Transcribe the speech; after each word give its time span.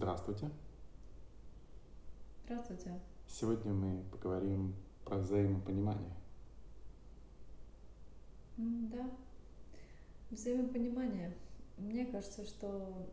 Здравствуйте. 0.00 0.50
Здравствуйте. 2.46 2.98
Сегодня 3.28 3.74
мы 3.74 4.02
поговорим 4.10 4.74
про 5.04 5.18
взаимопонимание. 5.18 6.14
Да, 8.56 9.10
взаимопонимание. 10.30 11.36
Мне 11.76 12.06
кажется, 12.06 12.46
что 12.46 13.10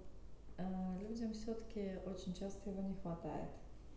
э, 0.56 0.64
людям 1.02 1.34
все-таки 1.34 2.00
очень 2.06 2.34
часто 2.34 2.70
его 2.70 2.82
не 2.82 2.94
хватает. 2.94 3.50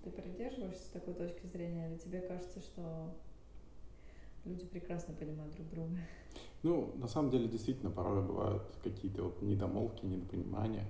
Ты 0.03 0.11
придерживаешься 0.11 0.93
такой 0.93 1.15
точки 1.15 1.47
зрения, 1.47 1.91
или 1.91 1.97
тебе 1.97 2.23
кажется, 2.23 2.59
что 2.61 3.15
люди 4.45 4.65
прекрасно 4.65 5.15
понимают 5.15 5.55
друг 5.55 5.71
друга? 5.71 5.97
Ну, 6.65 6.93
на 6.97 7.07
самом 7.07 7.31
деле, 7.31 7.47
действительно, 7.47 7.93
порой 7.93 8.27
бывают 8.27 8.65
какие-то 8.83 9.23
вот 9.23 9.43
недомолвки, 9.43 10.05
недопонимания. 10.05 10.87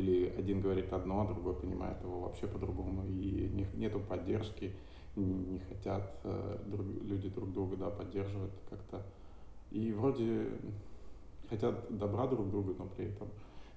Или 0.00 0.30
один 0.38 0.62
говорит 0.62 0.92
одно, 0.92 1.22
а 1.22 1.26
другой 1.26 1.54
понимает 1.54 2.00
его 2.02 2.20
вообще 2.20 2.46
по-другому. 2.46 3.04
И 3.06 3.50
не, 3.52 3.66
нету 3.74 4.00
поддержки, 4.00 4.72
не, 5.14 5.34
не 5.34 5.58
хотят 5.58 6.18
э, 6.24 6.58
друг, 6.66 6.86
люди 7.02 7.28
друг 7.28 7.52
друга 7.52 7.76
да, 7.76 7.90
поддерживать 7.90 8.54
как-то. 8.70 9.02
И 9.70 9.92
вроде 9.92 10.48
хотят 11.50 11.96
добра 11.98 12.26
друг 12.26 12.48
другу, 12.48 12.74
но 12.78 12.86
при 12.86 13.06
этом 13.06 13.28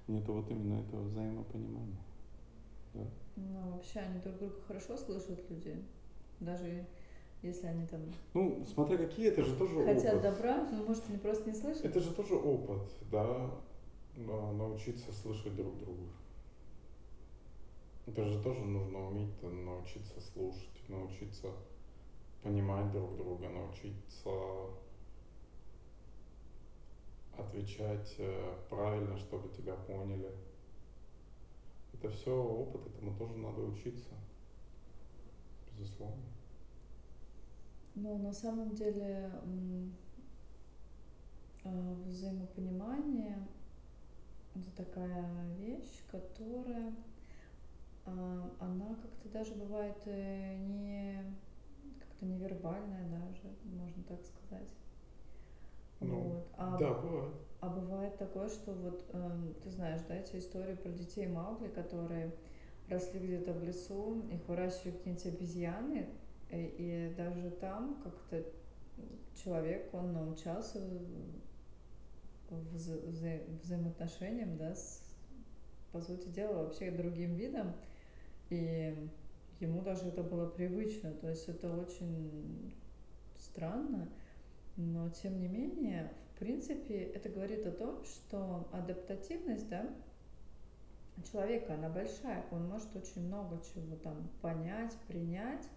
нету 0.08 0.32
вот 0.32 0.50
именно 0.50 0.80
этого 0.80 1.02
взаимопонимания. 1.02 2.00
Да? 2.94 3.02
Ну, 3.36 3.72
вообще 3.72 4.00
они 4.00 4.20
друг 4.20 4.38
друга 4.38 4.54
хорошо 4.66 4.96
слышат 4.96 5.50
люди. 5.50 5.76
Даже 6.40 6.86
если 7.42 7.66
они 7.66 7.86
там... 7.86 8.00
Ну, 8.32 8.64
смотря 8.72 8.96
какие, 8.96 9.28
это 9.28 9.42
же 9.42 9.54
тоже 9.56 9.84
Хотят 9.84 10.14
опыт. 10.14 10.22
добра, 10.22 10.66
но, 10.72 10.84
может, 10.84 11.04
они 11.10 11.18
просто 11.18 11.50
не 11.50 11.54
слышат. 11.54 11.84
Это 11.84 12.00
же 12.00 12.14
тоже 12.14 12.34
опыт, 12.34 12.90
да, 13.10 13.50
научиться 14.16 15.12
слышать 15.12 15.54
друг 15.54 15.78
друга. 15.78 16.08
Это 18.06 18.24
же 18.24 18.42
тоже 18.42 18.60
нужно 18.60 19.08
уметь 19.08 19.42
научиться 19.42 20.20
слушать, 20.20 20.88
научиться 20.88 21.50
понимать 22.42 22.92
друг 22.92 23.16
друга, 23.16 23.48
научиться 23.48 24.30
отвечать 27.36 28.14
э, 28.18 28.58
правильно, 28.68 29.16
чтобы 29.16 29.48
тебя 29.48 29.74
поняли. 29.74 30.30
Это 31.94 32.10
все 32.10 32.30
опыт, 32.30 32.86
этому 32.86 33.16
тоже 33.16 33.36
надо 33.38 33.62
учиться, 33.62 34.10
безусловно. 35.72 36.22
Ну, 37.94 38.18
на 38.18 38.32
самом 38.32 38.74
деле 38.74 39.32
а, 41.64 41.94
взаимопонимание 42.06 43.38
это 44.54 44.84
такая 44.84 45.46
вещь, 45.58 46.02
которая 46.10 46.94
а, 48.06 48.50
она 48.60 48.96
как-то 49.02 49.28
даже 49.30 49.54
бывает 49.54 49.96
э, 50.06 50.56
не 50.56 51.18
как-то 52.00 52.26
невербальная 52.26 53.08
даже, 53.08 53.54
можно 53.64 54.02
так 54.04 54.20
сказать. 54.22 54.68
Ну, 56.00 56.20
вот. 56.20 56.48
а, 56.58 56.76
да, 56.78 56.94
бывает. 56.94 57.34
А 57.60 57.68
бывает 57.68 58.18
такое, 58.18 58.48
что 58.48 58.72
вот 58.72 59.04
э, 59.12 59.52
ты 59.62 59.70
знаешь, 59.70 60.02
да, 60.06 60.16
эти 60.16 60.36
истории 60.36 60.74
про 60.74 60.90
детей 60.90 61.26
Маугли, 61.26 61.68
которые 61.68 62.30
росли 62.88 63.18
где-то 63.18 63.54
в 63.54 63.64
лесу, 63.64 64.22
их 64.30 64.46
выращивали 64.46 64.92
какие-нибудь 64.92 65.26
обезьяны, 65.26 66.08
и, 66.50 67.10
и 67.10 67.14
даже 67.16 67.50
там 67.50 68.02
как-то 68.02 68.44
человек, 69.34 69.92
он 69.94 70.12
научался 70.12 70.78
вза 72.72 72.96
вза 72.96 73.38
взаимоотношениям, 73.62 74.56
да, 74.56 74.74
с, 74.74 75.02
по 75.92 76.00
сути 76.00 76.28
дела, 76.28 76.64
вообще 76.64 76.90
другим 76.90 77.34
видом, 77.34 77.72
и 78.50 79.08
ему 79.60 79.82
даже 79.82 80.06
это 80.06 80.22
было 80.22 80.48
привычно, 80.48 81.12
то 81.12 81.28
есть 81.28 81.48
это 81.48 81.72
очень 81.74 82.74
странно, 83.36 84.08
но 84.76 85.08
тем 85.10 85.38
не 85.40 85.48
менее, 85.48 86.12
в 86.34 86.38
принципе, 86.38 87.02
это 87.02 87.28
говорит 87.28 87.66
о 87.66 87.72
том, 87.72 88.04
что 88.04 88.68
адаптативность, 88.72 89.68
да, 89.68 89.88
человека, 91.30 91.74
она 91.74 91.88
большая, 91.88 92.44
он 92.50 92.68
может 92.68 92.94
очень 92.96 93.26
много 93.26 93.60
чего 93.72 93.96
там 93.96 94.28
понять, 94.42 94.96
принять, 95.06 95.68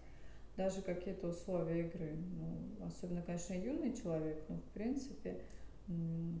даже 0.56 0.82
какие-то 0.82 1.28
условия 1.28 1.86
игры. 1.86 2.16
Ну, 2.16 2.86
особенно, 2.86 3.22
конечно, 3.22 3.54
юный 3.54 3.94
человек, 3.94 4.42
но 4.48 4.56
в 4.56 4.68
принципе, 4.74 5.40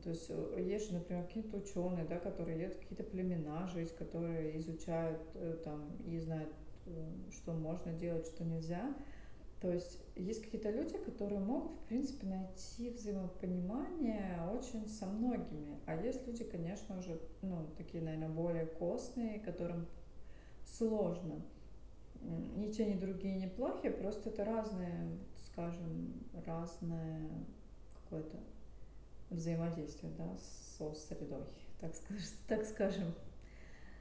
то 0.02 0.10
есть 0.10 0.26
э, 0.28 0.62
есть 0.62 0.92
например, 0.92 1.24
какие-то 1.24 1.56
ученые, 1.56 2.04
да, 2.04 2.18
которые 2.18 2.60
едут 2.60 2.76
какие-то 2.76 3.04
племена 3.04 3.66
жить, 3.68 3.94
которые 3.96 4.58
изучают 4.58 5.22
э, 5.34 5.58
там 5.64 5.96
и 6.04 6.18
знают, 6.18 6.52
э, 6.84 6.90
что 7.30 7.54
можно 7.54 7.94
делать, 7.94 8.26
что 8.26 8.44
нельзя. 8.44 8.94
То 9.62 9.72
есть 9.72 9.98
есть 10.16 10.44
какие-то 10.44 10.70
люди, 10.70 10.98
которые 10.98 11.40
могут, 11.40 11.72
в 11.72 11.84
принципе, 11.86 12.26
найти 12.26 12.90
взаимопонимание 12.90 14.38
очень 14.54 14.86
со 14.86 15.06
многими. 15.06 15.80
А 15.86 15.96
есть 15.96 16.26
люди, 16.26 16.44
конечно, 16.44 16.98
уже, 16.98 17.18
ну, 17.40 17.66
такие, 17.76 18.02
наверное, 18.04 18.28
более 18.28 18.66
костные, 18.66 19.40
которым 19.40 19.86
сложно. 20.64 21.42
Ни 22.20 22.70
те, 22.70 22.84
ни 22.84 22.98
другие 22.98 23.36
не 23.36 23.46
плохие, 23.46 23.92
просто 23.92 24.28
это 24.28 24.44
разное, 24.44 25.08
скажем, 25.46 26.12
разное 26.44 27.30
какое-то 27.94 28.36
взаимодействие, 29.30 30.12
да, 30.16 30.36
со 30.76 30.94
средой, 30.94 31.44
так, 31.80 31.94
скажем, 31.94 32.24
так 32.48 32.64
скажем. 32.64 33.14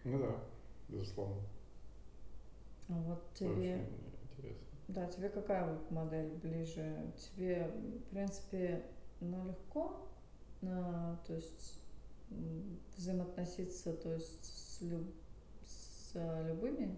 Ну 0.03 0.19
да, 0.19 0.35
безусловно. 0.87 1.41
А 2.89 2.93
вот 2.93 3.33
тебе... 3.33 3.85
Интересно. 4.37 4.67
Да, 4.87 5.05
тебе 5.07 5.29
какая 5.29 5.69
вот 5.69 5.91
модель 5.91 6.29
ближе? 6.41 7.11
Тебе, 7.17 7.67
в 7.67 8.09
принципе, 8.11 8.85
ну, 9.19 9.45
легко, 9.45 10.07
на, 10.61 11.19
то 11.27 11.33
есть 11.33 11.79
взаимоотноситься, 12.95 13.93
то 13.93 14.13
есть 14.13 14.45
с, 14.45 14.81
люб, 14.81 15.13
с 15.65 16.13
любыми 16.45 16.95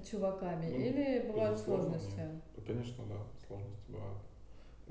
чуваками, 0.00 0.68
ну, 0.68 0.76
или 0.76 1.26
бывают 1.26 1.58
сложности? 1.58 2.16
Нет. 2.16 2.66
Конечно, 2.66 3.04
да, 3.06 3.18
сложности 3.46 3.90
бывают. 3.90 4.18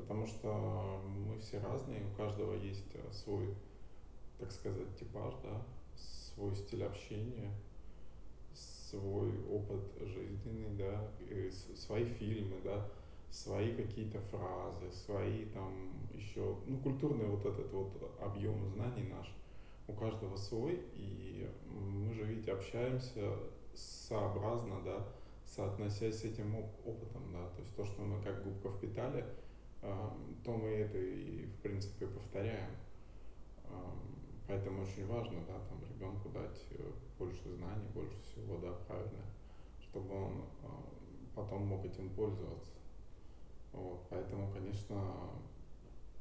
Потому 0.01 0.25
что 0.25 1.01
мы 1.06 1.39
все 1.39 1.59
разные, 1.59 2.03
у 2.06 2.17
каждого 2.17 2.53
есть 2.53 2.95
э, 2.95 3.12
свой, 3.12 3.56
так 4.39 4.51
сказать, 4.51 4.95
типаж, 4.97 5.34
да, 5.44 5.62
свой 5.95 6.56
стиль 6.56 6.84
общения, 6.84 7.51
свой 8.53 9.31
опыт 9.50 9.84
жизненный, 10.01 10.75
да, 10.78 11.07
свои 11.75 12.06
фильмы, 12.06 12.57
да, 12.63 12.89
свои 13.29 13.73
какие-то 13.75 14.19
фразы, 14.19 14.91
свои 14.91 15.45
там 15.45 15.94
еще, 16.13 16.57
ну, 16.66 16.78
культурный 16.79 17.25
вот 17.25 17.45
этот 17.45 17.72
вот 17.72 17.91
объем 18.19 18.68
знаний 18.68 19.03
наш, 19.03 19.33
у 19.88 19.94
каждого 19.94 20.35
свой, 20.35 20.81
и 20.95 21.50
мы 21.69 22.13
же, 22.13 22.23
видите, 22.23 22.51
общаемся 22.53 23.38
сообразно, 23.73 24.81
да, 24.83 25.07
соотносясь 25.45 26.19
с 26.19 26.23
этим 26.23 26.56
опытом, 26.85 27.31
да, 27.31 27.47
то 27.50 27.62
есть 27.62 27.75
то, 27.75 27.85
что 27.85 28.01
мы 28.01 28.22
как 28.23 28.44
губка 28.44 28.69
впитали, 28.72 29.25
то 29.81 30.52
мы 30.52 30.69
это 30.69 30.97
и, 30.97 31.46
в 31.46 31.56
принципе, 31.62 32.08
повторяем. 32.08 32.69
Поэтому 34.47 34.84
очень 34.84 35.08
важно, 35.08 35.40
да, 35.47 35.53
там 35.69 35.81
ребенку 35.90 36.30
дать 36.30 36.66
э, 36.72 36.84
больше 37.18 37.50
знаний, 37.56 37.88
больше 37.94 38.18
всего, 38.22 38.58
да, 38.58 38.74
правильно, 38.86 39.24
чтобы 39.80 40.14
он 40.14 40.44
потом 41.34 41.66
мог 41.68 41.86
этим 41.86 42.09
пользоваться. 42.09 42.74
Вот, 43.72 44.06
поэтому, 44.09 44.52
конечно, 44.52 45.14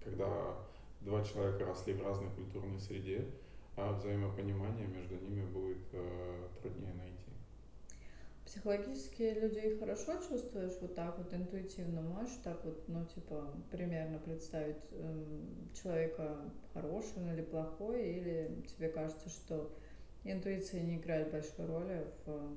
когда 0.03 0.57
два 1.01 1.25
человека 1.25 1.67
росли 1.67 1.95
в 1.95 2.03
разной 2.03 2.31
культурной 2.31 2.79
среде, 2.79 3.27
а 3.77 3.93
взаимопонимание 3.95 4.87
между 4.87 5.17
ними 5.17 5.45
будет 5.47 5.83
э, 5.93 6.49
труднее 6.63 6.95
найти. 6.95 7.10
Психологически 8.51 9.23
людей 9.23 9.79
хорошо 9.79 10.15
чувствуешь 10.29 10.77
вот 10.81 10.97
так 10.97 11.17
вот 11.19 11.33
интуитивно? 11.33 12.01
Можешь 12.01 12.35
так 12.43 12.65
вот, 12.65 12.83
ну, 12.89 13.05
типа, 13.05 13.49
примерно 13.71 14.19
представить 14.19 14.83
э, 14.91 15.25
человека 15.81 16.37
хороший 16.75 17.33
или 17.33 17.43
плохой? 17.43 18.03
Или 18.03 18.65
тебе 18.67 18.89
кажется, 18.89 19.29
что 19.29 19.71
интуиция 20.25 20.81
не 20.81 20.97
играет 20.97 21.31
большой 21.31 21.65
роли 21.67 22.05
в, 22.27 22.57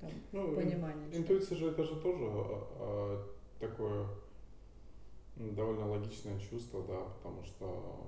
там, 0.00 0.10
ну, 0.32 0.56
понимании? 0.56 1.14
Интуиция 1.14 1.58
же 1.58 1.72
это 1.72 1.84
же 1.84 2.00
тоже 2.00 2.24
а, 2.24 2.66
а, 2.80 3.28
такое 3.60 4.08
довольно 5.36 5.90
логичное 5.90 6.40
чувство, 6.40 6.82
да, 6.88 7.00
потому 7.18 7.44
что 7.44 8.06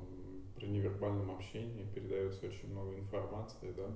при 0.56 0.68
невербальном 0.68 1.32
общении 1.32 1.84
передается 1.94 2.46
очень 2.46 2.70
много 2.70 2.98
информации, 2.98 3.74
да, 3.76 3.90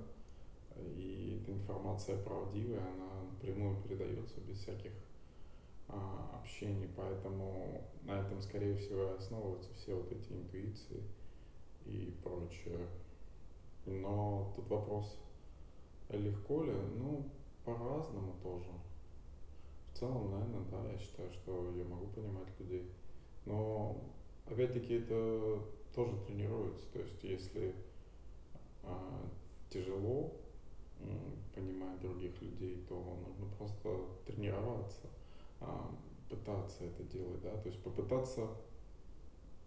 и 0.77 1.39
эта 1.41 1.51
информация 1.51 2.17
правдивая, 2.23 2.81
она 2.81 3.23
напрямую 3.31 3.81
передается 3.81 4.39
без 4.41 4.57
всяких 4.57 4.91
а, 5.87 6.39
общений, 6.41 6.89
поэтому 6.95 7.81
на 8.03 8.19
этом, 8.19 8.41
скорее 8.41 8.75
всего, 8.75 9.03
и 9.03 9.17
основываются 9.17 9.73
все 9.75 9.95
вот 9.95 10.11
эти 10.11 10.33
интуиции 10.33 11.03
и 11.85 12.13
прочее. 12.23 12.87
Но 13.85 14.51
тут 14.55 14.67
вопрос 14.69 15.17
Легко 16.09 16.63
ли? 16.63 16.71
Ну, 16.71 17.23
по-разному 17.63 18.35
тоже. 18.43 18.69
В 19.91 19.97
целом, 19.97 20.31
наверное, 20.31 20.65
да, 20.71 20.91
я 20.91 20.97
считаю, 20.99 21.31
что 21.31 21.73
я 21.75 21.83
могу 21.83 22.07
понимать 22.07 22.47
людей. 22.59 22.91
Но, 23.45 23.97
опять-таки, 24.45 24.95
это 24.95 25.59
тоже 25.93 26.15
тренируется. 26.27 26.85
То 26.93 26.99
есть, 26.99 27.23
если 27.23 27.73
а, 28.83 29.27
тяжело 29.69 30.33
понимать 31.53 31.99
других 32.01 32.41
людей, 32.41 32.85
то 32.87 32.95
нужно 32.95 33.45
просто 33.57 33.89
тренироваться, 34.25 35.07
а, 35.61 35.89
пытаться 36.29 36.83
это 36.83 37.03
делать, 37.03 37.41
да, 37.41 37.51
то 37.57 37.69
есть 37.69 37.81
попытаться 37.81 38.47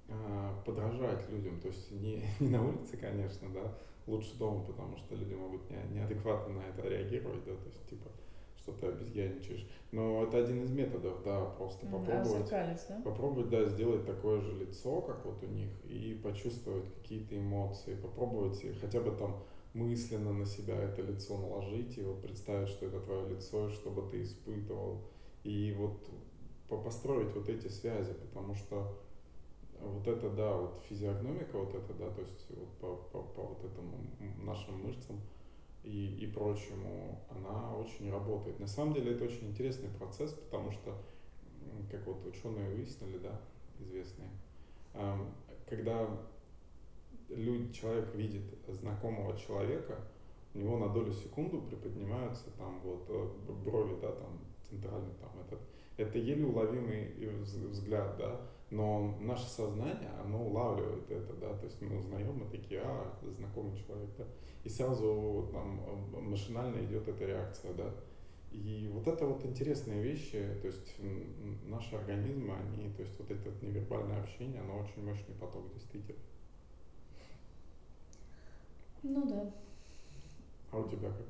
а, 0.08 0.62
подражать 0.64 1.28
людям, 1.30 1.60
то 1.60 1.68
есть 1.68 1.90
не, 1.90 2.22
не 2.40 2.48
на 2.48 2.66
улице, 2.66 2.96
конечно, 2.96 3.48
да, 3.52 3.74
лучше 4.06 4.36
дома, 4.38 4.62
потому 4.64 4.96
что 4.96 5.14
люди 5.14 5.34
могут 5.34 5.70
не, 5.70 5.82
неадекватно 5.94 6.54
на 6.54 6.62
это 6.62 6.86
реагировать, 6.86 7.44
да, 7.44 7.54
то 7.54 7.66
есть 7.66 7.88
типа 7.88 8.08
что 8.68 8.72
ты 8.72 8.86
обезьяничаешь. 8.88 9.66
Но 9.92 10.24
это 10.24 10.38
один 10.38 10.62
из 10.62 10.70
методов, 10.70 11.22
да, 11.24 11.44
просто 11.56 11.86
А 11.86 11.90
попробовать, 11.90 12.50
да? 12.50 13.00
попробовать, 13.02 13.48
да, 13.48 13.64
сделать 13.64 14.04
такое 14.04 14.40
же 14.40 14.52
лицо, 14.52 15.00
как 15.00 15.24
вот 15.24 15.42
у 15.42 15.46
них, 15.46 15.70
и 15.86 16.20
почувствовать 16.22 16.92
какие-то 16.96 17.38
эмоции, 17.38 17.94
попробовать 17.94 18.62
хотя 18.80 19.00
бы 19.00 19.12
там 19.12 19.42
мысленно 19.78 20.32
на 20.32 20.44
себя 20.44 20.74
это 20.74 21.02
лицо 21.02 21.38
наложить 21.38 21.96
и 21.98 22.02
вот 22.02 22.20
представить, 22.20 22.68
что 22.68 22.86
это 22.86 23.00
твое 23.00 23.28
лицо, 23.28 23.68
и 23.68 23.72
что 23.72 23.90
бы 23.90 24.08
ты 24.10 24.22
испытывал. 24.22 25.02
И 25.44 25.74
вот 25.78 26.10
построить 26.68 27.34
вот 27.34 27.48
эти 27.48 27.68
связи, 27.68 28.12
потому 28.12 28.54
что 28.54 28.98
вот 29.80 30.06
это, 30.06 30.28
да, 30.30 30.56
вот 30.56 30.82
физиогномика 30.88 31.56
вот 31.56 31.74
это, 31.74 31.94
да, 31.94 32.10
то 32.10 32.20
есть 32.20 32.46
вот 32.50 32.68
по, 32.80 32.96
по, 33.12 33.22
по 33.22 33.42
вот 33.42 33.64
этому 33.64 33.96
нашим 34.44 34.82
мышцам 34.84 35.20
и, 35.84 36.16
и 36.20 36.26
прочему, 36.26 37.18
она 37.30 37.74
очень 37.76 38.10
работает. 38.10 38.58
На 38.60 38.66
самом 38.66 38.94
деле 38.94 39.12
это 39.12 39.24
очень 39.24 39.48
интересный 39.48 39.88
процесс, 39.90 40.32
потому 40.32 40.72
что, 40.72 40.96
как 41.90 42.06
вот 42.06 42.26
ученые 42.26 42.68
выяснили, 42.74 43.18
да, 43.18 43.40
известные, 43.78 44.30
когда 45.66 46.08
люди, 47.28 47.72
человек 47.72 48.14
видит 48.14 48.42
знакомого 48.68 49.36
человека, 49.38 49.98
у 50.54 50.58
него 50.58 50.78
на 50.78 50.88
долю 50.88 51.12
секунду 51.12 51.60
приподнимаются 51.62 52.50
там 52.58 52.80
вот 52.82 53.04
э, 53.08 53.52
брови, 53.64 53.96
да, 54.00 54.12
там 54.12 54.40
центральный 54.68 55.14
там 55.20 55.30
этот. 55.46 55.60
Это 55.96 56.18
еле 56.18 56.46
уловимый 56.46 57.12
взгляд, 57.70 58.16
да, 58.18 58.40
но 58.70 59.16
наше 59.20 59.48
сознание, 59.48 60.10
оно 60.22 60.46
улавливает 60.46 61.10
это, 61.10 61.32
да, 61.34 61.54
то 61.54 61.64
есть 61.64 61.80
мы 61.80 61.98
узнаем, 61.98 62.34
мы 62.38 62.46
такие, 62.46 62.80
а, 62.84 63.12
знакомый 63.36 63.76
человек, 63.76 64.10
да, 64.16 64.24
и 64.64 64.68
сразу 64.68 65.48
там 65.52 65.80
машинально 66.12 66.84
идет 66.84 67.08
эта 67.08 67.24
реакция, 67.24 67.72
да. 67.74 67.92
И 68.50 68.88
вот 68.92 69.06
это 69.06 69.26
вот 69.26 69.44
интересные 69.44 70.02
вещи, 70.02 70.42
то 70.62 70.68
есть 70.68 70.94
наши 71.66 71.96
организмы, 71.96 72.54
они, 72.54 72.90
то 72.94 73.02
есть 73.02 73.18
вот 73.18 73.30
это 73.30 73.50
невербальное 73.60 74.22
общение, 74.22 74.60
оно 74.60 74.78
очень 74.78 75.04
мощный 75.04 75.34
поток 75.34 75.70
действительно. 75.74 76.18
Ну 79.08 79.26
да. 79.26 79.50
А 80.70 80.78
у 80.78 80.88
тебя 80.88 81.08
как? 81.08 81.26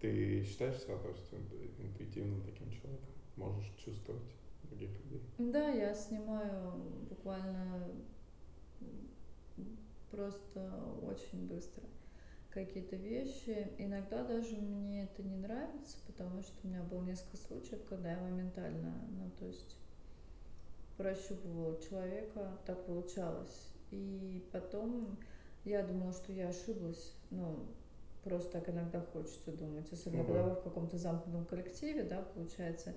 Ты 0.00 0.44
считаешь 0.44 0.80
себя 0.80 0.96
то 0.98 1.08
есть, 1.08 1.32
интуитивным 1.80 2.42
таким 2.42 2.70
человеком? 2.70 3.08
Можешь 3.36 3.72
чувствовать 3.76 4.22
других 4.62 4.90
людей? 5.04 5.22
Да, 5.38 5.68
я 5.70 5.94
снимаю 5.94 6.74
буквально 7.10 7.88
просто 10.12 10.72
очень 11.02 11.48
быстро 11.48 11.82
какие-то 12.50 12.94
вещи. 12.94 13.68
Иногда 13.78 14.22
даже 14.22 14.56
мне 14.56 15.04
это 15.04 15.22
не 15.24 15.36
нравится, 15.36 15.96
потому 16.06 16.42
что 16.42 16.54
у 16.62 16.68
меня 16.68 16.82
было 16.84 17.02
несколько 17.02 17.36
случаев, 17.36 17.84
когда 17.88 18.12
я 18.12 18.20
моментально, 18.20 18.94
ну 19.10 19.30
то 19.38 19.46
есть 19.46 19.76
прощупывала 20.96 21.80
человека, 21.82 22.58
так 22.64 22.86
получалось. 22.86 23.72
И 23.90 24.44
потом 24.52 25.18
я 25.68 25.82
думала, 25.82 26.12
что 26.12 26.32
я 26.32 26.48
ошиблась. 26.48 27.14
Ну, 27.30 27.66
просто 28.24 28.52
так 28.52 28.68
иногда 28.68 29.00
хочется 29.00 29.52
думать. 29.52 29.90
Особенно, 29.92 30.24
когда 30.24 30.42
вы 30.42 30.54
в 30.54 30.62
каком-то 30.62 30.98
замкнутом 30.98 31.44
коллективе, 31.46 32.04
да, 32.04 32.22
получается. 32.22 32.94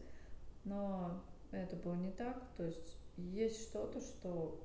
Но 0.63 1.21
это 1.51 1.75
было 1.75 1.95
не 1.95 2.11
так. 2.11 2.41
То 2.57 2.63
есть 2.63 2.97
есть 3.17 3.61
что-то, 3.61 4.01
что 4.01 4.61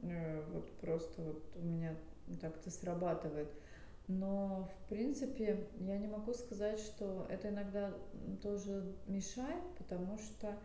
э, 0.00 0.42
вот 0.52 0.70
просто 0.78 1.22
вот 1.22 1.42
у 1.56 1.64
меня 1.64 1.96
так-то 2.40 2.70
срабатывает. 2.70 3.48
Но, 4.06 4.70
в 4.72 4.88
принципе, 4.88 5.68
я 5.80 5.98
не 5.98 6.06
могу 6.06 6.32
сказать, 6.32 6.78
что 6.80 7.26
это 7.28 7.50
иногда 7.50 7.92
тоже 8.42 8.94
мешает, 9.06 9.62
потому 9.76 10.16
что 10.18 10.56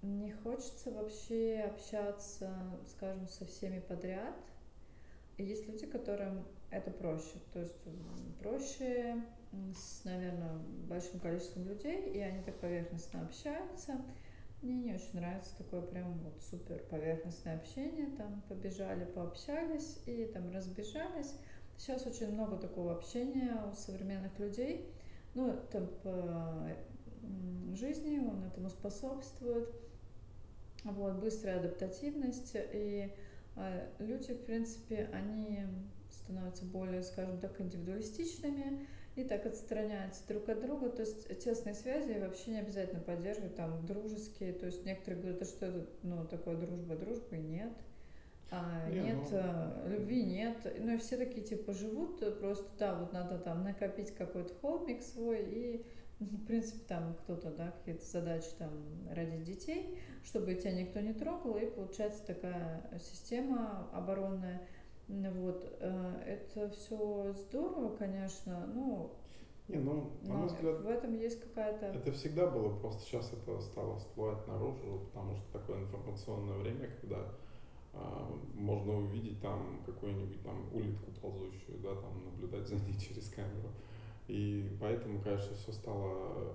не 0.00 0.30
хочется 0.30 0.90
вообще 0.90 1.64
общаться, 1.70 2.50
скажем, 2.86 3.28
со 3.28 3.44
всеми 3.44 3.80
подряд. 3.80 4.34
Есть 5.38 5.66
люди, 5.68 5.86
которым 5.86 6.44
это 6.70 6.90
проще. 6.90 7.38
То 7.52 7.60
есть 7.60 7.74
проще 8.40 9.22
с, 9.74 10.04
наверное, 10.04 10.58
большим 10.88 11.20
количеством 11.20 11.66
людей, 11.68 12.10
и 12.12 12.20
они 12.20 12.42
так 12.42 12.56
поверхностно 12.60 13.22
общаются. 13.22 14.00
Мне 14.60 14.74
не 14.74 14.94
очень 14.94 15.14
нравится 15.14 15.56
такое 15.56 15.82
прям 15.82 16.18
вот 16.18 16.42
супер 16.50 16.82
поверхностное 16.90 17.56
общение. 17.56 18.08
Там 18.16 18.42
побежали, 18.48 19.04
пообщались 19.04 20.00
и 20.06 20.26
там 20.26 20.50
разбежались. 20.52 21.34
Сейчас 21.76 22.04
очень 22.06 22.32
много 22.32 22.56
такого 22.56 22.96
общения 22.96 23.56
у 23.70 23.74
современных 23.74 24.36
людей. 24.40 24.92
Ну, 25.34 25.56
темп 25.70 25.92
жизни, 27.78 28.18
он 28.18 28.44
этому 28.44 28.68
способствует 28.68 29.68
вот, 30.84 31.14
быстрая 31.14 31.58
адаптативность, 31.60 32.54
и 32.54 33.08
э, 33.08 33.10
люди, 33.98 34.34
в 34.34 34.44
принципе, 34.44 35.08
они 35.12 35.60
становятся 36.10 36.64
более, 36.64 37.02
скажем 37.02 37.38
так, 37.40 37.60
индивидуалистичными 37.60 38.86
и 39.16 39.24
так 39.24 39.46
отстраняются 39.46 40.26
друг 40.28 40.48
от 40.48 40.60
друга, 40.60 40.90
то 40.90 41.02
есть 41.02 41.26
тесные 41.40 41.74
связи 41.74 42.18
вообще 42.20 42.52
не 42.52 42.60
обязательно 42.60 43.00
поддерживать, 43.00 43.56
там, 43.56 43.84
дружеские, 43.84 44.52
то 44.52 44.66
есть 44.66 44.84
некоторые 44.84 45.20
говорят, 45.20 45.42
а 45.42 45.44
что 45.44 45.66
это, 45.66 45.86
ну, 46.02 46.24
такое 46.26 46.56
дружба, 46.56 46.96
дружбы 46.96 47.36
нет, 47.36 47.72
а, 48.50 48.88
не, 48.88 49.00
нет, 49.00 49.28
ну... 49.30 49.88
любви 49.90 50.22
нет. 50.22 50.56
Ну 50.78 50.94
и 50.94 50.96
все 50.96 51.18
такие 51.18 51.44
типа 51.44 51.74
живут, 51.74 52.20
просто 52.40 52.66
да, 52.78 52.98
вот 52.98 53.12
надо 53.12 53.38
там 53.38 53.62
накопить 53.62 54.14
какой-то 54.14 54.54
холмик 54.62 55.02
свой 55.02 55.42
и 55.42 55.84
в 56.20 56.46
принципе, 56.46 56.80
там 56.88 57.14
кто-то, 57.22 57.50
да, 57.50 57.70
какие-то 57.70 58.04
задачи 58.04 58.48
там 58.58 58.70
родить 59.10 59.44
детей, 59.44 59.98
чтобы 60.24 60.54
тебя 60.54 60.72
никто 60.72 61.00
не 61.00 61.12
трогал, 61.12 61.56
и 61.56 61.66
получается 61.66 62.24
такая 62.26 62.90
система 63.00 63.88
оборонная. 63.92 64.62
Вот, 65.08 65.64
э, 65.80 66.22
это 66.26 66.68
все 66.70 67.32
здорово, 67.32 67.96
конечно, 67.96 68.66
ну, 68.66 69.10
не, 69.68 69.76
ну, 69.76 70.10
на 70.22 70.34
мой 70.34 70.46
взгляд, 70.46 70.80
в 70.80 70.88
этом 70.88 71.14
есть 71.14 71.40
какая-то... 71.40 71.86
Это 71.86 72.12
всегда 72.12 72.46
было, 72.46 72.74
просто 72.78 73.02
сейчас 73.02 73.30
это 73.34 73.60
стало 73.60 73.98
всплывать 73.98 74.46
наружу, 74.48 75.00
потому 75.12 75.36
что 75.36 75.58
такое 75.58 75.82
информационное 75.82 76.56
время, 76.56 76.90
когда 77.00 77.18
а, 77.92 78.34
можно 78.54 78.94
увидеть 78.98 79.40
там 79.42 79.82
какую-нибудь 79.84 80.42
там 80.42 80.74
улитку 80.74 81.10
ползущую, 81.20 81.78
да, 81.82 81.94
там 81.96 82.24
наблюдать 82.24 82.66
за 82.66 82.76
ней 82.76 82.94
через 82.98 83.28
камеру. 83.28 83.70
И 84.26 84.76
поэтому, 84.80 85.20
конечно, 85.20 85.54
все 85.54 85.72
стало 85.72 86.54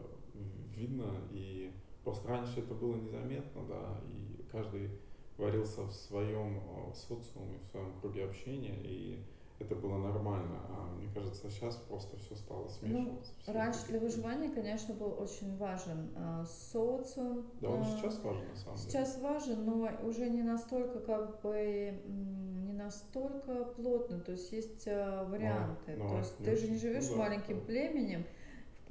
видно, 0.75 1.11
и 1.31 1.71
просто 2.03 2.27
раньше 2.27 2.59
это 2.59 2.73
было 2.73 2.95
незаметно, 2.95 3.61
да, 3.67 3.99
и 4.07 4.43
каждый 4.51 4.89
варился 5.37 5.83
в 5.83 5.91
своем 5.91 6.57
э, 6.57 6.93
социуме, 6.93 7.59
в 7.59 7.71
своем 7.71 7.99
круге 7.99 8.25
общения, 8.25 8.75
и 8.83 9.23
это 9.59 9.75
было 9.75 9.97
нормально. 9.97 10.59
А 10.69 10.93
мне 10.95 11.09
кажется, 11.13 11.49
сейчас 11.49 11.75
просто 11.75 12.17
все 12.17 12.35
стало 12.35 12.67
смешиваться. 12.67 13.31
Ну, 13.47 13.53
раньше 13.53 13.85
для 13.87 13.99
выживания, 13.99 14.49
конечно, 14.49 14.93
был 14.93 15.15
очень 15.19 15.57
важен 15.57 16.11
э, 16.15 16.45
социум. 16.71 17.45
Да, 17.61 17.69
он 17.69 17.81
э, 17.81 17.85
сейчас 17.85 18.21
важен, 18.23 18.47
на 18.49 18.55
самом 18.55 18.77
сейчас 18.77 18.91
деле. 18.91 19.05
Сейчас 19.05 19.21
важен, 19.21 19.65
но 19.65 19.89
уже 20.07 20.29
не 20.29 20.43
настолько, 20.43 20.99
как 20.99 21.41
бы, 21.41 22.01
не 22.05 22.73
настолько 22.73 23.65
плотно. 23.75 24.19
То 24.19 24.33
есть 24.33 24.51
есть 24.51 24.87
э, 24.87 25.25
варианты. 25.25 25.95
Но, 25.95 26.05
но 26.05 26.09
То 26.09 26.17
есть 26.17 26.37
ты 26.37 26.55
же 26.55 26.69
не 26.69 26.77
живешь 26.77 27.07
ну, 27.09 27.17
да, 27.17 27.19
маленьким 27.19 27.59
да. 27.59 27.65
племенем. 27.65 28.25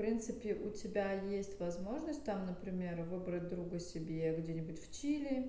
В 0.03 0.05
принципе, 0.05 0.55
у 0.57 0.71
тебя 0.71 1.13
есть 1.13 1.61
возможность 1.61 2.25
там, 2.25 2.45
например, 2.45 3.05
выбрать 3.05 3.49
друга 3.49 3.79
себе 3.79 4.35
где-нибудь 4.35 4.83
в 4.83 4.93
Чили, 4.93 5.49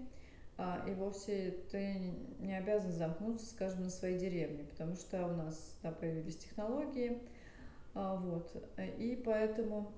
а, 0.59 0.85
и 0.87 0.93
вовсе 0.93 1.55
ты 1.71 2.13
не 2.37 2.55
обязан 2.55 2.91
замкнуться, 2.91 3.47
скажем, 3.47 3.81
на 3.81 3.89
своей 3.89 4.19
деревне, 4.19 4.63
потому 4.65 4.93
что 4.95 5.25
у 5.25 5.31
нас 5.31 5.75
да, 5.81 5.91
появились 5.91 6.37
технологии, 6.37 7.17
а, 7.95 8.15
вот, 8.15 8.55
и 8.99 9.19
поэтому 9.25 9.91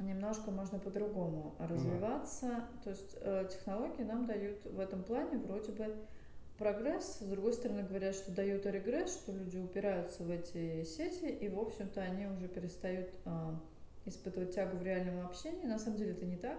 немножко 0.00 0.50
можно 0.50 0.80
по-другому 0.80 1.54
развиваться, 1.60 2.48
да. 2.48 2.68
то 2.82 2.90
есть 2.90 3.16
э, 3.20 3.46
технологии 3.48 4.02
нам 4.02 4.26
дают 4.26 4.64
в 4.64 4.80
этом 4.80 5.04
плане 5.04 5.38
вроде 5.38 5.70
бы 5.70 5.94
прогресс, 6.60 7.18
с 7.20 7.24
другой 7.24 7.54
стороны 7.54 7.82
говорят, 7.82 8.14
что 8.14 8.30
дают 8.32 8.66
регресс, 8.66 9.14
что 9.14 9.32
люди 9.32 9.56
упираются 9.56 10.22
в 10.22 10.30
эти 10.30 10.84
сети, 10.84 11.24
и, 11.24 11.48
в 11.48 11.58
общем-то, 11.58 12.02
они 12.02 12.26
уже 12.26 12.48
перестают 12.48 13.08
а, 13.24 13.58
испытывать 14.04 14.54
тягу 14.54 14.76
в 14.76 14.82
реальном 14.82 15.26
общении. 15.26 15.66
На 15.66 15.78
самом 15.78 15.96
деле 15.96 16.12
это 16.12 16.26
не 16.26 16.36
так. 16.36 16.58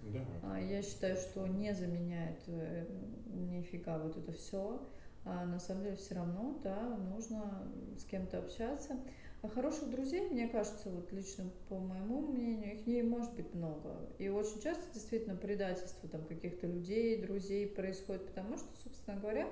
Да. 0.00 0.20
А, 0.42 0.58
я 0.58 0.82
считаю, 0.82 1.16
что 1.18 1.46
не 1.46 1.74
заменяет 1.74 2.38
э, 2.46 2.86
нифига 3.26 3.98
вот 3.98 4.16
это 4.16 4.32
все. 4.32 4.80
А 5.26 5.44
на 5.44 5.60
самом 5.60 5.82
деле 5.82 5.96
все 5.96 6.14
равно, 6.14 6.58
да, 6.64 6.96
нужно 7.12 7.70
с 7.98 8.04
кем-то 8.04 8.38
общаться. 8.38 8.96
А 9.42 9.48
хороших 9.48 9.90
друзей, 9.90 10.28
мне 10.28 10.48
кажется, 10.48 10.90
вот 10.90 11.12
лично 11.12 11.44
по 11.68 11.78
моему 11.78 12.20
мнению, 12.20 12.74
их 12.74 12.86
не 12.86 13.02
может 13.02 13.32
быть 13.34 13.52
много. 13.54 13.94
И 14.18 14.28
очень 14.28 14.60
часто 14.60 14.82
действительно 14.92 15.36
предательство 15.36 16.08
там 16.08 16.24
каких-то 16.24 16.66
людей, 16.66 17.22
друзей 17.22 17.66
происходит, 17.66 18.26
потому 18.26 18.56
что, 18.56 18.68
собственно 18.82 19.20
говоря, 19.20 19.48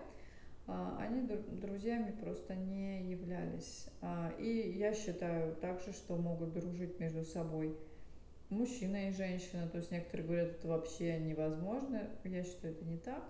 а, 0.66 0.96
они 1.00 1.22
друзьями 1.22 2.16
просто 2.20 2.54
не 2.54 3.10
являлись. 3.10 3.86
А, 4.00 4.32
и 4.38 4.72
я 4.76 4.94
считаю 4.94 5.54
также, 5.56 5.92
что 5.92 6.16
могут 6.16 6.52
дружить 6.54 6.98
между 6.98 7.24
собой 7.24 7.76
мужчина 8.48 9.08
и 9.08 9.12
женщина. 9.12 9.68
То 9.68 9.78
есть 9.78 9.90
некоторые 9.90 10.26
говорят, 10.26 10.50
это 10.52 10.68
вообще 10.68 11.18
невозможно. 11.18 12.08
Я 12.24 12.44
считаю, 12.44 12.74
это 12.74 12.84
не 12.84 12.96
так. 12.96 13.22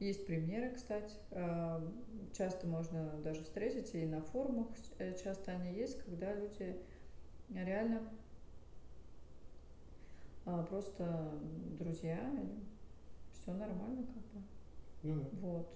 Есть 0.00 0.26
примеры, 0.26 0.70
кстати. 0.70 1.14
А, 1.32 1.84
часто 2.32 2.66
можно 2.66 3.10
даже 3.24 3.42
встретить, 3.42 3.94
и 3.94 4.06
на 4.06 4.22
форумах 4.22 4.68
э, 4.98 5.16
часто 5.22 5.52
они 5.52 5.74
есть, 5.74 6.02
когда 6.04 6.32
люди 6.34 6.76
реально 7.50 8.02
а, 10.46 10.62
просто 10.62 11.32
друзья, 11.78 12.18
все 13.32 13.52
нормально 13.52 14.06
как 14.06 14.22
бы. 14.22 14.46
Ну 15.02 15.20
да. 15.20 15.28
Вот. 15.40 15.74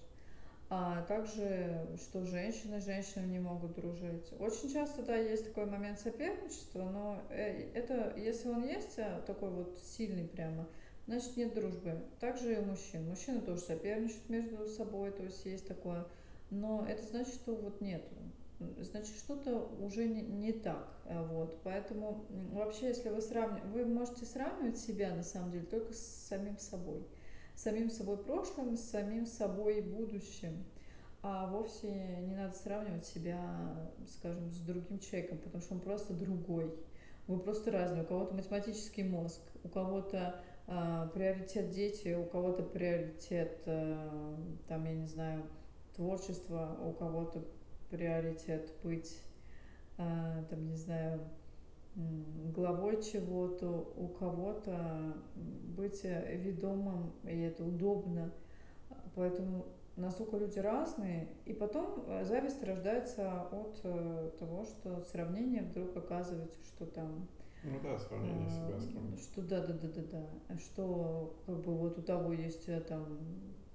А 0.71 1.03
также, 1.03 1.87
что 2.01 2.25
женщины 2.25 2.81
с 2.81 2.85
женщинами 2.87 3.33
не 3.33 3.41
могут 3.41 3.75
дружить. 3.75 4.33
Очень 4.39 4.73
часто, 4.73 5.03
да, 5.03 5.17
есть 5.17 5.49
такой 5.49 5.67
момент 5.67 5.99
соперничества, 5.99 6.85
но 6.85 7.21
э, 7.29 7.73
это, 7.75 8.15
если 8.17 8.49
он 8.49 8.63
есть, 8.63 8.99
такой 9.27 9.51
вот 9.51 9.79
сильный 9.81 10.29
прямо, 10.29 10.67
значит 11.13 11.37
нет 11.37 11.55
дружбы. 11.55 12.03
Также 12.21 12.55
и 12.55 12.59
у 12.59 12.65
мужчин. 12.65 13.07
Мужчины 13.09 13.41
тоже 13.43 13.61
соперничают 13.61 14.29
между 14.31 14.67
собой, 14.67 15.11
то 15.11 15.23
есть 15.23 15.45
есть 15.45 15.69
такое. 15.69 16.07
Но 16.51 16.87
это 16.89 17.03
значит, 17.05 17.35
что 17.35 17.55
вот 17.55 17.81
нету. 17.81 18.15
Значит, 18.79 19.17
что-то 19.17 19.69
уже 19.81 20.07
не, 20.07 20.23
не 20.23 20.53
так. 20.53 20.89
А, 21.07 21.23
вот. 21.25 21.61
Поэтому 21.65 22.25
вообще, 22.53 22.89
если 22.89 23.11
вы 23.11 23.21
сравниваете, 23.21 23.67
вы 23.69 23.85
можете 23.85 24.25
сравнивать 24.25 24.79
себя 24.79 25.15
на 25.15 25.23
самом 25.23 25.51
деле 25.51 25.67
только 25.67 25.93
с 25.93 26.27
самим 26.29 26.59
собой. 26.59 27.05
С 27.57 27.63
самим 27.63 27.91
собой 27.91 28.17
прошлым, 28.17 28.77
с 28.77 28.83
самим 28.83 29.27
собой 29.27 29.83
будущим. 29.83 30.65
А 31.23 31.47
вовсе 31.47 31.89
не 32.23 32.35
надо 32.35 32.55
сравнивать 32.55 33.05
себя, 33.05 33.93
скажем, 34.09 34.51
с 34.51 34.59
другим 34.61 34.99
человеком, 34.99 35.39
потому 35.39 35.63
что 35.63 35.75
он 35.75 35.81
просто 35.81 36.15
другой. 36.15 36.75
Вы 37.27 37.39
просто 37.39 37.71
разные. 37.71 38.03
У 38.03 38.07
кого-то 38.07 38.35
математический 38.35 39.05
мозг, 39.05 39.41
у 39.63 39.69
кого-то 39.69 40.43
приоритет 40.67 41.71
дети, 41.71 42.15
у 42.15 42.25
кого-то 42.25 42.63
приоритет, 42.63 43.63
э, 43.67 44.37
там, 44.69 44.85
я 44.85 44.95
не 44.95 45.07
знаю, 45.07 45.45
творчество, 45.97 46.77
у 46.85 46.93
кого-то 46.93 47.45
приоритет 47.91 48.73
быть, 48.83 49.21
э, 49.99 50.45
там, 50.49 50.69
не 50.69 50.77
знаю, 50.77 51.21
главой 51.95 53.03
чего-то, 53.03 53.93
у 53.97 54.09
кого-то 54.09 55.15
быть 55.35 56.03
ведомым, 56.05 57.13
и 57.25 57.41
это 57.41 57.65
удобно. 57.65 58.33
Поэтому 59.15 59.67
настолько 59.97 60.37
люди 60.37 60.59
разные. 60.59 61.29
И 61.45 61.53
потом 61.53 62.05
э, 62.07 62.25
зависть 62.25 62.63
рождается 62.63 63.43
от 63.43 63.79
э, 63.85 64.31
того, 64.39 64.65
что 64.65 65.03
сравнение 65.03 65.63
вдруг 65.63 65.97
оказывается, 65.97 66.59
что 66.65 66.87
там 66.87 67.29
ну 67.65 67.79
да, 67.83 67.99
сравнение 67.99 68.49
себя 68.51 68.79
с 68.81 68.87
кем 68.87 69.17
Что 69.17 69.43
да, 69.43 69.61
да, 69.67 69.75
да, 69.75 69.89
да, 69.89 70.03
да. 70.49 70.59
Что 70.59 71.35
как 71.47 71.57
бы 71.63 71.77
вот 71.77 71.99
у 71.99 72.03
того 72.03 72.33
есть 72.33 72.69
э, 72.69 72.81
там, 72.81 73.19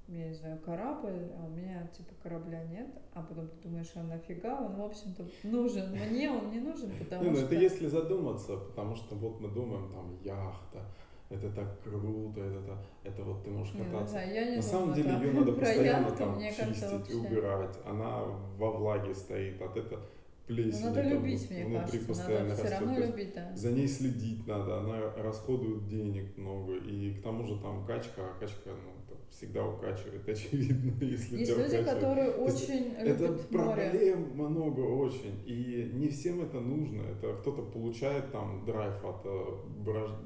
я 0.08 0.28
не 0.28 0.34
знаю, 0.34 0.60
корабль, 0.60 1.32
а 1.38 1.46
у 1.46 1.50
меня 1.50 1.88
типа 1.96 2.14
корабля 2.22 2.64
нет, 2.66 2.88
а 3.14 3.22
потом 3.24 3.48
ты 3.48 3.68
думаешь, 3.68 3.92
а 3.96 4.04
нафига 4.04 4.60
он, 4.60 4.76
в 4.76 4.82
общем-то, 4.82 5.26
нужен. 5.44 5.92
Мне 5.92 6.30
он 6.30 6.52
не 6.52 6.60
нужен, 6.60 6.92
потому 7.00 7.24
не, 7.24 7.30
ну, 7.30 7.36
что... 7.38 7.46
это 7.46 7.56
если 7.56 7.88
задуматься, 7.88 8.58
потому 8.58 8.96
что 8.96 9.16
вот 9.16 9.40
мы 9.40 9.50
думаем, 9.50 9.90
там, 9.94 10.18
яхта, 10.22 10.82
это 11.30 11.50
так 11.52 11.82
круто, 11.82 12.42
это, 12.42 12.60
это, 12.60 12.78
это 13.04 13.24
вот 13.24 13.44
ты 13.44 13.52
можешь 13.52 13.74
кататься. 13.74 14.00
Не, 14.00 14.08
знаю, 14.08 14.34
я 14.34 14.42
не 14.42 14.58
На 14.58 14.62
думаю, 14.62 14.64
самом 14.64 14.94
деле 14.94 15.10
там, 15.10 15.22
ее 15.24 15.32
надо 15.32 15.52
постоянно 15.54 16.06
яхту, 16.08 16.18
там 16.18 16.40
чистить, 16.40 16.80
кажется, 16.82 17.18
убирать. 17.18 17.80
Она 17.86 18.24
во 18.58 18.72
влаге 18.72 19.14
стоит, 19.14 19.62
от 19.62 19.78
этого 19.78 20.02
плесень. 20.48 20.80
Ну, 20.82 20.88
надо 20.88 21.02
любить, 21.04 21.50
мне 21.52 21.66
внутри 21.66 21.86
кажется. 21.86 22.08
постоянно 22.08 22.50
надо 22.50 22.64
растет. 22.64 22.78
все 22.78 22.86
равно 22.86 23.06
любить, 23.06 23.34
да. 23.36 23.56
За 23.56 23.72
ней 23.72 23.88
следить 23.88 24.48
надо, 24.48 24.80
она 24.80 25.14
расходует 25.18 25.88
денег 25.88 26.38
много. 26.38 26.76
И 26.78 27.14
к 27.14 27.22
тому 27.22 27.46
же 27.46 27.60
там 27.60 27.86
качка, 27.86 28.22
а 28.22 28.40
качка 28.40 28.70
ну, 28.70 29.16
всегда 29.30 29.66
укачивает, 29.68 30.28
очевидно, 30.30 30.94
если 31.02 31.38
Есть 31.38 31.52
люди, 31.52 31.52
укачивает. 31.62 31.86
которые 31.86 32.32
очень 32.32 32.96
любят 33.00 33.22
Это 33.22 33.58
море. 33.58 33.90
проблем 33.92 34.32
много 34.34 34.80
очень. 34.82 35.40
И 35.46 35.92
не 35.94 36.08
всем 36.08 36.42
это 36.42 36.60
нужно. 36.60 37.02
Это 37.04 37.34
кто-то 37.42 37.62
получает 37.64 38.32
там 38.32 38.66
драйв 38.66 38.94
от 39.04 39.22
э, 39.26 39.46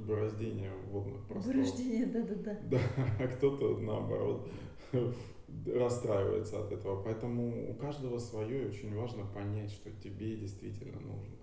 бороздения 0.08 0.72
водных 0.92 1.22
просторов. 1.26 1.58
Бороздение, 1.58 2.06
да-да-да. 2.06 2.58
Да, 2.70 2.80
а 3.20 3.28
кто-то 3.28 3.78
наоборот 3.80 4.48
расстраивается 5.66 6.60
от 6.60 6.72
этого. 6.72 7.02
Поэтому 7.04 7.72
у 7.72 7.74
каждого 7.76 8.20
свое, 8.20 8.64
и 8.64 8.68
очень 8.70 8.96
важно 8.96 9.26
понять, 9.26 9.72
что 9.72 9.92
тебе 9.92 10.36
действительно 10.36 11.00
нужно. 11.00 11.36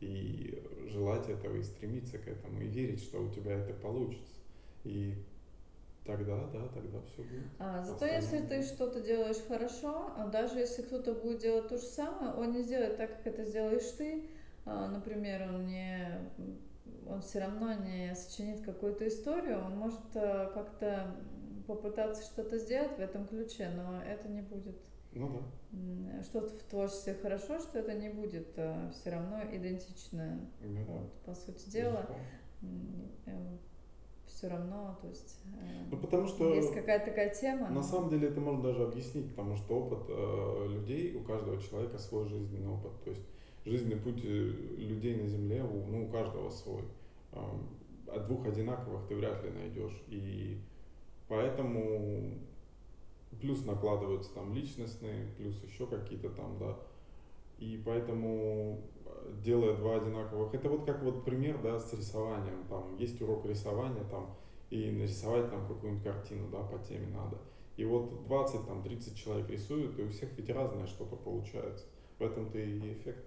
И 0.00 0.62
желать 0.88 1.28
этого, 1.28 1.56
и 1.56 1.62
стремиться 1.62 2.18
к 2.18 2.28
этому, 2.28 2.60
и 2.60 2.66
верить, 2.66 3.02
что 3.02 3.22
у 3.22 3.30
тебя 3.30 3.52
это 3.52 3.72
получится. 3.74 4.34
И 4.84 5.14
тогда, 6.04 6.36
да, 6.52 6.68
тогда 6.68 7.00
все 7.02 7.22
будет. 7.22 7.46
А, 7.58 7.82
зато 7.82 8.04
если 8.06 8.40
ты 8.40 8.62
что-то 8.62 9.00
делаешь 9.00 9.42
хорошо, 9.48 10.12
а 10.16 10.26
даже 10.28 10.58
если 10.58 10.82
кто-то 10.82 11.14
будет 11.14 11.38
делать 11.38 11.68
то 11.68 11.78
же 11.78 11.84
самое, 11.84 12.34
он 12.34 12.52
не 12.52 12.62
сделает 12.62 12.96
так, 12.96 13.16
как 13.16 13.26
это 13.26 13.44
сделаешь 13.44 13.90
ты. 13.96 14.28
А, 14.66 14.88
например, 14.88 15.48
он 15.48 15.66
не 15.66 16.20
он 17.06 17.20
все 17.20 17.40
равно 17.40 17.74
не 17.74 18.14
сочинит 18.14 18.62
какую-то 18.62 19.06
историю, 19.08 19.62
он 19.64 19.76
может 19.76 20.00
э, 20.14 20.50
как-то 20.54 21.14
попытаться 21.66 22.22
что-то 22.22 22.58
сделать 22.58 22.96
в 22.96 23.00
этом 23.00 23.26
ключе, 23.26 23.70
но 23.76 24.02
это 24.02 24.28
не 24.28 24.42
будет 24.42 24.76
ну, 25.14 25.42
да. 25.70 26.22
что-то 26.24 26.54
в 26.56 26.62
творчестве 26.64 27.14
хорошо, 27.14 27.58
что 27.60 27.78
это 27.78 27.94
не 27.94 28.08
будет 28.08 28.48
а, 28.56 28.90
все 28.90 29.10
равно 29.10 29.40
идентично. 29.52 30.40
Ну, 30.60 30.84
вот, 30.84 31.02
да. 31.02 31.08
по 31.24 31.34
сути 31.34 31.70
дела, 31.70 32.08
э, 33.26 33.56
все 34.26 34.48
равно, 34.48 34.98
то 35.00 35.08
есть 35.08 35.40
э, 35.60 35.84
ну, 35.90 35.96
потому 35.98 36.26
что 36.26 36.52
есть 36.54 36.72
какая-то 36.72 37.06
такая 37.06 37.32
тема. 37.32 37.68
На 37.68 37.74
но... 37.74 37.82
самом 37.82 38.10
деле 38.10 38.28
это 38.28 38.40
можно 38.40 38.62
даже 38.62 38.82
объяснить, 38.82 39.30
потому 39.30 39.56
что 39.56 39.78
опыт 39.78 40.06
э, 40.08 40.66
людей, 40.68 41.14
у 41.14 41.22
каждого 41.22 41.60
человека 41.60 41.98
свой 41.98 42.26
жизненный 42.26 42.68
опыт. 42.68 42.92
То 43.04 43.10
есть 43.10 43.22
жизненный 43.64 44.00
путь 44.00 44.20
э, 44.24 44.28
людей 44.28 45.16
на 45.20 45.28
Земле, 45.28 45.62
у, 45.62 45.86
ну, 45.86 46.06
у 46.06 46.08
каждого 46.08 46.50
свой. 46.50 46.82
Э, 47.32 47.38
от 48.08 48.26
двух 48.26 48.46
одинаковых 48.46 49.06
ты 49.08 49.14
вряд 49.14 49.42
ли 49.44 49.50
найдешь. 49.50 50.02
И 50.08 50.60
Поэтому 51.28 52.38
плюс 53.40 53.64
накладываются 53.64 54.32
там 54.34 54.54
личностные, 54.54 55.26
плюс 55.36 55.62
еще 55.64 55.86
какие-то 55.86 56.30
там, 56.30 56.58
да. 56.58 56.76
И 57.58 57.80
поэтому, 57.84 58.80
э, 59.04 59.32
делая 59.42 59.76
два 59.76 59.96
одинаковых, 59.96 60.54
это 60.54 60.68
вот 60.68 60.84
как 60.84 61.02
вот 61.02 61.24
пример, 61.24 61.60
да, 61.62 61.78
с 61.78 61.92
рисованием, 61.92 62.64
там 62.68 62.96
есть 62.96 63.20
урок 63.22 63.46
рисования, 63.46 64.04
там, 64.04 64.34
и 64.70 64.90
нарисовать 64.90 65.50
там 65.50 65.66
какую-нибудь 65.68 66.04
картину, 66.04 66.48
да, 66.50 66.60
по 66.62 66.78
теме 66.78 67.06
надо. 67.08 67.38
И 67.76 67.84
вот 67.84 68.24
20, 68.26 68.66
там, 68.66 68.82
30 68.82 69.16
человек 69.16 69.48
рисуют, 69.50 69.98
и 69.98 70.02
у 70.02 70.08
всех 70.10 70.30
ведь 70.36 70.50
разное 70.50 70.86
что-то 70.86 71.16
получается. 71.16 71.86
В 72.18 72.22
этом-то 72.22 72.58
и 72.58 72.92
эффект. 72.92 73.24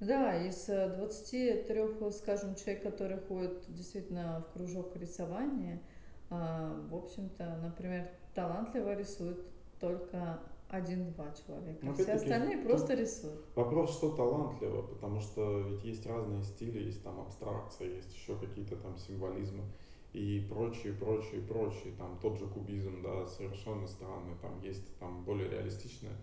Да, 0.00 0.46
из 0.46 0.66
23, 0.66 1.74
э, 1.76 2.10
скажем, 2.12 2.54
человек, 2.54 2.84
которые 2.84 3.20
ходят 3.20 3.64
действительно 3.68 4.44
в 4.48 4.52
кружок 4.52 4.94
рисования, 4.96 5.80
в 6.30 6.94
общем-то, 6.94 7.58
например, 7.62 8.10
талантливо 8.34 8.94
рисует 8.94 9.40
только 9.80 10.40
один-два 10.68 11.32
человека. 11.32 11.78
Но 11.82 11.94
Все 11.94 12.12
остальные 12.12 12.58
просто 12.58 12.94
рисуют. 12.94 13.40
Вопрос, 13.54 13.96
что 13.96 14.14
талантливо, 14.14 14.82
потому 14.82 15.20
что 15.20 15.60
ведь 15.62 15.84
есть 15.84 16.06
разные 16.06 16.42
стили, 16.42 16.84
есть 16.84 17.02
там 17.02 17.20
абстракция, 17.20 17.88
есть 17.88 18.14
еще 18.14 18.36
какие-то 18.36 18.76
там 18.76 18.96
символизмы 18.98 19.64
и 20.12 20.46
прочие, 20.48 20.92
прочие, 20.92 21.40
прочие. 21.40 21.94
Там 21.96 22.18
тот 22.20 22.38
же 22.38 22.46
кубизм, 22.46 23.02
да, 23.02 23.26
совершенно 23.26 23.86
странный. 23.86 24.36
Там 24.42 24.60
есть 24.60 24.98
там 24.98 25.24
более 25.24 25.48
реалистичная 25.48 26.16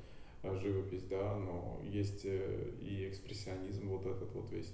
э, 0.43 0.55
живопись, 0.59 1.03
да, 1.03 1.35
но 1.38 1.79
есть 1.83 2.25
э, 2.25 2.71
и 2.79 3.09
экспрессионизм 3.09 3.89
вот 3.89 4.05
этот 4.05 4.31
вот 4.33 4.51
весь. 4.51 4.71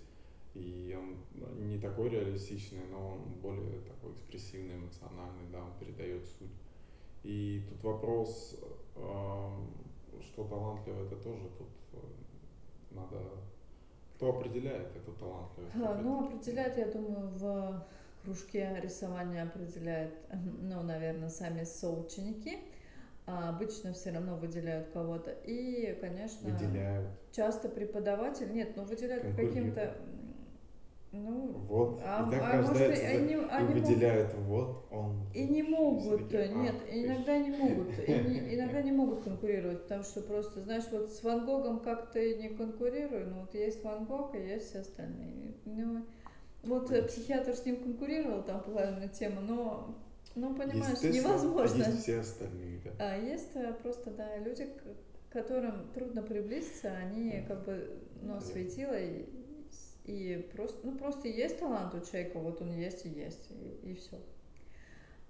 И 0.54 0.98
он 1.00 1.68
не 1.68 1.80
такой 1.80 2.10
реалистичный, 2.10 2.86
но 2.92 3.14
он 3.14 3.22
более 3.42 3.80
такой 3.82 4.12
экспрессивный, 4.14 4.76
эмоциональный, 4.76 5.50
да, 5.52 5.60
он 5.60 5.72
передает 5.80 6.26
суть. 6.26 6.52
И 7.24 7.64
тут 7.70 7.84
вопрос, 7.84 8.60
что 8.94 10.44
талантливый, 10.50 11.06
это 11.06 11.16
тоже 11.16 11.50
тут 11.58 11.70
э, 11.94 11.98
надо... 12.92 13.20
Кто 14.16 14.38
определяет 14.38 14.96
эту 14.96 15.14
талантливость? 15.14 15.76
Ну, 15.76 16.26
определяет, 16.26 16.78
я 16.78 16.92
думаю, 16.92 17.28
в 17.30 17.88
кружке 18.24 18.80
рисования 18.82 19.44
определяет, 19.44 20.14
ну, 20.62 20.84
наверное, 20.84 21.30
сами 21.30 21.64
соученики. 21.64 22.60
А 23.28 23.50
обычно 23.50 23.94
все 23.94 24.12
равно 24.12 24.36
выделяют 24.36 24.90
кого-то. 24.90 25.32
И, 25.46 25.98
конечно, 26.02 26.50
выделяют. 26.50 27.08
часто 27.32 27.70
преподаватель, 27.70 28.52
нет, 28.52 28.76
ну 28.76 28.84
выделяют 28.84 29.36
по 29.36 29.44
каким-то 29.44 29.96
ну, 31.14 31.52
вот, 31.68 32.02
а, 32.06 32.26
и 32.26 32.32
так 32.32 32.42
а 32.42 32.62
может, 32.62 32.82
они, 32.82 33.36
они 33.36 33.72
и 33.72 33.74
выделяют, 33.74 34.34
могут, 34.34 34.48
вот 34.48 34.88
он. 34.92 35.30
И 35.34 35.44
не 35.44 35.62
могут, 35.62 36.30
такие, 36.30 36.54
нет, 36.54 36.76
иногда 36.90 37.38
не 37.38 37.50
могут, 37.50 38.00
и 38.00 38.12
не, 38.14 38.56
иногда 38.56 38.82
не 38.82 38.94
могут 38.94 39.24
конкурировать, 39.26 39.84
потому 39.84 40.04
что 40.04 40.22
просто, 40.22 40.62
знаешь, 40.62 40.86
вот 40.90 41.12
с 41.12 41.22
Ван 41.22 41.46
Гогом 41.46 41.82
как-то 41.82 42.18
и 42.18 42.42
не 42.42 42.50
конкурирую, 42.50 43.30
но 43.30 43.42
вот 43.42 43.54
есть 43.54 43.84
Ван 43.84 44.06
Гог, 44.06 44.34
и 44.36 44.40
есть 44.40 44.70
все 44.70 44.80
остальные. 44.80 45.56
Ну, 45.66 46.06
вот 46.64 46.88
Конечно. 46.88 47.08
психиатр 47.10 47.56
с 47.56 47.66
ним 47.66 47.84
конкурировал, 47.84 48.44
там 48.44 48.64
половина 48.64 49.10
тема, 49.10 49.42
но, 49.42 49.98
ну, 50.36 50.56
понимаешь, 50.56 51.02
невозможно. 51.02 51.84
Есть 51.84 52.04
все 52.04 52.20
остальные, 52.20 52.80
да. 52.86 52.92
А 53.00 53.18
есть 53.18 53.54
э, 53.56 53.74
просто, 53.82 54.12
да, 54.12 54.38
люди, 54.38 54.66
к 54.66 55.34
которым 55.34 55.92
трудно 55.94 56.22
приблизиться, 56.22 56.94
они 56.96 57.44
как 57.50 57.66
бы, 57.66 58.00
ну, 58.22 58.40
светило 58.40 58.98
и 58.98 59.41
и 60.04 60.50
просто, 60.54 60.80
ну, 60.86 60.98
просто 60.98 61.28
есть 61.28 61.60
талант 61.60 61.94
у 61.94 62.02
человека, 62.02 62.40
вот 62.40 62.62
он 62.62 62.72
есть 62.72 63.06
и 63.06 63.10
есть, 63.10 63.52
и, 63.52 63.92
и 63.92 63.94
все. 63.94 64.20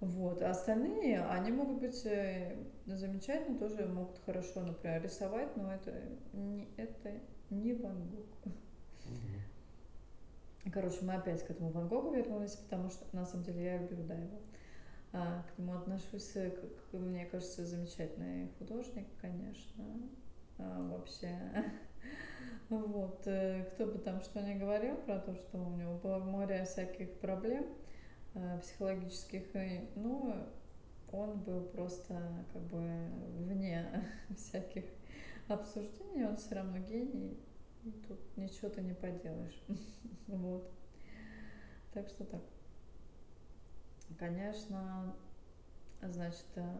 Вот. 0.00 0.42
А 0.42 0.50
остальные, 0.50 1.22
они 1.26 1.52
могут 1.52 1.78
быть 1.78 2.04
э, 2.06 2.56
замечательно, 2.86 3.58
тоже 3.58 3.86
могут 3.86 4.18
хорошо, 4.26 4.60
например, 4.60 5.02
рисовать, 5.02 5.56
но 5.56 5.72
это 5.72 5.94
не, 6.32 6.68
это 6.76 7.12
не 7.50 7.74
Ван 7.74 8.08
Гог. 8.08 8.54
Короче, 10.72 10.98
мы 11.02 11.14
опять 11.14 11.44
к 11.44 11.50
этому 11.50 11.70
Ван 11.70 11.88
Гогу 11.88 12.12
вернулись, 12.14 12.56
потому 12.56 12.90
что 12.90 13.04
на 13.14 13.26
самом 13.26 13.44
деле 13.44 13.64
я 13.64 13.78
люблю 13.78 14.04
да, 14.04 14.14
его. 14.14 14.40
А, 15.12 15.42
к 15.42 15.58
нему 15.58 15.74
отношусь, 15.74 16.34
э, 16.34 16.50
как, 16.50 17.00
мне 17.00 17.26
кажется, 17.26 17.66
замечательный 17.66 18.48
художник, 18.58 19.06
конечно. 19.20 19.84
А, 20.58 20.88
вообще 20.88 21.38
Вот, 22.72 23.26
э, 23.26 23.64
кто 23.74 23.84
бы 23.84 23.98
там 23.98 24.22
что 24.22 24.40
ни 24.40 24.54
говорил 24.54 24.96
про 24.96 25.18
то, 25.18 25.34
что 25.34 25.58
у 25.58 25.76
него 25.76 25.98
было 25.98 26.18
море 26.18 26.64
всяких 26.64 27.12
проблем 27.18 27.66
э, 28.32 28.58
психологических, 28.60 29.42
ну, 29.94 30.34
он 31.12 31.38
был 31.40 31.66
просто 31.66 32.46
как 32.50 32.62
бы 32.62 33.10
вне 33.40 34.08
всяких 34.36 34.84
обсуждений, 35.48 36.24
он 36.24 36.38
все 36.38 36.54
равно 36.54 36.78
гений, 36.78 37.38
и 37.84 37.90
тут 38.08 38.18
ничего 38.38 38.70
ты 38.70 38.80
не 38.80 38.94
поделаешь. 38.94 39.62
Вот. 40.28 40.72
Так 41.92 42.08
что 42.08 42.24
так. 42.24 42.40
Конечно, 44.18 45.14
значит, 46.00 46.46
э, 46.56 46.78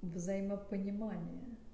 взаимопонимание– 0.00 1.44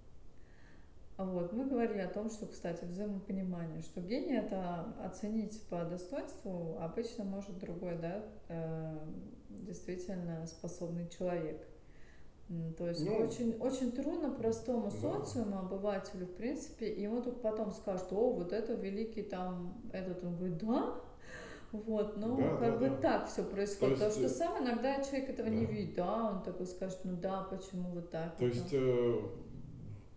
вот, 1.25 1.53
мы 1.53 1.67
говорили 1.67 2.01
о 2.01 2.09
том, 2.09 2.31
что, 2.31 2.47
кстати, 2.47 2.85
взаимопонимание, 2.85 3.83
что 3.83 4.01
гений 4.01 4.37
это 4.37 4.95
оценить 5.05 5.61
по 5.69 5.85
достоинству 5.85 6.79
обычно 6.81 7.25
может 7.25 7.59
другой, 7.59 7.97
да, 7.99 8.25
э, 8.49 8.99
действительно 9.49 10.47
способный 10.47 11.09
человек. 11.09 11.67
То 12.79 12.89
есть 12.89 13.05
ну, 13.05 13.17
очень, 13.17 13.57
очень 13.59 13.93
трудно 13.93 14.31
простому 14.31 14.91
да. 14.91 14.97
социуму, 14.97 15.59
обывателю, 15.59 16.27
в 16.27 16.35
принципе, 16.35 16.91
ему 17.03 17.21
только 17.21 17.41
потом 17.41 17.73
скажут, 17.73 18.11
о, 18.13 18.31
вот 18.31 18.53
это 18.55 18.73
великий 18.73 19.23
там, 19.23 19.83
этот, 19.93 20.25
он 20.25 20.37
говорит, 20.37 20.59
да, 20.59 20.95
вот, 21.73 22.17
ну, 22.17 22.37
да, 22.39 22.57
как 22.57 22.73
да, 22.75 22.77
бы 22.79 22.89
да. 22.89 22.97
так 22.97 23.29
все 23.29 23.43
происходит. 23.43 23.99
То 23.99 24.05
есть, 24.07 24.17
потому 24.17 24.29
что 24.29 24.39
сам 24.39 24.65
иногда 24.65 25.03
человек 25.03 25.29
этого 25.29 25.51
да. 25.51 25.55
не 25.55 25.67
видит, 25.67 25.97
да, 25.97 26.31
он 26.31 26.43
такой 26.43 26.67
скажет, 26.67 27.01
ну 27.05 27.17
да, 27.17 27.43
почему 27.51 27.91
вот 27.91 28.11
так. 28.11 28.37
То 28.37 28.45
вот 28.47 28.55
есть, 28.55 28.73
э, 28.73 29.21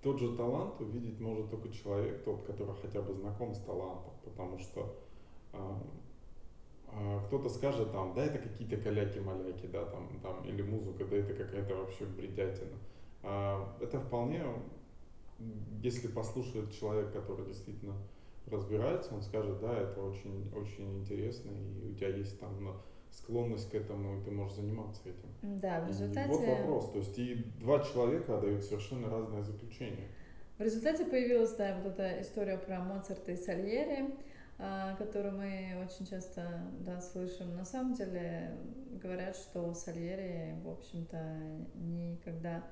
тот 0.02 0.20
же 0.20 0.36
талант 0.36 0.80
увидеть 0.82 1.20
может 1.20 1.50
только 1.50 1.70
человек, 1.70 2.24
тот, 2.24 2.44
который 2.44 2.76
хотя 2.82 3.02
бы 3.02 3.14
знаком 3.14 3.54
с 3.54 3.60
талантом, 3.60 4.14
потому 4.24 4.58
что 4.58 4.96
э, 5.54 5.58
э, 6.88 7.20
кто-то 7.28 7.50
скажет 7.50 7.92
там, 7.92 8.14
да, 8.14 8.26
это 8.26 8.40
какие-то 8.40 8.78
каляки-маляки, 8.78 9.68
да, 9.68 9.86
там, 9.86 10.20
там, 10.22 10.44
или 10.46 10.64
музыка, 10.64 11.06
да, 11.06 11.18
это 11.18 11.34
какая-то 11.34 11.76
вообще 11.76 12.06
бредятина. 12.06 12.78
Э, 13.22 13.64
это 13.80 14.00
вполне, 14.00 14.44
если 15.84 16.08
послушает 16.08 16.72
человек, 16.72 17.14
который 17.14 17.46
действительно 17.46 17.96
разбирается, 18.48 19.14
он 19.14 19.22
скажет, 19.22 19.60
да, 19.60 19.78
это 19.78 20.02
очень, 20.02 20.52
очень 20.56 21.00
интересно, 21.00 21.52
и 21.52 21.92
у 21.92 21.94
тебя 21.94 22.10
есть 22.10 22.40
там 22.40 22.76
склонность 23.12 23.70
к 23.70 23.76
этому, 23.76 24.20
и 24.20 24.24
ты 24.24 24.32
можешь 24.32 24.56
заниматься 24.56 25.02
этим. 25.06 25.60
Да, 25.60 25.82
в 25.82 25.88
результате... 25.88 26.30
И 26.30 26.32
вот 26.32 26.48
вопрос, 26.48 26.92
то 26.92 27.00
есть 27.00 27.20
и 27.20 27.36
два 27.60 27.80
человека 27.80 28.40
дают 28.40 28.64
совершенно 28.64 29.10
разное 29.10 29.44
заключение. 29.44 30.08
В 30.58 30.64
результате 30.64 31.06
появилась, 31.06 31.54
да, 31.56 31.76
вот 31.78 31.94
эта 31.94 32.22
история 32.22 32.58
про 32.58 32.80
Моцарта 32.80 33.32
и 33.32 33.36
Сальери, 33.36 34.16
а, 34.60 34.96
которую 34.96 35.36
мы 35.36 35.84
очень 35.84 36.06
часто, 36.06 36.62
да, 36.82 37.02
слышим. 37.02 37.56
На 37.56 37.66
самом 37.66 37.96
деле 37.96 38.56
говорят, 39.02 39.36
что 39.36 39.74
Сальери, 39.74 40.56
в 40.64 40.70
общем-то, 40.70 41.18
никогда 41.76 42.64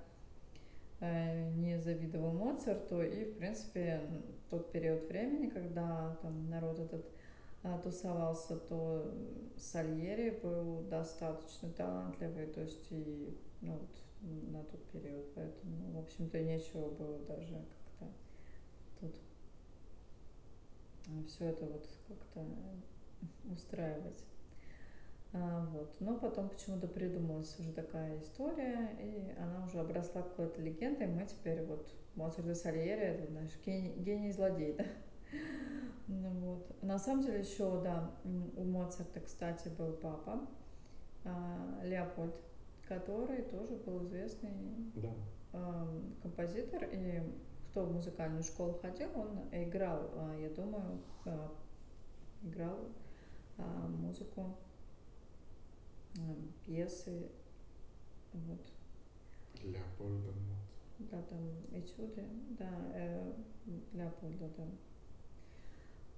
э, 0.99 1.49
не 1.53 1.79
завидовал 1.79 2.31
Моцарту, 2.33 3.01
и, 3.01 3.25
в 3.25 3.37
принципе, 3.37 4.01
тот 4.51 4.71
период 4.71 5.07
времени, 5.07 5.49
когда 5.49 6.15
там 6.21 6.49
народ 6.49 6.77
этот 6.77 7.05
тусовался, 7.83 8.57
то 8.57 9.13
Сальери 9.57 10.39
был 10.41 10.83
достаточно 10.83 11.69
талантливый, 11.71 12.47
то 12.47 12.61
есть 12.61 12.91
и 12.91 13.37
ну, 13.61 13.73
вот, 13.73 13.89
на 14.51 14.63
тот 14.63 14.83
период, 14.91 15.33
поэтому, 15.35 15.91
в 15.91 15.99
общем-то, 15.99 16.39
нечего 16.39 16.89
было 16.89 17.19
даже 17.19 17.55
как-то 17.55 18.13
тут 18.99 19.15
а, 21.07 21.23
все 21.27 21.45
это 21.45 21.65
вот 21.65 21.87
как-то 22.07 22.45
устраивать. 23.51 24.23
А, 25.31 25.65
вот. 25.71 25.95
Но 25.99 26.17
потом 26.17 26.49
почему-то 26.49 26.87
придумалась 26.87 27.57
уже 27.59 27.71
такая 27.71 28.19
история, 28.19 28.97
и 28.99 29.39
она 29.39 29.65
уже 29.65 29.79
обросла 29.79 30.23
какой-то 30.23 30.61
легендой. 30.61 31.07
Мы 31.07 31.25
теперь 31.25 31.63
вот 31.63 31.87
Моцарт 32.15 32.47
и 32.47 32.55
Сальери, 32.55 33.01
это 33.01 33.31
наш 33.31 33.51
гений, 33.65 33.93
гений 33.97 34.31
злодей, 34.31 34.73
да? 34.73 34.85
Ну, 36.07 36.29
вот. 36.29 36.83
На 36.83 36.97
самом 36.97 37.23
деле 37.23 37.39
еще, 37.39 37.81
да, 37.83 38.11
у 38.23 38.63
Моцарта, 38.63 39.19
кстати, 39.19 39.69
был 39.69 39.93
папа 39.93 40.47
а, 41.23 41.81
Леопольд, 41.83 42.35
который 42.87 43.43
тоже 43.43 43.75
был 43.75 44.03
известный 44.05 44.51
да. 44.95 45.13
композитор. 46.23 46.83
И 46.91 47.21
кто 47.69 47.85
в 47.85 47.93
музыкальную 47.93 48.43
школу 48.43 48.73
ходил, 48.81 49.09
он 49.15 49.39
играл, 49.51 50.09
э, 50.15 50.41
я 50.41 50.49
думаю, 50.49 50.99
э, 51.25 51.49
играл 52.43 52.77
музыку, 53.89 54.55
пьесы. 56.65 57.29
Вот. 58.33 58.61
Леопольда 59.61 60.31
Моцарт. 60.31 60.79
Да, 60.99 61.21
там 61.23 61.39
этюды, 61.71 62.23
да, 62.57 62.69
э, 62.93 63.33
Леопольда, 63.93 64.49
да. 64.57 64.63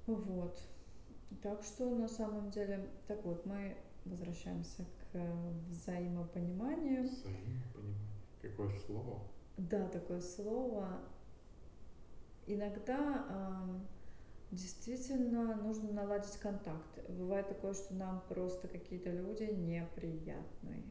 Вот. 0.07 0.59
Так 1.41 1.63
что 1.63 1.89
на 1.95 2.07
самом 2.07 2.49
деле, 2.51 2.89
так 3.07 3.23
вот, 3.23 3.45
мы 3.45 3.75
возвращаемся 4.05 4.85
к 5.11 5.17
взаимопониманию. 5.69 7.03
Взаимопонимание. 7.03 7.61
Какое 8.41 8.71
слово? 8.79 9.21
Да, 9.57 9.87
такое 9.89 10.21
слово. 10.21 10.87
Иногда 12.47 13.25
э, 13.29 14.55
действительно 14.55 15.55
нужно 15.55 15.91
наладить 15.91 16.37
контакт. 16.37 17.09
Бывает 17.09 17.47
такое, 17.47 17.73
что 17.73 17.93
нам 17.93 18.23
просто 18.27 18.67
какие-то 18.67 19.11
люди 19.11 19.43
неприятные. 19.43 20.83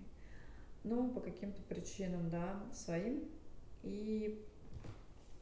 Ну, 0.85 1.11
по 1.11 1.21
каким-то 1.21 1.61
причинам, 1.63 2.31
да, 2.31 2.63
своим. 2.73 3.29
И 3.83 4.47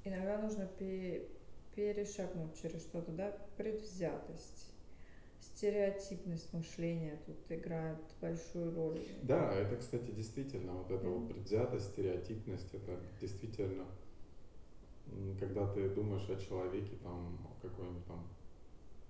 иногда 0.04 0.38
нужно 0.38 0.66
перешагнуть 1.78 2.60
через 2.60 2.82
что-то, 2.82 3.12
да, 3.12 3.32
предвзятость, 3.56 4.74
стереотипность 5.40 6.52
мышления 6.52 7.16
тут 7.24 7.36
играет 7.50 8.00
большую 8.20 8.74
роль. 8.74 9.00
Да, 9.22 9.54
это, 9.54 9.76
кстати, 9.76 10.10
действительно, 10.10 10.72
вот 10.72 10.90
эта 10.90 11.06
mm-hmm. 11.06 11.18
вот 11.18 11.28
предвзятость, 11.28 11.92
стереотипность, 11.92 12.74
это 12.74 12.98
действительно, 13.20 13.84
когда 15.38 15.72
ты 15.72 15.88
думаешь 15.90 16.28
о 16.28 16.36
человеке, 16.36 16.96
там, 17.00 17.38
какой-нибудь 17.62 18.06
там 18.06 18.26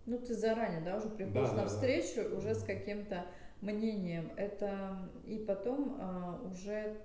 ну, 0.05 0.19
ты 0.19 0.35
заранее, 0.35 0.83
да, 0.83 0.99
уже 0.99 1.09
приходишь 1.09 1.51
да, 1.51 1.55
на 1.55 1.63
да, 1.63 1.69
встречу 1.69 2.29
да. 2.29 2.37
уже 2.37 2.55
с 2.55 2.63
каким-то 2.65 3.27
мнением. 3.63 4.31
Это 4.37 5.11
и 5.27 5.39
потом 5.39 5.99
а, 6.01 6.41
уже 6.51 6.97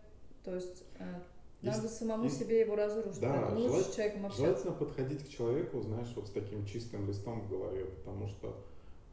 То 0.46 0.56
есть 0.56 0.86
э, 1.00 1.04
надо 1.64 1.84
Есть, 1.84 1.98
самому 1.98 2.26
есть, 2.26 2.40
себе 2.40 2.60
его 2.60 2.76
разрушить. 2.76 3.22
да, 3.22 3.50
Лучше 3.50 3.68
желать, 3.70 3.86
с 3.86 3.96
человеком 3.96 4.26
общаться. 4.26 4.46
желательно 4.46 4.74
подходить 4.74 5.26
к 5.26 5.30
человеку, 5.30 5.82
знаешь, 5.82 6.12
вот 6.16 6.28
с 6.28 6.32
таким 6.32 6.66
чистым 6.66 7.08
листом 7.08 7.42
в 7.42 7.50
голове, 7.50 7.86
потому 7.86 8.28
что 8.28 8.64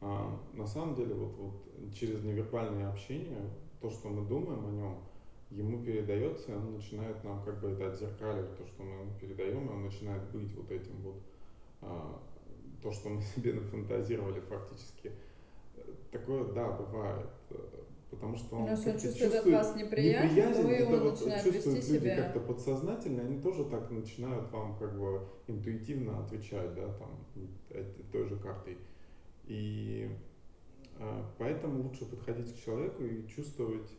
а, 0.01 0.37
на 0.53 0.67
самом 0.67 0.95
деле 0.95 1.13
вот, 1.13 1.33
вот 1.37 1.93
через 1.93 2.23
невербальное 2.23 2.89
общение 2.89 3.49
то, 3.81 3.89
что 3.89 4.09
мы 4.09 4.27
думаем 4.27 4.65
о 4.67 4.71
нем, 4.71 4.97
ему 5.49 5.83
передается, 5.83 6.51
и 6.51 6.55
он 6.55 6.73
начинает 6.73 7.23
нам 7.23 7.43
как 7.43 7.59
бы 7.61 7.69
это 7.69 7.91
отзеркаливать, 7.91 8.57
то, 8.57 8.65
что 8.65 8.83
мы 8.83 9.01
ему 9.01 9.11
передаем, 9.19 9.67
и 9.67 9.71
он 9.71 9.83
начинает 9.83 10.23
быть 10.31 10.53
вот 10.55 10.71
этим 10.71 11.01
вот, 11.01 11.15
а, 11.81 12.21
то, 12.81 12.91
что 12.91 13.09
мы 13.09 13.21
себе 13.35 13.53
нафантазировали 13.53 14.39
фактически. 14.41 15.11
Такое, 16.11 16.45
да, 16.53 16.71
бывает. 16.71 17.29
Потому 18.11 18.35
что 18.35 18.57
он 18.57 18.69
если 18.69 18.91
он 18.91 18.99
чувствует 18.99 19.31
чувствует 19.31 19.55
от 19.55 19.65
вас 19.65 19.75
неприязнь, 19.77 20.35
неприязнь, 20.35 20.61
то 20.61 20.69
это 20.69 20.97
вот 20.97 21.19
чувствуют 21.19 21.65
люди 21.65 21.81
себя. 21.81 22.15
как-то 22.17 22.39
подсознательно, 22.41 23.23
они 23.23 23.41
тоже 23.41 23.63
так 23.63 23.89
начинают 23.89 24.51
вам 24.51 24.77
как 24.77 24.99
бы 24.99 25.25
интуитивно 25.47 26.19
отвечать, 26.19 26.75
да, 26.75 26.93
там, 26.93 27.09
той 28.11 28.27
же 28.27 28.35
картой. 28.35 28.77
И 29.45 30.09
а, 30.99 31.25
поэтому 31.37 31.83
лучше 31.83 32.05
подходить 32.05 32.53
к 32.53 32.63
человеку 32.63 33.03
и 33.03 33.27
чувствовать, 33.27 33.89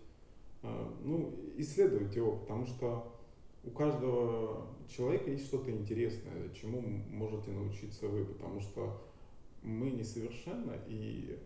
а, 0.63 0.95
ну, 1.03 1.35
исследовать 1.57 2.15
его, 2.15 2.37
потому 2.37 2.67
что 2.67 3.19
у 3.65 3.71
каждого 3.71 4.69
человека 4.89 5.31
есть 5.31 5.47
что-то 5.47 5.71
интересное, 5.71 6.51
чему 6.51 6.81
можете 6.83 7.51
научиться 7.51 8.09
вы, 8.09 8.25
потому 8.25 8.61
что 8.61 9.03
мы 9.63 9.91
несовершенны, 9.91 10.79
и 10.87 11.39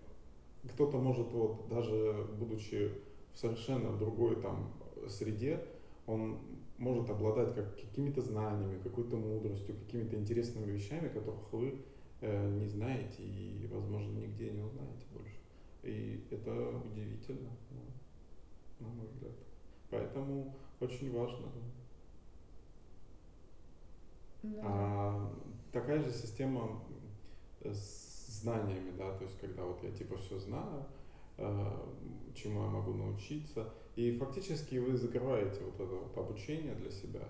кто-то 0.72 0.98
может 0.98 1.30
вот 1.32 1.68
даже 1.68 2.26
будучи 2.38 2.92
в 3.32 3.38
совершенно 3.38 3.96
другой 3.96 4.40
там 4.40 4.72
среде, 5.08 5.64
он 6.06 6.38
может 6.78 7.08
обладать 7.10 7.54
как 7.54 7.74
какими-то 7.76 8.20
знаниями, 8.20 8.82
какой-то 8.82 9.16
мудростью, 9.16 9.76
какими-то 9.76 10.16
интересными 10.16 10.70
вещами, 10.70 11.08
которых 11.08 11.52
вы 11.52 11.82
э, 12.20 12.48
не 12.50 12.66
знаете 12.66 13.22
и, 13.22 13.66
возможно, 13.72 14.18
нигде 14.18 14.50
не 14.50 14.62
узнаете 14.62 15.06
больше. 15.12 15.36
И 15.82 16.24
это 16.30 16.50
удивительно, 16.84 17.50
ну, 17.70 18.86
на 18.86 18.92
мой 18.92 19.06
взгляд. 19.06 19.32
Поэтому 19.90 20.54
очень 20.80 21.12
важно. 21.12 21.46
Ну, 24.42 24.54
да. 24.54 24.60
А 24.62 25.32
такая 25.72 26.02
же 26.02 26.12
система 26.12 26.82
с 27.64 28.05
знаниями, 28.42 28.92
да, 28.96 29.12
то 29.16 29.24
есть 29.24 29.38
когда 29.38 29.64
вот 29.64 29.82
я 29.82 29.90
типа 29.90 30.16
все 30.18 30.38
знаю, 30.38 30.84
э, 31.38 31.70
чему 32.34 32.62
я 32.62 32.68
могу 32.68 32.92
научиться, 32.92 33.72
и 33.96 34.16
фактически 34.16 34.76
вы 34.76 34.96
закрываете 34.96 35.60
вот 35.64 35.74
это 35.74 35.94
вот 35.94 36.16
обучение 36.16 36.74
для 36.74 36.90
себя, 36.90 37.28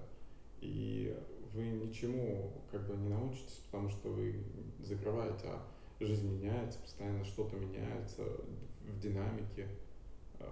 и 0.61 1.16
вы 1.55 1.69
ничему 1.69 2.53
как 2.71 2.87
бы 2.87 2.97
не 2.97 3.09
научитесь, 3.09 3.61
потому 3.71 3.88
что 3.88 4.09
вы 4.09 4.42
закрываете, 4.81 5.47
а 5.47 5.62
жизнь 6.01 6.29
меняется, 6.29 6.79
постоянно 6.81 7.25
что-то 7.25 7.57
меняется 7.57 8.23
в 8.87 8.99
динамике, 8.99 9.69
Э, 10.38 10.49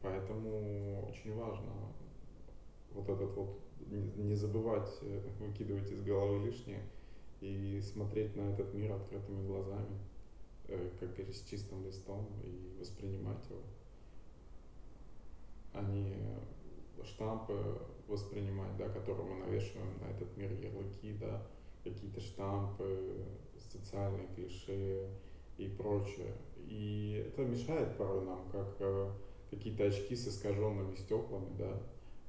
поэтому 0.00 1.08
очень 1.08 1.34
важно 1.34 1.72
вот 2.92 3.08
этот 3.08 3.34
вот 3.36 3.60
не 3.86 4.24
не 4.24 4.34
забывать 4.34 4.90
э, 5.02 5.20
выкидывать 5.38 5.90
из 5.90 6.02
головы 6.02 6.46
лишнее 6.46 6.82
и 7.40 7.80
смотреть 7.80 8.36
на 8.36 8.52
этот 8.52 8.74
мир 8.74 8.92
открытыми 8.92 9.46
глазами, 9.46 9.98
э, 10.68 10.90
как 10.98 11.18
с 11.18 11.42
чистым 11.48 11.84
листом 11.84 12.26
и 12.42 12.76
воспринимать 12.78 13.44
его, 13.48 13.62
а 15.72 15.82
не 15.82 16.16
штампы 17.04 17.78
воспринимать, 18.06 18.76
да, 18.76 18.88
которые 18.88 19.26
мы 19.26 19.46
навешиваем 19.46 19.92
на 20.00 20.10
этот 20.10 20.36
мир, 20.36 20.50
ярлыки, 20.52 21.12
да, 21.20 21.46
какие-то 21.84 22.20
штампы, 22.20 23.24
социальные 23.72 24.26
клише 24.34 25.08
и 25.58 25.68
прочее. 25.68 26.34
И 26.66 27.24
это 27.28 27.44
мешает 27.44 27.96
порой 27.96 28.24
нам, 28.24 28.48
как 28.50 28.76
э, 28.80 29.10
какие-то 29.50 29.84
очки 29.84 30.16
с 30.16 30.28
искаженными 30.28 30.94
стеклами, 30.96 31.56
да, 31.58 31.80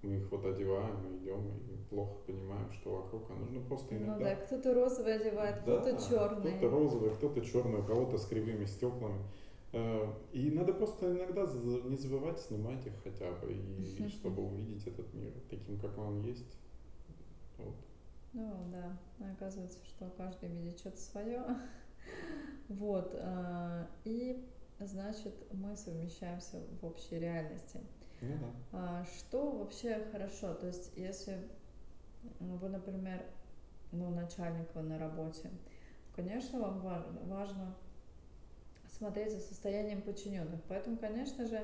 мы 0.02 0.16
их 0.18 0.32
вот 0.32 0.46
одеваем 0.46 1.06
и 1.08 1.18
идем 1.18 1.48
и 1.70 1.78
плохо 1.90 2.14
понимаем, 2.26 2.72
что 2.74 2.98
вокруг, 2.98 3.30
а 3.30 3.34
нужно 3.34 3.60
просто 3.62 3.96
Ну 3.96 4.06
иногда 4.06 4.36
да, 4.36 4.36
кто-то 4.36 4.74
розовый 4.74 5.16
одевает, 5.16 5.62
кто-то 5.62 5.92
да, 5.94 5.98
черный. 6.00 6.52
кто-то 6.58 6.70
розовый, 6.70 7.10
кто-то 7.16 7.42
черный, 7.42 7.80
у 7.80 7.84
кого-то 7.84 8.18
с 8.18 8.26
кривыми 8.26 8.66
стеклами. 8.66 9.22
Э, 9.74 10.08
И 10.32 10.50
надо 10.52 10.74
просто 10.74 11.12
иногда 11.12 11.42
не 11.44 11.98
забывать 11.98 12.40
снимать 12.40 12.86
их 12.88 12.94
хотя 13.04 13.32
бы, 13.32 13.52
и 13.54 14.08
чтобы 14.10 14.44
увидеть 14.46 14.88
этот 14.88 15.14
мир 15.14 15.34
таким, 15.50 15.80
какой 15.80 16.06
он 16.06 16.22
есть. 16.22 16.58
Вот. 17.58 17.76
Ну 18.34 18.54
да, 18.72 18.98
оказывается, 19.34 19.80
что 19.86 20.10
каждый 20.18 20.50
видит 20.50 20.80
что-то 20.80 20.98
свое. 20.98 21.44
Вот. 22.70 23.16
а, 23.20 23.88
И, 24.06 24.48
значит, 24.80 25.34
мы 25.52 25.76
совмещаемся 25.76 26.62
в 26.82 26.86
общей 26.86 27.20
реальности. 27.20 27.80
Ну 28.22 28.38
да. 28.38 28.54
А 28.72 29.06
Что 29.06 29.52
вообще 29.52 30.06
хорошо? 30.12 30.54
То 30.54 30.68
есть, 30.68 30.92
если 30.96 31.50
вы, 32.40 32.70
например, 32.70 33.26
ну, 33.92 34.10
начальник 34.10 34.74
вы 34.76 34.82
на 34.82 35.00
работе, 35.00 35.50
конечно, 36.16 36.60
вам 36.60 36.82
важно, 36.82 37.20
важно 37.24 37.76
смотреть 38.98 39.32
за 39.32 39.40
состоянием 39.40 40.02
подчиненных. 40.02 40.62
Поэтому, 40.68 40.98
конечно 40.98 41.46
же, 41.48 41.62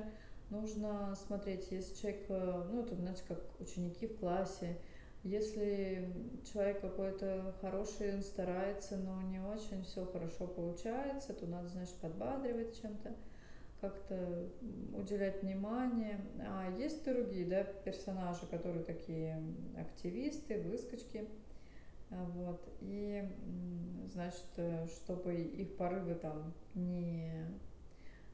нужно 0.49 1.15
смотреть, 1.15 1.71
если 1.71 1.95
человек, 1.95 2.25
э, 2.29 2.63
ну, 2.71 2.81
это, 2.83 2.95
знаете, 2.95 3.23
как 3.27 3.39
ученики 3.59 4.07
в 4.07 4.17
классе, 4.19 4.77
если 5.23 6.13
человек 6.51 6.81
какой-то 6.81 7.55
хороший, 7.59 8.15
он 8.15 8.21
старается, 8.21 8.95
но 8.97 9.21
не 9.23 9.39
очень 9.39 9.83
все 9.83 10.05
хорошо 10.05 10.47
получается, 10.47 11.33
то 11.33 11.47
надо, 11.47 11.67
значит, 11.69 11.95
подбадривать 11.95 12.79
чем-то, 12.79 13.15
как-то 13.81 14.49
уделять 14.93 15.41
внимание. 15.41 16.19
А 16.39 16.71
есть 16.77 17.03
другие, 17.03 17.45
да, 17.45 17.63
персонажи, 17.63 18.45
которые 18.47 18.83
такие 18.83 19.41
активисты, 19.77 20.61
выскочки, 20.61 21.27
а, 22.11 22.23
Вот. 22.35 22.67
И, 22.81 23.27
значит, 24.13 24.45
э, 24.57 24.87
чтобы 24.87 25.35
их 25.35 25.75
порывы 25.77 26.15
там 26.15 26.53
не 26.73 27.31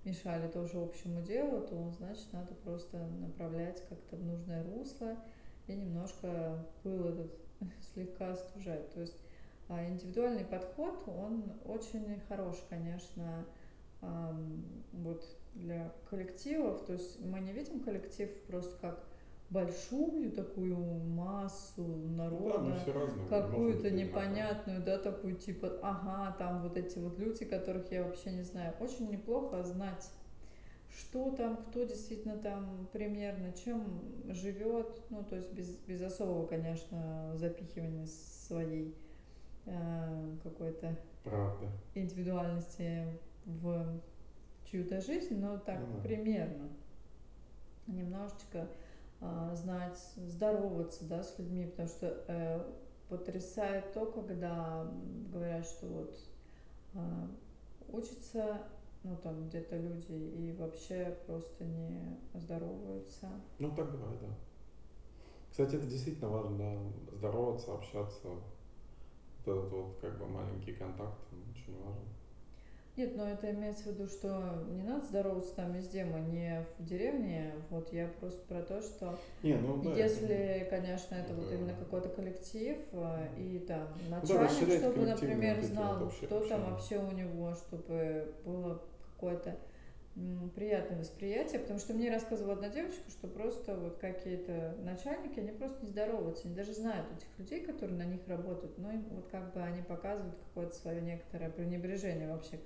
мешали 0.04 0.48
тоже 0.48 0.78
общему 0.80 1.22
делу, 1.22 1.62
то, 1.68 1.92
значит, 1.92 2.32
надо 2.34 2.54
просто 2.56 2.98
направлять 2.98 3.84
как-то 3.88 4.16
в 4.16 4.24
нужное 4.24 4.64
русло 4.64 5.16
и 5.68 5.74
немножко 5.74 6.66
пыл 6.84 7.10
этот 7.10 7.32
слегка 7.94 8.32
остужать. 8.32 8.92
То 8.94 9.02
есть 9.02 9.18
а, 9.70 9.88
индивидуальный 9.88 10.44
подход, 10.44 11.04
он 11.08 11.44
очень 11.66 12.20
хорош, 12.28 12.58
конечно, 12.70 13.46
вот 14.02 15.26
для 15.56 15.94
коллективов. 16.10 16.86
То 16.86 16.94
есть 16.94 17.20
мы 17.22 17.40
не 17.40 17.54
видим 17.54 17.82
коллектив 17.82 18.30
просто 18.48 18.78
как 18.80 19.04
большую 19.50 20.32
такую 20.32 20.78
массу 20.78 21.84
Ну 21.84 22.18
да, 22.18 22.24
народа, 22.24 22.84
не 22.86 22.94
можем 22.94 23.28
какую-то 23.28 23.92
непонятную, 23.92 24.82
да, 24.82 24.98
такую 24.98 25.36
типа, 25.36 25.78
ага, 25.82 26.36
там 26.38 26.64
вот 26.64 26.78
эти 26.78 26.98
вот 27.00 27.20
люди, 27.20 27.44
которых 27.46 27.92
я 27.92 28.04
вообще 28.04 28.32
не 28.32 28.44
знаю. 28.44 28.74
Очень 28.80 29.10
неплохо 29.12 29.62
знать, 29.64 30.10
что 30.90 31.32
там, 31.32 31.58
кто 31.58 31.84
действительно 31.84 32.38
там 32.38 32.88
примерно, 32.94 33.52
чем 33.54 34.02
живет, 34.30 35.02
ну, 35.10 35.24
то 35.24 35.36
есть 35.36 35.52
без, 35.54 35.68
без 35.76 36.02
особого, 36.02 36.48
конечно, 36.48 37.34
запихивания 37.36 38.06
своей 38.06 38.96
э, 39.66 40.38
какой-то 40.44 40.98
Правда. 41.24 41.68
индивидуальности 41.94 43.06
в 43.46 44.02
чью-то 44.66 45.02
жизнь, 45.02 45.40
но 45.40 45.58
так 45.58 45.80
да. 45.80 46.02
примерно. 46.02 46.70
Немножечко 47.88 48.68
а, 49.20 49.54
знать, 49.56 49.98
здороваться, 50.16 51.06
да, 51.06 51.24
с 51.24 51.38
людьми, 51.38 51.66
потому 51.66 51.88
что 51.88 52.24
э, 52.28 52.72
потрясает 53.10 53.94
то, 53.94 54.06
когда 54.06 54.90
говорят, 55.32 55.66
что 55.66 55.88
вот 55.88 56.16
а, 56.96 57.30
учатся, 57.90 58.64
ну 59.04 59.16
там 59.18 59.48
где-то 59.48 59.78
люди 59.78 60.14
и 60.14 60.54
вообще 60.54 61.18
просто 61.28 61.66
не 61.66 62.18
здороваются. 62.34 63.30
Ну 63.60 63.76
так 63.76 63.92
бывает, 63.92 64.20
да. 64.22 64.36
Кстати, 65.50 65.76
это 65.76 65.86
действительно 65.86 66.30
важно, 66.30 66.58
да, 66.58 67.18
здороваться, 67.18 67.74
общаться. 67.74 68.28
Вот 68.28 68.44
этот 69.46 69.72
вот 69.72 69.98
как 70.00 70.18
бы 70.18 70.28
маленький 70.28 70.74
контакт, 70.74 71.20
он 71.32 71.44
очень 71.52 71.78
важен. 71.84 72.08
Нет, 72.98 73.16
но 73.16 73.26
это 73.30 73.50
имеется 73.52 73.84
в 73.84 73.86
виду, 73.88 74.08
что 74.08 74.66
не 74.70 74.84
надо 74.84 75.06
здороваться 75.06 75.56
там 75.56 75.72
везде, 75.74 76.04
мы 76.04 76.20
не 76.20 76.66
в 76.78 76.84
деревне, 76.86 77.54
вот 77.70 77.92
я 77.94 78.08
просто 78.20 78.42
про 78.48 78.62
то, 78.64 78.82
что 78.82 79.18
Не, 79.44 79.56
ну 79.56 79.82
да, 79.82 79.94
если, 79.96 80.68
конечно, 80.70 81.16
это, 81.16 81.34
вот 81.34 81.46
Это- 81.48 81.56
именно 81.56 81.74
какой-то 81.74 82.10
коллектив 82.10 82.78
э, 82.92 83.28
и 83.38 83.60
там 83.60 83.88
Ну 83.98 84.10
да, 84.10 84.20
начальник, 84.20 84.44
расширять 84.44 84.80
чтобы, 84.80 85.06
например, 85.06 85.62
знал, 85.64 86.00
вот 86.00 86.08
обще- 86.10 86.26
кто 86.26 86.40
там 86.46 86.74
общения. 86.74 87.00
вообще 87.00 87.00
у 87.00 87.12
него, 87.12 87.56
чтобы 87.56 88.34
было 88.44 88.82
какое-то 89.16 89.56
приятное 90.56 91.00
восприятие, 91.00 91.62
потому 91.62 91.80
что 91.80 91.94
мне 91.94 92.12
рассказывала 92.12 92.56
одна 92.56 92.68
девочка, 92.68 93.10
что 93.10 93.30
просто 93.30 93.74
вот 93.78 93.98
какие-то 94.00 94.76
начальники, 94.84 95.40
они 95.40 95.52
просто 95.52 95.78
не 95.84 95.88
здороваются, 95.88 96.48
они 96.48 96.56
даже 96.56 96.74
знают 96.74 97.08
этих 97.16 97.28
людей, 97.38 97.66
которые 97.66 97.98
на 97.98 98.04
них 98.04 98.20
работают, 98.28 98.78
но 98.78 98.92
им 98.92 99.06
вот 99.12 99.28
как 99.32 99.54
бы 99.54 99.62
они 99.62 99.82
показывают 99.82 100.36
какое-то 100.50 100.76
свое 100.76 101.02
некоторое 101.02 101.50
пренебрежение 101.50 102.28
вообще. 102.28 102.60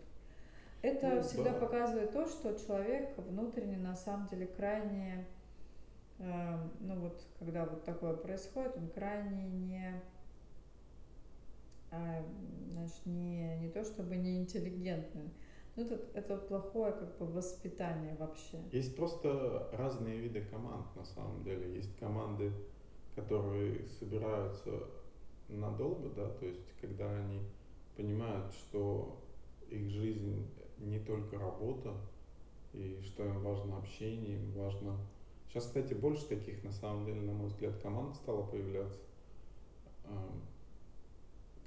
Это 0.86 1.16
Ну, 1.16 1.22
всегда 1.24 1.52
да. 1.52 1.60
показывает 1.60 2.12
то, 2.12 2.28
что 2.28 2.54
человек 2.54 3.18
внутренне 3.18 3.78
на 3.78 3.96
самом 3.96 4.28
деле 4.28 4.46
крайне, 4.46 5.26
э, 6.20 6.58
ну 6.80 7.00
вот 7.00 7.26
когда 7.40 7.66
вот 7.66 7.84
такое 7.84 8.14
происходит, 8.14 8.78
он 8.78 8.90
крайне 8.90 9.48
не 9.48 10.02
а, 11.90 12.24
значит, 12.72 13.04
не, 13.06 13.58
не 13.58 13.70
то 13.70 13.84
чтобы 13.84 14.16
не 14.16 14.38
интеллигентный, 14.38 15.32
но 15.76 15.84
это, 15.84 16.00
это 16.14 16.38
плохое 16.38 16.92
как 16.94 17.18
бы 17.18 17.26
воспитание 17.26 18.16
вообще. 18.20 18.60
Есть 18.72 18.96
просто 18.96 19.70
разные 19.74 20.20
виды 20.20 20.42
команд 20.42 20.96
на 20.96 21.04
самом 21.04 21.44
деле. 21.44 21.76
Есть 21.76 21.98
команды, 21.98 22.52
которые 23.16 23.88
собираются 24.00 24.72
надолго, 25.48 26.10
да, 26.10 26.30
то 26.30 26.46
есть 26.46 26.74
когда 26.80 27.10
они 27.10 27.42
понимают, 27.96 28.54
что 28.54 29.20
их 29.70 29.90
жизнь 29.90 30.48
не 30.80 31.00
только 31.00 31.38
работа, 31.38 31.94
и 32.74 33.00
что 33.04 33.26
им 33.26 33.42
важно 33.42 33.78
общение, 33.78 34.40
важно... 34.56 34.98
Сейчас, 35.48 35.68
кстати, 35.68 35.94
больше 35.94 36.26
таких, 36.28 36.64
на 36.64 36.72
самом 36.72 37.06
деле, 37.06 37.22
на 37.22 37.34
мой 37.34 37.48
взгляд, 37.48 37.78
команд 37.82 38.16
стало 38.16 38.44
появляться, 38.44 39.00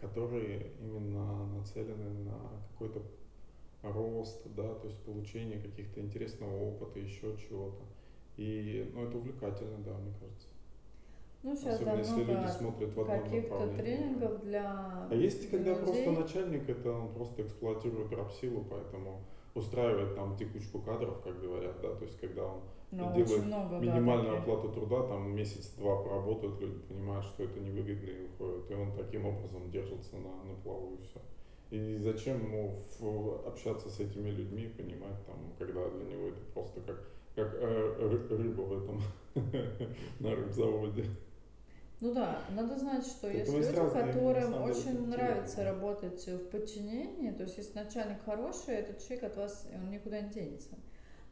которые 0.00 0.72
именно 0.80 1.46
нацелены 1.46 2.10
на 2.24 2.38
какой-то 2.72 3.02
рост, 3.82 4.42
да, 4.54 4.74
то 4.74 4.88
есть 4.88 4.98
получение 5.04 5.60
каких-то 5.60 6.00
интересного 6.00 6.54
опыта, 6.60 6.98
еще 6.98 7.36
чего-то. 7.38 7.82
И, 8.36 8.90
ну, 8.92 9.04
это 9.04 9.16
увлекательно, 9.16 9.78
да, 9.78 9.96
мне 9.96 10.12
кажется. 10.20 10.47
Ну, 11.48 11.56
сейчас, 11.56 11.76
Особенно 11.76 11.96
если 11.96 12.20
люди 12.20 12.30
много 12.30 12.48
смотрят 12.48 12.94
в 12.94 13.00
одном 13.00 13.24
каких-то 13.24 13.68
тренингов 13.78 14.40
для 14.42 15.08
А 15.10 15.14
есть, 15.14 15.50
когда 15.50 15.70
людей. 15.70 15.82
просто 15.82 16.10
начальник, 16.10 16.68
это 16.68 16.92
он 16.92 17.14
просто 17.14 17.40
эксплуатирует 17.40 18.12
рабсилу, 18.12 18.66
поэтому 18.68 19.22
устраивает 19.54 20.14
там 20.14 20.36
текучку 20.36 20.80
кадров, 20.80 21.22
как 21.22 21.40
говорят, 21.40 21.80
да, 21.80 21.94
то 21.94 22.04
есть 22.04 22.20
когда 22.20 22.44
он 22.44 22.60
Но 22.90 23.14
делает 23.14 23.30
очень 23.30 23.46
много, 23.46 23.78
минимальную 23.78 24.34
да, 24.34 24.38
оплату 24.42 24.68
труда, 24.68 25.04
там 25.04 25.34
месяц-два 25.34 26.02
поработают, 26.02 26.60
люди 26.60 26.80
понимают, 26.80 27.24
что 27.24 27.44
это 27.44 27.58
невыгодно 27.60 28.10
и 28.10 28.26
уходят, 28.26 28.70
и 28.70 28.74
он 28.74 28.92
таким 28.92 29.24
образом 29.24 29.70
держится 29.70 30.16
на, 30.16 30.44
на 30.44 30.54
плаву 30.62 30.98
и 31.00 31.02
все. 31.02 31.20
И 31.70 31.96
зачем 31.96 32.44
ему 32.44 32.82
в, 32.98 33.46
общаться 33.48 33.88
с 33.88 34.00
этими 34.00 34.28
людьми, 34.28 34.70
понимать, 34.76 35.16
там, 35.26 35.36
когда 35.58 35.88
для 35.88 36.04
него 36.04 36.28
это 36.28 36.40
просто 36.52 36.82
как, 36.82 37.08
как 37.34 37.54
э, 37.54 38.18
рыба 38.28 38.60
в 38.60 38.84
этом 38.84 39.00
на 40.20 40.34
рыбзаводе. 40.34 41.06
Ну 42.00 42.14
да, 42.14 42.38
надо 42.50 42.78
знать, 42.78 43.04
что 43.04 43.28
есть 43.28 43.52
люди, 43.52 43.72
которым 43.72 44.52
деле, 44.52 44.64
очень 44.64 45.06
нравится 45.08 45.64
работать 45.64 46.24
в 46.26 46.48
подчинении, 46.50 47.32
то 47.32 47.42
есть 47.42 47.58
если 47.58 47.76
начальник 47.76 48.22
хороший, 48.24 48.74
этот 48.74 49.02
человек 49.02 49.24
от 49.24 49.36
вас, 49.36 49.66
он 49.74 49.90
никуда 49.90 50.20
не 50.20 50.30
денется. 50.30 50.76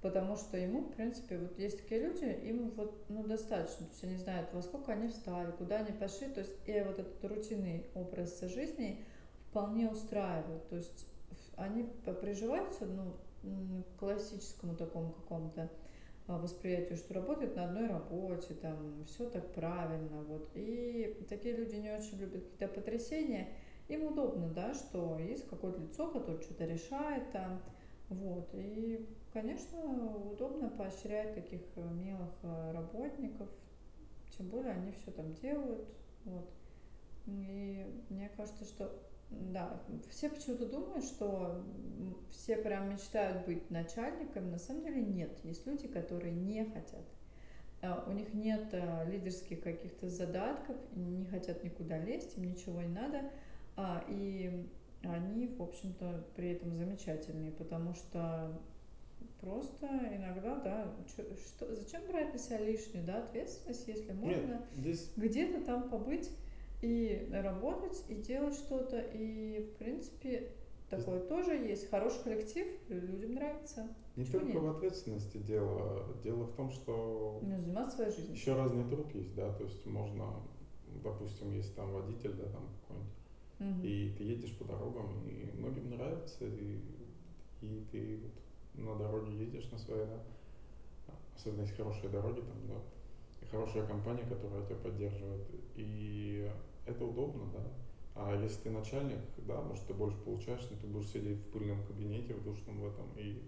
Потому 0.02 0.36
что 0.36 0.56
ему, 0.56 0.80
в 0.82 0.92
принципе, 0.92 1.38
вот 1.38 1.58
есть 1.58 1.82
такие 1.82 2.02
люди, 2.02 2.24
им 2.24 2.70
вот, 2.76 3.04
ну, 3.08 3.22
достаточно, 3.24 3.86
то 3.86 3.92
есть 3.92 4.04
они 4.04 4.16
знают, 4.16 4.52
во 4.52 4.62
сколько 4.62 4.92
они 4.92 5.08
встали, 5.08 5.52
куда 5.52 5.76
они 5.76 5.92
пошли, 5.92 6.28
то 6.28 6.40
есть 6.40 6.52
и 6.66 6.80
вот 6.80 6.98
этот 6.98 7.24
рутинный 7.24 7.86
образ 7.94 8.40
жизни 8.40 9.04
вполне 9.48 9.88
устраивает, 9.88 10.68
то 10.68 10.76
есть 10.76 11.06
они 11.56 11.84
приживаются, 12.20 12.86
ну, 12.86 13.16
к 13.42 14.00
классическому 14.00 14.74
такому 14.74 15.12
какому-то 15.12 15.70
восприятию, 16.26 16.96
что 16.96 17.14
работает 17.14 17.56
на 17.56 17.64
одной 17.64 17.86
работе, 17.86 18.54
там 18.54 19.04
все 19.06 19.28
так 19.30 19.52
правильно, 19.52 20.22
вот. 20.24 20.50
И 20.54 21.24
такие 21.28 21.56
люди 21.56 21.76
не 21.76 21.90
очень 21.90 22.18
любят 22.18 22.44
какие-то 22.44 22.68
потрясения. 22.68 23.48
Им 23.88 24.04
удобно, 24.04 24.48
да, 24.48 24.74
что 24.74 25.18
есть 25.18 25.48
какое-то 25.48 25.80
лицо, 25.80 26.08
которое 26.08 26.40
что-то 26.40 26.64
решает 26.64 27.30
там, 27.30 27.62
вот. 28.08 28.48
И, 28.54 29.08
конечно, 29.32 29.78
удобно 30.32 30.68
поощрять 30.68 31.34
таких 31.34 31.62
э, 31.76 31.80
милых 31.94 32.32
э, 32.42 32.72
работников, 32.72 33.48
тем 34.36 34.48
более 34.48 34.72
они 34.72 34.92
все 34.92 35.12
там 35.12 35.32
делают, 35.34 35.86
вот. 36.24 36.50
И 37.26 37.86
мне 38.08 38.28
кажется, 38.36 38.64
что 38.64 39.05
да, 39.30 39.82
все 40.10 40.28
почему-то 40.28 40.66
думают, 40.66 41.04
что 41.04 41.64
все 42.30 42.56
прям 42.56 42.90
мечтают 42.90 43.44
быть 43.46 43.70
начальниками. 43.70 44.50
На 44.50 44.58
самом 44.58 44.82
деле 44.82 45.02
нет. 45.02 45.38
Есть 45.44 45.66
люди, 45.66 45.88
которые 45.88 46.32
не 46.32 46.64
хотят. 46.64 47.04
А, 47.82 48.04
у 48.06 48.12
них 48.12 48.32
нет 48.34 48.68
э, 48.72 49.10
лидерских 49.10 49.62
каких-то 49.62 50.08
задатков, 50.08 50.76
не 50.94 51.26
хотят 51.26 51.62
никуда 51.64 51.98
лезть, 51.98 52.36
им 52.36 52.44
ничего 52.44 52.80
не 52.82 52.88
надо. 52.88 53.30
А, 53.76 54.04
и 54.08 54.66
они, 55.02 55.48
в 55.48 55.62
общем-то, 55.62 56.24
при 56.36 56.50
этом 56.52 56.74
замечательные, 56.74 57.52
потому 57.52 57.94
что 57.94 58.60
просто 59.40 59.86
иногда, 59.86 60.56
да, 60.56 60.94
что, 61.06 61.74
зачем 61.74 62.06
брать 62.06 62.32
на 62.32 62.38
себя 62.38 62.58
лишнюю 62.58 63.04
да, 63.04 63.18
ответственность, 63.18 63.86
если 63.86 64.12
можно 64.12 64.62
где-то 65.16 65.64
там 65.64 65.90
побыть 65.90 66.30
и 66.82 67.28
работать, 67.32 68.04
и 68.08 68.14
делать 68.14 68.54
что-то. 68.54 69.00
И, 69.00 69.60
в 69.60 69.78
принципе, 69.78 70.52
такое 70.90 71.20
тоже 71.20 71.52
есть. 71.54 71.90
Хороший 71.90 72.22
коллектив, 72.22 72.66
людям 72.88 73.34
нравится. 73.34 73.88
Не 74.16 74.24
Чего 74.24 74.40
только 74.40 74.52
нет? 74.54 74.62
в 74.62 74.68
ответственности 74.68 75.38
дело. 75.38 76.16
Дело 76.22 76.44
в 76.44 76.54
том, 76.54 76.70
что 76.70 77.40
ну, 77.42 77.56
заниматься 77.56 77.96
своей 77.96 78.10
жизнью. 78.12 78.34
еще 78.34 78.54
разный 78.54 78.88
труд 78.88 79.14
есть, 79.14 79.34
да, 79.34 79.52
то 79.52 79.64
есть 79.64 79.84
можно, 79.84 80.42
допустим, 81.02 81.52
есть 81.52 81.74
там 81.74 81.92
водитель, 81.92 82.32
да, 82.32 82.44
там 82.44 82.68
какой-нибудь, 82.80 83.12
угу. 83.60 83.86
и 83.86 84.14
ты 84.16 84.24
едешь 84.24 84.56
по 84.56 84.64
дорогам, 84.64 85.28
и 85.28 85.50
многим 85.54 85.90
нравится, 85.90 86.46
и, 86.46 86.80
и 87.60 87.86
ты 87.92 88.20
вот 88.22 88.84
на 88.84 88.96
дороге 88.96 89.36
едешь 89.36 89.70
на 89.70 89.78
своей, 89.78 90.06
да, 90.06 90.22
особенно 91.34 91.62
если 91.62 91.74
хорошие 91.74 92.08
дороги 92.08 92.40
там, 92.40 92.66
да, 92.68 92.80
хорошая 93.50 93.86
компания, 93.86 94.24
которая 94.28 94.64
тебя 94.64 94.76
поддерживает. 94.76 95.46
И 95.76 96.50
это 96.86 97.04
удобно, 97.04 97.44
да. 97.52 97.62
А 98.14 98.34
если 98.42 98.62
ты 98.62 98.70
начальник, 98.70 99.18
да, 99.46 99.60
может, 99.60 99.86
ты 99.86 99.94
больше 99.94 100.16
получаешь, 100.24 100.66
но 100.70 100.76
ты 100.78 100.86
будешь 100.86 101.08
сидеть 101.08 101.38
в 101.38 101.50
пыльном 101.50 101.84
кабинете, 101.84 102.34
в 102.34 102.42
душном 102.44 102.80
в 102.80 102.86
этом, 102.86 103.06
и 103.16 103.42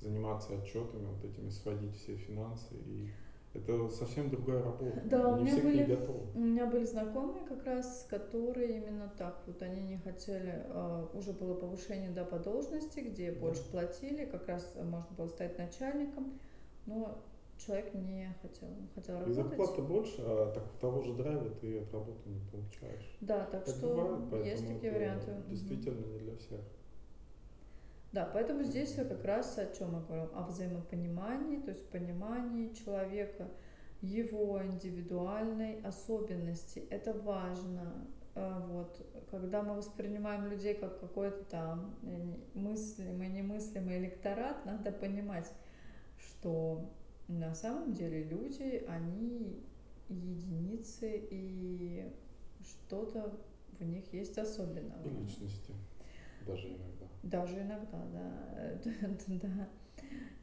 заниматься 0.00 0.52
отчетами, 0.54 1.06
вот 1.06 1.24
этими, 1.24 1.48
сводить 1.48 1.96
все 1.96 2.16
финансы. 2.16 2.74
И 2.86 3.08
это 3.54 3.88
совсем 3.88 4.30
другая 4.30 4.62
работа. 4.62 5.00
Да, 5.06 5.32
не 5.32 5.40
у 5.40 5.44
меня 5.44 5.52
все 5.52 5.62
были, 5.62 5.84
готовы. 5.84 6.20
У 6.34 6.38
меня 6.38 6.66
были 6.66 6.84
знакомые 6.84 7.44
как 7.46 7.64
раз, 7.64 8.06
которые 8.08 8.78
именно 8.78 9.10
так 9.16 9.42
вот, 9.46 9.60
они 9.62 9.82
не 9.82 9.96
хотели, 9.98 10.66
uh, 10.68 11.18
уже 11.18 11.32
было 11.32 11.54
повышение 11.54 12.10
да, 12.10 12.24
по 12.24 12.38
должности, 12.38 13.00
где 13.00 13.32
да. 13.32 13.40
больше 13.40 13.64
платили, 13.70 14.26
как 14.26 14.46
раз 14.48 14.72
можно 14.76 15.16
было 15.16 15.28
стать 15.28 15.58
начальником, 15.58 16.38
но 16.86 17.20
человек 17.64 17.94
не 17.94 18.34
хотел, 18.42 18.68
он 18.68 18.88
хотел 18.94 19.14
работать. 19.16 19.32
И 19.32 19.42
зарплата 19.42 19.82
больше, 19.82 20.22
а 20.22 20.52
так 20.52 20.64
того 20.80 21.02
же 21.02 21.14
драйва 21.14 21.50
ты 21.50 21.80
от 21.80 21.92
работы 21.92 22.28
не 22.28 22.40
получаешь. 22.50 23.16
Да, 23.20 23.44
так, 23.46 23.64
так 23.64 23.76
что 23.76 23.88
бывает, 23.88 24.46
есть 24.46 24.66
такие 24.66 24.92
варианты. 24.92 25.34
Действительно 25.48 26.06
не 26.06 26.18
для 26.18 26.36
всех. 26.36 26.60
Да, 28.12 28.28
поэтому 28.32 28.64
здесь 28.64 28.94
я 28.96 29.04
как 29.04 29.24
раз 29.24 29.56
о 29.58 29.66
чем 29.66 29.92
мы 29.92 30.00
говорим, 30.00 30.30
о 30.34 30.42
взаимопонимании, 30.42 31.60
то 31.60 31.70
есть 31.70 31.88
понимании 31.90 32.72
человека, 32.72 33.48
его 34.02 34.64
индивидуальной 34.64 35.80
особенности. 35.82 36.80
Это 36.90 37.12
важно. 37.12 38.06
А, 38.34 38.64
вот, 38.66 39.00
когда 39.30 39.62
мы 39.62 39.74
воспринимаем 39.74 40.46
людей 40.46 40.74
как 40.74 40.98
какой-то 41.00 41.44
там 41.44 41.94
мыслимый, 42.54 43.28
немыслимый 43.28 43.98
электорат, 43.98 44.64
надо 44.64 44.90
понимать, 44.90 45.52
что 46.18 46.90
на 47.30 47.54
самом 47.54 47.92
деле 47.92 48.24
люди, 48.24 48.84
они 48.88 49.62
единицы, 50.08 51.22
и 51.30 52.04
что-то 52.62 53.38
в 53.78 53.84
них 53.84 54.12
есть 54.12 54.36
особенного. 54.38 55.02
И 55.06 55.10
личности 55.10 55.72
даже 56.46 56.68
иногда. 56.68 57.06
Даже 57.22 57.60
иногда, 57.60 58.04
да. 58.12 58.80
да. 59.26 59.68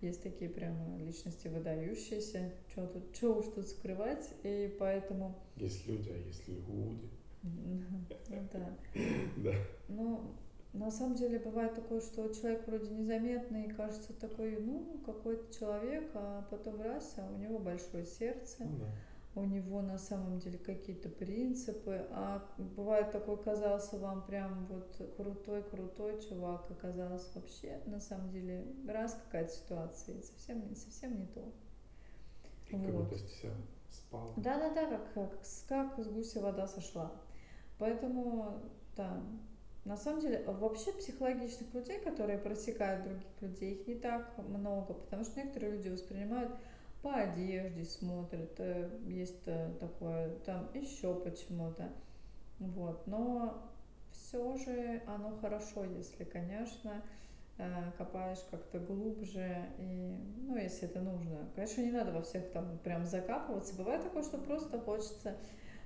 Есть 0.01 0.21
такие 0.21 0.49
прямо 0.49 0.97
личности 0.97 1.47
выдающиеся. 1.47 2.51
Что 2.69 2.87
тут, 2.87 3.15
что 3.15 3.35
уж 3.39 3.45
тут 3.47 3.67
скрывать, 3.67 4.29
и 4.43 4.75
поэтому... 4.79 5.35
Есть 5.55 5.87
люди, 5.87 6.09
а 6.09 6.17
есть 6.17 6.47
люди. 6.47 7.09
Да. 8.53 8.77
Да. 9.37 9.53
Ну, 9.87 10.35
на 10.77 10.91
самом 10.91 11.15
деле 11.15 11.39
бывает 11.39 11.73
такое, 11.75 12.01
что 12.01 12.27
человек 12.29 12.67
вроде 12.67 12.89
незаметный, 12.89 13.69
кажется 13.69 14.13
такой, 14.13 14.57
ну, 14.59 15.01
какой-то 15.05 15.53
человек, 15.53 16.09
а 16.13 16.47
потом 16.49 16.81
раз, 16.81 17.15
а 17.17 17.29
у 17.31 17.37
него 17.37 17.59
большое 17.59 18.05
сердце. 18.05 18.65
Ну, 18.65 18.77
да. 18.79 19.41
у 19.41 19.45
него 19.45 19.81
на 19.81 19.97
самом 19.97 20.39
деле 20.39 20.57
какие-то 20.57 21.09
принципы, 21.09 22.07
а 22.11 22.43
бывает 22.57 23.11
такой 23.11 23.41
казался 23.43 23.97
вам 23.99 24.25
прям 24.25 24.65
вот 24.67 24.95
крутой-крутой 25.17 26.21
чувак, 26.27 26.69
оказалось 26.71 27.29
вообще 27.35 27.79
на 27.85 27.99
самом 27.99 28.29
деле 28.31 28.65
раз 28.87 29.13
какая-то 29.25 29.53
ситуация, 29.53 30.15
и 30.15 30.21
совсем, 30.21 30.75
совсем 30.75 31.19
не 31.19 31.25
то. 31.27 31.51
И 32.69 32.75
вот. 32.75 33.09
будто 33.09 33.15
вся 33.15 33.49
спал. 33.89 34.33
Да-да-да, 34.37 34.87
как, 34.87 35.13
как, 35.13 35.39
как 35.67 35.99
с 35.99 36.07
гуся 36.07 36.41
вода 36.41 36.67
сошла. 36.67 37.11
Поэтому, 37.77 38.61
да, 38.95 39.21
на 39.87 39.95
самом 39.95 40.19
деле, 40.19 40.43
вообще 40.45 40.91
психологичных 40.91 41.73
людей, 41.73 41.99
которые 41.99 42.37
просекают 42.37 43.03
других 43.03 43.41
людей, 43.41 43.73
их 43.75 43.87
не 43.87 43.95
так 43.95 44.37
много, 44.37 44.93
потому 44.93 45.23
что 45.23 45.39
некоторые 45.39 45.77
люди 45.77 45.87
воспринимают 45.87 46.51
по 47.01 47.13
одежде, 47.13 47.85
смотрят, 47.85 48.59
э, 48.59 48.89
есть 49.05 49.47
э, 49.47 49.71
такое, 49.79 50.35
там 50.45 50.69
еще 50.73 51.15
почему-то. 51.15 51.89
Вот. 52.59 53.07
Но 53.07 53.71
все 54.11 54.57
же 54.57 55.01
оно 55.07 55.37
хорошо, 55.37 55.85
если, 55.85 56.25
конечно, 56.25 57.01
э, 57.57 57.91
копаешь 57.97 58.45
как-то 58.51 58.79
глубже, 58.79 59.69
и, 59.79 60.17
ну, 60.41 60.57
если 60.57 60.89
это 60.89 60.99
нужно. 60.99 61.47
Конечно, 61.55 61.81
не 61.81 61.91
надо 61.91 62.11
во 62.11 62.23
всех 62.23 62.51
там 62.51 62.77
прям 62.83 63.05
закапываться. 63.05 63.73
Бывает 63.75 64.03
такое, 64.03 64.23
что 64.23 64.37
просто 64.37 64.79
хочется 64.79 65.37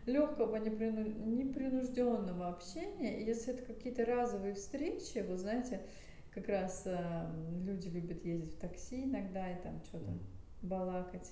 легкого, 0.06 0.56
непринужденного 0.58 2.48
общения. 2.48 3.20
И 3.22 3.26
если 3.26 3.54
это 3.54 3.64
какие-то 3.64 4.06
разовые 4.06 4.56
встречи, 4.56 5.20
вы 5.20 5.38
знаете, 5.38 5.82
как 6.32 6.48
раз 6.48 6.84
э, 6.86 7.26
люди 7.66 7.90
любят 7.90 8.24
ездить 8.24 8.56
в 8.56 8.60
такси 8.60 9.04
иногда 9.04 9.52
и 9.52 9.62
там 9.62 9.82
что-то 9.84 10.12
балакать. 10.62 11.32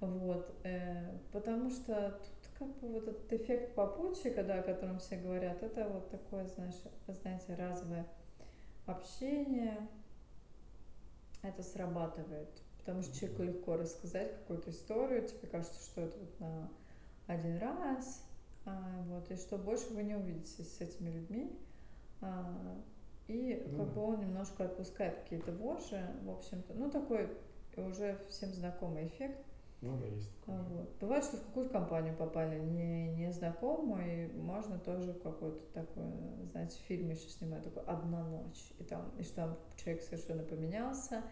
Вот, 0.00 0.54
э, 0.64 1.18
потому 1.32 1.70
что 1.70 2.18
тут 2.22 2.50
как 2.58 2.68
бы 2.78 2.88
вот 2.88 3.08
этот 3.08 3.32
эффект 3.32 3.74
попутчика, 3.74 4.42
да, 4.42 4.60
о 4.60 4.62
котором 4.62 4.98
все 4.98 5.16
говорят, 5.16 5.62
это 5.62 5.88
вот 5.88 6.10
такое, 6.10 6.46
знаешь, 6.46 6.74
знаете, 7.06 7.54
разовое 7.54 8.06
общение, 8.86 9.76
это 11.42 11.62
срабатывает. 11.62 12.48
Потому 12.78 13.02
что 13.02 13.14
человеку 13.14 13.42
легко 13.42 13.76
рассказать 13.76 14.34
какую-то 14.38 14.70
историю, 14.70 15.26
тебе 15.26 15.48
кажется, 15.48 15.84
что 15.84 16.00
это 16.00 16.18
вот 16.18 16.40
на 16.40 16.70
один 17.30 17.58
раз, 17.58 18.24
а, 18.64 19.02
вот, 19.06 19.30
и 19.30 19.36
что 19.36 19.58
больше 19.58 19.92
вы 19.94 20.02
не 20.02 20.14
увидитесь 20.14 20.76
с 20.76 20.80
этими 20.80 21.10
людьми. 21.10 21.58
А, 22.20 22.76
и 23.28 23.64
ну, 23.68 23.78
как 23.78 23.94
бы 23.94 24.02
он 24.02 24.20
немножко 24.20 24.64
отпускает 24.64 25.20
какие-то 25.20 25.52
вожжи, 25.52 26.04
в 26.22 26.30
общем-то, 26.30 26.74
ну 26.74 26.90
такой 26.90 27.28
уже 27.76 28.18
всем 28.28 28.52
знакомый 28.52 29.06
эффект. 29.06 29.38
Ну 29.82 29.96
да, 29.96 30.06
есть 30.06 30.30
такое. 30.40 30.62
Вот. 30.62 30.90
Бывает, 31.00 31.24
что 31.24 31.38
в 31.38 31.44
какую-то 31.46 31.72
компанию 31.72 32.14
попали 32.14 32.58
не, 32.58 33.14
незнакомую, 33.14 34.26
и 34.26 34.32
можно 34.36 34.78
тоже 34.78 35.14
какой-то 35.14 35.64
такой, 35.72 36.04
знаете, 36.50 36.78
фильм 36.86 37.08
еще 37.08 37.28
снимать, 37.28 37.64
такой 37.64 37.84
«Одна 37.84 38.26
ночь», 38.26 38.72
и 38.78 38.84
там, 38.84 39.10
и 39.18 39.22
что 39.22 39.36
там 39.36 39.58
человек 39.76 40.02
совершенно 40.02 40.42
поменялся, 40.42 41.22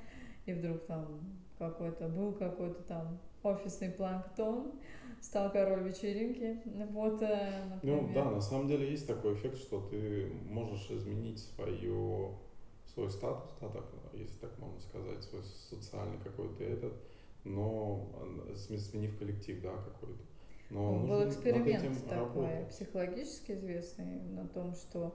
и 0.46 0.54
вдруг 0.54 0.87
там 0.87 1.20
какой-то, 1.58 2.08
был 2.08 2.32
какой-то 2.32 2.82
там 2.84 3.18
офисный 3.42 3.90
планктон, 3.90 4.80
стал 5.20 5.50
король 5.50 5.83
вечеринки. 5.88 6.61
Вот, 6.90 7.22
э, 7.22 7.64
например. 7.70 8.02
Ну 8.02 8.14
да, 8.14 8.31
на 8.31 8.40
самом 8.40 8.68
деле 8.68 8.90
есть 8.90 9.07
такой 9.07 9.35
эффект, 9.35 9.59
что 9.59 9.81
ты 9.81 10.26
можешь 10.46 10.90
изменить 10.90 11.38
свою, 11.38 12.38
свой 12.92 13.11
статус, 13.11 13.50
да, 13.61 13.68
так, 13.68 13.85
если 14.12 14.37
так 14.38 14.59
можно 14.59 14.81
сказать, 14.81 15.22
свой 15.24 15.42
социальный 15.70 16.18
какой-то 16.18 16.64
этот, 16.64 16.94
но 17.44 18.09
сменив 18.57 19.18
коллектив, 19.18 19.61
да, 19.62 19.72
какой-то. 19.72 20.22
Но 20.70 20.92
ну, 20.92 21.07
был 21.07 21.28
эксперимент 21.28 22.07
такой, 22.09 22.44
работать. 22.44 22.68
психологически 22.68 23.52
известный, 23.52 24.20
на 24.20 24.46
том, 24.48 24.74
что 24.74 25.14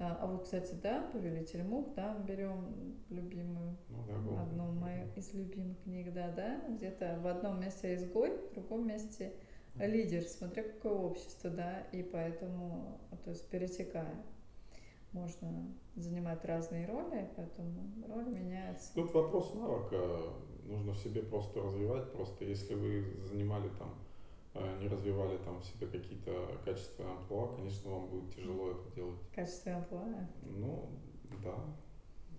а, 0.00 0.18
а 0.22 0.26
вот, 0.26 0.44
кстати, 0.44 0.74
да, 0.82 1.02
«Повелитель 1.12 1.62
мух», 1.62 1.94
да, 1.94 2.16
берем 2.26 2.96
любимую, 3.10 3.76
ну, 3.90 4.04
да, 4.06 4.42
одну 4.42 4.72
мою 4.72 5.06
из 5.14 5.34
любимых 5.34 5.82
книг, 5.82 6.12
да, 6.14 6.30
да, 6.30 6.60
где-то 6.68 7.20
в 7.22 7.26
одном 7.26 7.60
месте 7.60 7.94
изгой, 7.94 8.36
в 8.36 8.54
другом 8.54 8.86
месте 8.86 9.34
лидер, 9.76 10.22
смотря 10.22 10.62
какое 10.62 10.94
общество, 10.94 11.50
да, 11.50 11.82
и 11.92 12.02
поэтому, 12.02 12.98
то 13.24 13.30
есть 13.30 13.48
пересекая, 13.50 14.14
можно 15.12 15.66
занимать 15.96 16.44
разные 16.46 16.86
роли, 16.86 17.28
поэтому 17.36 17.92
роль 18.08 18.26
меняется. 18.28 18.94
Тут 18.94 19.12
вопрос 19.12 19.52
навыка, 19.54 19.98
нужно 20.64 20.92
в 20.92 20.98
себе 20.98 21.22
просто 21.22 21.60
развивать, 21.60 22.10
просто 22.12 22.44
если 22.46 22.74
вы 22.74 23.04
занимали 23.26 23.68
там 23.78 23.94
не 24.54 24.88
развивали 24.88 25.38
там 25.38 25.60
в 25.60 25.64
себе 25.64 25.86
какие-то 25.86 26.58
качества 26.64 27.10
амплуа, 27.10 27.54
конечно, 27.56 27.90
вам 27.90 28.08
будет 28.08 28.34
тяжело 28.34 28.72
это 28.72 28.94
делать. 28.94 29.20
Качества 29.34 29.74
амплуа? 29.76 30.28
Ну, 30.42 30.88
да. 31.42 31.54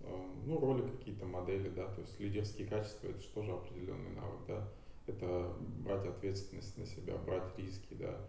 Э, 0.02 0.30
ну, 0.44 0.58
роли 0.58 0.88
какие-то, 0.90 1.24
модели, 1.26 1.68
да, 1.70 1.86
то 1.88 2.00
есть 2.00 2.18
лидерские 2.20 2.66
качества, 2.66 3.08
это 3.08 3.20
же 3.20 3.28
тоже 3.28 3.52
определенный 3.52 4.10
навык, 4.10 4.40
да. 4.46 4.68
Это 5.06 5.54
брать 5.84 6.06
ответственность 6.06 6.76
на 6.78 6.86
себя, 6.86 7.16
брать 7.16 7.56
риски, 7.56 7.94
да. 7.94 8.28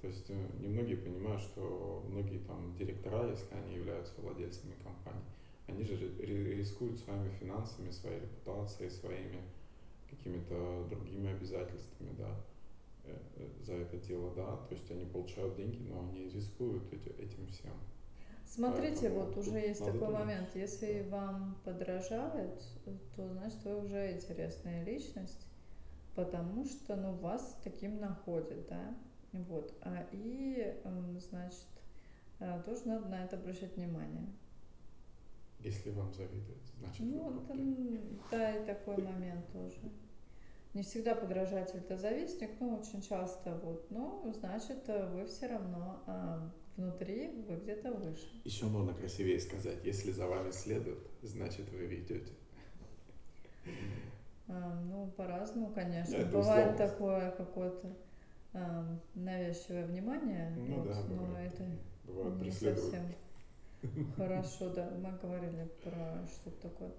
То 0.00 0.06
есть 0.06 0.30
э, 0.30 0.46
немногие 0.58 0.96
понимают, 0.96 1.40
что 1.42 2.04
многие 2.08 2.38
там 2.38 2.74
директора, 2.76 3.28
если 3.28 3.54
они 3.54 3.74
являются 3.74 4.20
владельцами 4.20 4.74
компаний, 4.82 5.24
они 5.66 5.84
же 5.84 5.96
рискуют 5.96 6.98
своими 6.98 7.28
финансами, 7.30 7.90
своей 7.90 8.20
репутацией, 8.20 8.90
своими 8.90 9.40
какими-то 10.08 10.86
другими 10.90 11.30
обязательствами, 11.30 12.10
да. 12.18 12.34
Э, 13.04 13.48
за 13.62 13.74
это 13.74 13.96
дело, 13.98 14.34
да, 14.34 14.56
то 14.68 14.74
есть 14.74 14.90
они 14.90 15.04
получают 15.04 15.56
деньги, 15.56 15.82
но 15.88 16.00
они 16.00 16.28
рискуют 16.28 16.92
этим 16.92 17.46
всем. 17.48 17.72
Смотрите, 18.46 19.02
Поэтому 19.02 19.24
вот 19.26 19.36
уже 19.36 19.58
есть 19.58 19.78
такой 19.78 20.00
думать. 20.00 20.14
момент, 20.14 20.48
если 20.54 21.02
да. 21.02 21.16
вам 21.16 21.56
подражают, 21.64 22.62
то 23.14 23.28
значит 23.28 23.64
вы 23.64 23.84
уже 23.84 24.12
интересная 24.12 24.84
личность, 24.84 25.46
потому 26.16 26.64
что 26.64 26.96
ну, 26.96 27.14
вас 27.14 27.56
таким 27.62 28.00
находят, 28.00 28.66
да, 28.68 28.94
вот, 29.32 29.72
а, 29.82 30.04
и, 30.10 30.76
значит, 31.30 31.68
э, 32.40 32.60
тоже 32.64 32.88
надо 32.88 33.08
на 33.08 33.24
это 33.24 33.36
обращать 33.36 33.76
внимание. 33.76 34.26
Если 35.60 35.90
вам 35.90 36.12
завидуют, 36.12 36.58
значит 36.80 37.06
ну, 37.06 37.30
вы 37.30 37.46
крутой. 37.46 38.00
Да, 38.30 38.56
и 38.56 38.66
такой 38.66 38.96
момент 38.96 39.46
тоже 39.52 39.78
не 40.74 40.82
всегда 40.82 41.14
подражатель 41.14 41.78
это 41.78 41.96
завистник, 41.96 42.50
но 42.60 42.76
очень 42.78 43.02
часто 43.02 43.54
вот, 43.62 43.90
ну, 43.90 44.32
значит, 44.38 44.86
вы 44.86 45.26
все 45.26 45.48
равно 45.48 46.02
а, 46.06 46.50
внутри, 46.76 47.28
вы 47.48 47.56
где-то 47.56 47.92
выше. 47.92 48.28
Еще 48.44 48.66
можно 48.66 48.94
красивее 48.94 49.40
сказать, 49.40 49.84
если 49.84 50.12
за 50.12 50.26
вами 50.26 50.50
следуют, 50.50 51.06
значит, 51.22 51.68
вы 51.70 51.86
ведете. 51.86 52.32
А, 54.48 54.80
ну, 54.84 55.08
по-разному, 55.16 55.72
конечно. 55.72 56.14
Это 56.14 56.26
Бывает 56.26 56.74
условность. 56.74 56.78
такое 56.78 57.30
какое-то 57.32 57.96
а, 58.52 58.98
навязчивое 59.14 59.86
внимание, 59.86 60.54
ну, 60.56 60.76
вот, 60.76 60.88
да, 60.88 61.02
но 61.08 61.38
это 61.40 61.64
бывает, 62.04 62.42
не 62.42 62.50
совсем 62.50 63.02
хорошо, 64.16 64.70
да. 64.70 64.90
Мы 65.02 65.10
говорили 65.18 65.68
про 65.82 66.24
что-то 66.26 66.68
такое. 66.68 66.92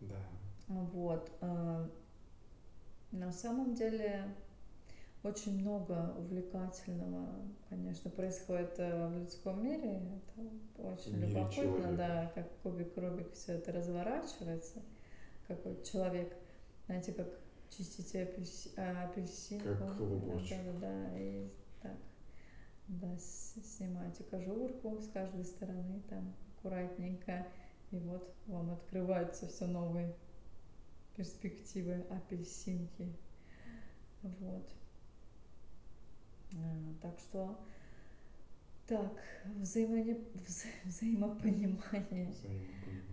Да. 0.00 0.16
Вот. 0.68 1.30
На 3.12 3.32
самом 3.32 3.74
деле 3.74 4.24
очень 5.22 5.60
много 5.60 6.14
увлекательного, 6.16 7.28
конечно, 7.68 8.10
происходит 8.10 8.74
э, 8.78 9.08
в 9.08 9.18
людском 9.18 9.62
мире. 9.62 10.00
Это 10.36 10.88
очень 10.88 11.16
Мире 11.16 11.28
любопытно, 11.28 11.62
человека. 11.62 11.96
да, 11.96 12.32
как 12.34 12.50
кубик 12.62 12.96
Рубик 12.96 13.32
все 13.34 13.54
это 13.54 13.72
разворачивается. 13.72 14.80
Какой 15.46 15.82
человек, 15.82 16.32
знаете, 16.86 17.12
как 17.12 17.28
чистить 17.70 18.14
апельси, 18.14 18.70
а, 18.76 19.04
апельсинку. 19.04 19.68
Как 19.76 19.96
клубочек. 19.96 20.56
Да, 20.64 20.72
да, 20.72 20.78
да, 20.80 21.18
и 21.18 21.48
так, 21.82 21.96
да, 22.88 23.08
снимаете 23.18 24.24
кожурку 24.24 24.98
с 25.00 25.08
каждой 25.08 25.44
стороны, 25.44 26.00
там, 26.08 26.32
аккуратненько, 26.56 27.46
и 27.90 27.98
вот 27.98 28.34
вам 28.46 28.70
открывается 28.70 29.48
все 29.48 29.66
новые 29.66 30.14
перспективы 31.20 32.06
апельсинки. 32.08 33.12
Вот. 34.22 34.66
А, 36.54 36.94
так 37.02 37.18
что 37.18 37.60
так, 38.86 39.12
взаимони... 39.58 40.14
вза... 40.46 40.68
взаимопонимание. 40.84 42.30
Взаимопонимание. 42.30 43.04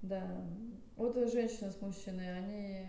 Да. 0.00 0.46
Вот 0.96 1.14
женщины 1.30 1.70
с 1.70 1.80
мужчиной, 1.82 2.38
они, 2.38 2.86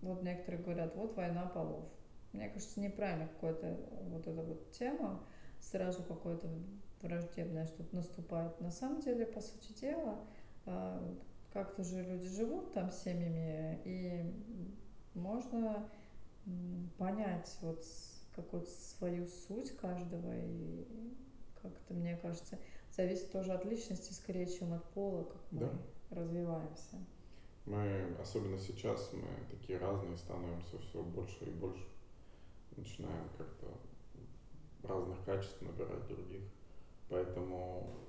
вот 0.00 0.22
некоторые 0.22 0.62
говорят, 0.62 0.94
вот 0.94 1.16
война 1.16 1.46
полов. 1.46 1.86
Мне 2.32 2.48
кажется, 2.48 2.78
неправильно 2.78 3.26
какая-то 3.26 3.80
вот 4.10 4.28
эта 4.28 4.42
вот 4.42 4.70
тема, 4.70 5.24
сразу 5.58 6.04
какое-то 6.04 6.48
враждебное 7.02 7.66
что-то 7.66 7.96
наступает. 7.96 8.60
На 8.60 8.70
самом 8.70 9.00
деле, 9.00 9.26
по 9.26 9.40
сути 9.40 9.72
дела, 9.72 10.24
а, 10.66 11.18
как-то 11.52 11.82
же 11.82 12.02
люди 12.02 12.28
живут 12.28 12.72
там 12.72 12.90
семьями, 12.90 13.80
и 13.84 14.24
можно 15.14 15.88
понять 16.98 17.56
вот 17.60 17.84
какую-то 18.34 18.70
свою 18.70 19.26
суть 19.26 19.76
каждого 19.76 20.32
и 20.34 20.86
как-то, 21.62 21.94
мне 21.94 22.16
кажется, 22.16 22.58
зависит 22.90 23.32
тоже 23.32 23.52
от 23.52 23.64
личности 23.64 24.12
скорее, 24.12 24.46
чем 24.46 24.72
от 24.72 24.84
пола, 24.90 25.24
как 25.24 25.40
мы 25.50 25.60
Да. 25.60 25.72
развиваемся. 26.10 26.96
Мы, 27.66 28.16
особенно 28.20 28.58
сейчас, 28.58 29.12
мы 29.12 29.28
такие 29.50 29.78
разные 29.78 30.16
становимся 30.16 30.78
все 30.78 31.02
больше 31.02 31.44
и 31.44 31.50
больше. 31.50 31.84
Начинаем 32.76 33.28
как-то 33.36 33.66
разных 34.84 35.22
качеств 35.24 35.60
набирать 35.60 36.06
других. 36.06 36.42
Поэтому 37.08 38.07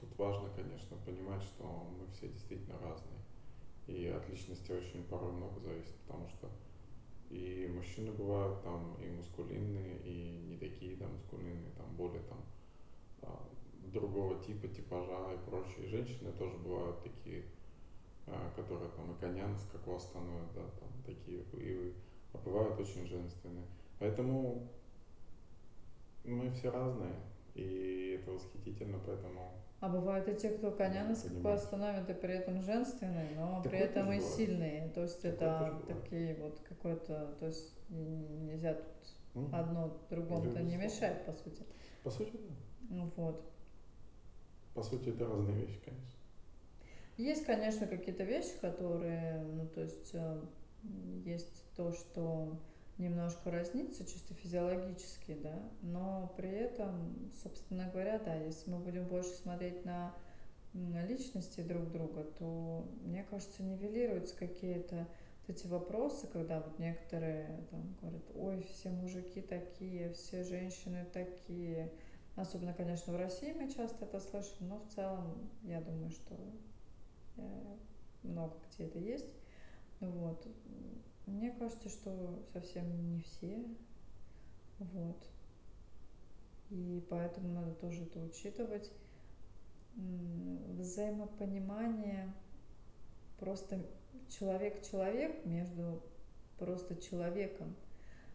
тут 0.00 0.16
важно, 0.18 0.48
конечно, 0.54 0.96
понимать, 1.04 1.42
что 1.42 1.64
мы 1.64 2.06
все 2.12 2.28
действительно 2.28 2.78
разные. 2.80 3.18
И 3.86 4.06
от 4.06 4.28
личности 4.28 4.70
очень 4.72 5.04
порой 5.04 5.32
много 5.32 5.60
зависит, 5.60 5.94
потому 6.06 6.28
что 6.28 6.50
и 7.30 7.70
мужчины 7.74 8.12
бывают 8.12 8.62
там 8.62 8.96
и 9.02 9.10
мускулинные, 9.10 9.98
и 9.98 10.30
не 10.48 10.56
такие, 10.56 10.96
да, 10.96 11.06
мускулинные, 11.06 11.72
там 11.76 11.94
более 11.96 12.22
там 12.22 12.38
а, 13.22 13.48
другого 13.92 14.42
типа, 14.42 14.68
типажа 14.68 15.34
и 15.34 15.50
прочее. 15.50 15.86
И 15.86 15.88
женщины 15.88 16.32
тоже 16.32 16.56
бывают 16.56 17.02
такие, 17.02 17.44
а, 18.26 18.50
которые 18.56 18.90
там 18.92 19.12
и 19.12 19.20
коня 19.20 19.46
на 19.46 19.58
скаку 19.58 19.96
остановят, 19.96 20.52
да, 20.54 20.62
там 20.80 20.88
такие, 21.04 21.42
и, 21.52 21.94
а 22.32 22.38
бывают 22.38 22.78
очень 22.80 23.06
женственные. 23.06 23.66
Поэтому 23.98 24.68
мы 26.24 26.50
все 26.50 26.70
разные, 26.70 27.16
и 27.54 28.18
это 28.20 28.32
восхитительно, 28.32 28.98
поэтому 29.04 29.52
а 29.80 29.88
бывают 29.88 30.28
и 30.28 30.34
те, 30.34 30.50
кто 30.50 30.72
коня 30.72 31.04
на 31.04 31.14
скаку 31.14 31.48
остановит, 31.48 32.10
и 32.10 32.14
при 32.14 32.34
этом 32.34 32.60
женственные, 32.62 33.30
но 33.36 33.62
Такое 33.62 33.70
при 33.70 33.78
этом 33.78 34.12
и 34.12 34.20
сильные. 34.20 34.88
То 34.90 35.02
есть 35.02 35.22
Такое 35.22 35.36
это 35.38 35.82
такие 35.86 36.34
вот 36.34 36.60
какой-то, 36.68 37.36
то 37.38 37.46
есть 37.46 37.72
нельзя 37.88 38.74
тут 38.74 39.44
mm. 39.44 39.54
одно 39.54 39.96
другому-то 40.10 40.62
не 40.62 40.76
мешает, 40.76 41.24
по 41.24 41.32
сути. 41.32 41.62
По 42.02 42.10
сути, 42.10 42.32
да. 42.32 42.54
Ну 42.90 43.12
вот. 43.16 43.52
По 44.74 44.82
сути, 44.82 45.10
это 45.10 45.26
разные 45.26 45.64
вещи, 45.64 45.80
конечно. 45.84 46.18
Есть, 47.16 47.44
конечно, 47.44 47.86
какие-то 47.86 48.22
вещи, 48.22 48.52
которые, 48.60 49.40
ну, 49.40 49.66
то 49.66 49.80
есть, 49.80 50.10
э, 50.12 50.40
есть 51.24 51.64
то, 51.74 51.92
что 51.92 52.60
немножко 52.98 53.50
разнится 53.50 54.04
чисто 54.04 54.34
физиологически, 54.34 55.34
да, 55.34 55.70
но 55.82 56.34
при 56.36 56.50
этом, 56.50 57.30
собственно 57.42 57.88
говоря, 57.90 58.18
да, 58.18 58.34
если 58.34 58.70
мы 58.70 58.78
будем 58.78 59.06
больше 59.06 59.30
смотреть 59.30 59.84
на 59.84 60.14
личности 60.74 61.60
друг 61.60 61.90
друга, 61.90 62.24
то, 62.38 62.88
мне 63.02 63.24
кажется, 63.24 63.62
нивелируются 63.62 64.36
какие-то 64.36 65.06
вот 65.46 65.56
эти 65.56 65.66
вопросы, 65.66 66.26
когда 66.26 66.60
вот 66.60 66.78
некоторые 66.78 67.64
там 67.70 67.96
говорят, 68.00 68.22
ой, 68.34 68.62
все 68.62 68.90
мужики 68.90 69.40
такие, 69.40 70.12
все 70.12 70.44
женщины 70.44 71.06
такие. 71.12 71.90
Особенно, 72.36 72.72
конечно, 72.74 73.12
в 73.12 73.16
России 73.16 73.52
мы 73.52 73.70
часто 73.70 74.04
это 74.04 74.20
слышим, 74.20 74.68
но 74.68 74.78
в 74.78 74.94
целом, 74.94 75.50
я 75.62 75.80
думаю, 75.80 76.10
что 76.10 76.36
э, 77.36 77.76
много 78.22 78.56
где 78.70 78.84
это 78.84 78.98
есть. 78.98 79.34
Вот. 80.00 80.46
Мне 81.28 81.52
кажется, 81.52 81.88
что 81.88 82.42
совсем 82.52 82.84
не 83.10 83.20
все. 83.20 83.64
Вот. 84.78 85.16
И 86.70 87.02
поэтому 87.08 87.48
надо 87.48 87.72
тоже 87.74 88.02
это 88.02 88.20
учитывать. 88.20 88.90
Взаимопонимание 89.94 92.32
просто 93.38 93.80
человек-человек 94.38 95.44
между 95.44 96.02
просто 96.58 96.96
человеком. 96.96 97.74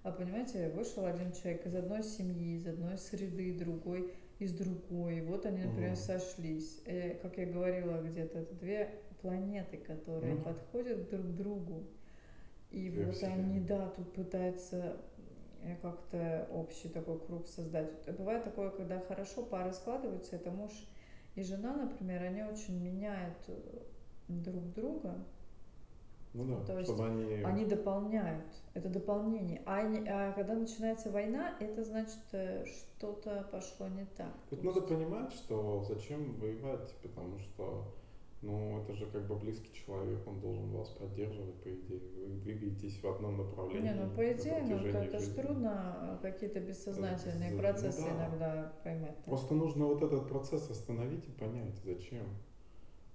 А 0.03 0.11
понимаете, 0.11 0.69
вышел 0.69 1.05
один 1.05 1.31
человек 1.31 1.65
из 1.65 1.75
одной 1.75 2.03
семьи, 2.03 2.55
из 2.55 2.67
одной 2.67 2.97
среды, 2.97 3.57
другой 3.57 4.13
из 4.39 4.53
другой. 4.53 5.21
Вот 5.21 5.45
они, 5.45 5.63
например, 5.63 5.93
угу. 5.93 5.99
сошлись. 5.99 6.81
И, 6.85 6.91
э, 6.91 7.15
как 7.21 7.37
я 7.37 7.45
говорила 7.45 8.01
где-то, 8.01 8.39
это 8.39 8.53
две 8.55 8.89
планеты, 9.21 9.77
которые 9.77 10.35
угу. 10.35 10.43
подходят 10.43 11.09
друг 11.09 11.25
к 11.25 11.35
другу. 11.35 11.83
И 12.73 12.89
Две 12.89 13.05
вот 13.05 13.15
вселенные. 13.15 13.39
они, 13.39 13.59
да, 13.61 13.87
тут 13.89 14.11
пытаются 14.13 14.97
э, 15.61 15.75
как-то 15.81 16.47
общий 16.51 16.89
такой 16.89 17.19
круг 17.19 17.47
создать. 17.47 17.89
Бывает 18.17 18.43
такое, 18.43 18.71
когда 18.71 18.99
хорошо 18.99 19.43
пары 19.43 19.71
складываются, 19.73 20.35
это 20.35 20.49
муж 20.51 20.71
и 21.35 21.43
жена, 21.43 21.75
например, 21.75 22.23
они 22.23 22.43
очень 22.43 22.83
меняют 22.83 23.37
э, 23.47 23.53
друг 24.27 24.73
друга. 24.73 25.15
Ну 26.33 26.45
да, 26.45 26.65
То 26.65 26.83
чтобы 26.83 27.03
есть 27.03 27.31
они... 27.31 27.43
они 27.43 27.65
дополняют, 27.65 28.45
это 28.73 28.89
дополнение. 28.89 29.61
А, 29.67 29.77
они, 29.81 30.07
а 30.09 30.31
когда 30.31 30.55
начинается 30.55 31.11
война, 31.11 31.55
это 31.59 31.83
значит, 31.83 32.17
э, 32.31 32.65
что-то 32.65 33.47
пошло 33.51 33.87
не 33.87 34.05
так. 34.17 34.33
Тут 34.49 34.63
надо 34.63 34.81
понимать, 34.81 35.31
что 35.31 35.85
зачем 35.87 36.33
воевать, 36.39 36.91
потому 37.03 37.37
что 37.37 37.93
ну, 38.43 38.81
это 38.81 38.93
же 38.93 39.05
как 39.05 39.25
бы 39.25 39.35
близкий 39.37 39.73
человек, 39.73 40.27
он 40.27 40.41
должен 40.41 40.69
вас 40.71 40.89
поддерживать, 40.89 41.55
по 41.63 41.73
идее. 41.73 42.01
Вы 42.27 42.35
двигаетесь 42.41 43.01
в 43.01 43.07
одном 43.07 43.37
направлении. 43.37 43.87
Не, 43.87 43.93
ну 43.93 44.09
по 44.13 44.31
идее, 44.33 44.61
ну 44.67 44.85
это, 44.85 44.97
это 44.97 45.19
же 45.19 45.31
трудно 45.31 45.71
а, 45.73 46.19
какие-то 46.21 46.59
бессознательные 46.59 47.51
это, 47.51 47.57
процессы 47.57 48.01
ну, 48.01 48.07
да. 48.07 48.27
иногда 48.27 48.73
поймать. 48.83 49.15
Так? 49.15 49.25
Просто 49.25 49.53
нужно 49.53 49.85
вот 49.85 50.03
этот 50.03 50.27
процесс 50.27 50.69
остановить 50.69 51.25
и 51.25 51.31
понять, 51.31 51.73
зачем. 51.85 52.25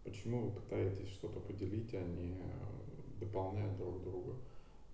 Почему 0.03 0.47
вы 0.47 0.51
пытаетесь 0.51 1.09
что-то 1.09 1.41
поделить, 1.41 1.93
а 1.93 2.01
не 2.01 2.31
э, 2.31 3.21
дополнять 3.21 3.77
друг 3.77 4.03
друга 4.03 4.35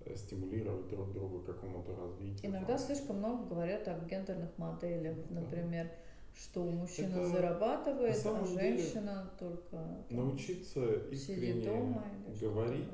э, 0.00 0.16
стимулировать 0.16 0.88
друг 0.88 1.12
друга 1.12 1.42
к 1.42 1.46
какому-то 1.46 1.94
развитию. 1.94 2.50
Иногда 2.50 2.76
там. 2.76 2.78
слишком 2.78 3.18
много 3.18 3.44
говорят 3.44 3.86
о 3.86 4.00
гендерных 4.00 4.58
моделях, 4.58 5.16
да. 5.30 5.42
например, 5.42 5.92
что 6.36 6.64
мужчина 6.64 7.16
это 7.16 7.26
зарабатывает, 7.26 8.26
а 8.26 8.46
женщина 8.46 9.30
только 9.38 9.70
там, 9.70 10.04
научиться 10.10 10.84
искренне 11.10 11.64
дома 11.64 12.04
говорить 12.40 12.88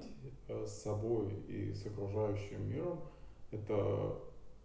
с 0.48 0.82
собой 0.82 1.32
и 1.48 1.72
с 1.72 1.86
окружающим 1.86 2.68
миром 2.68 3.00
это 3.50 4.16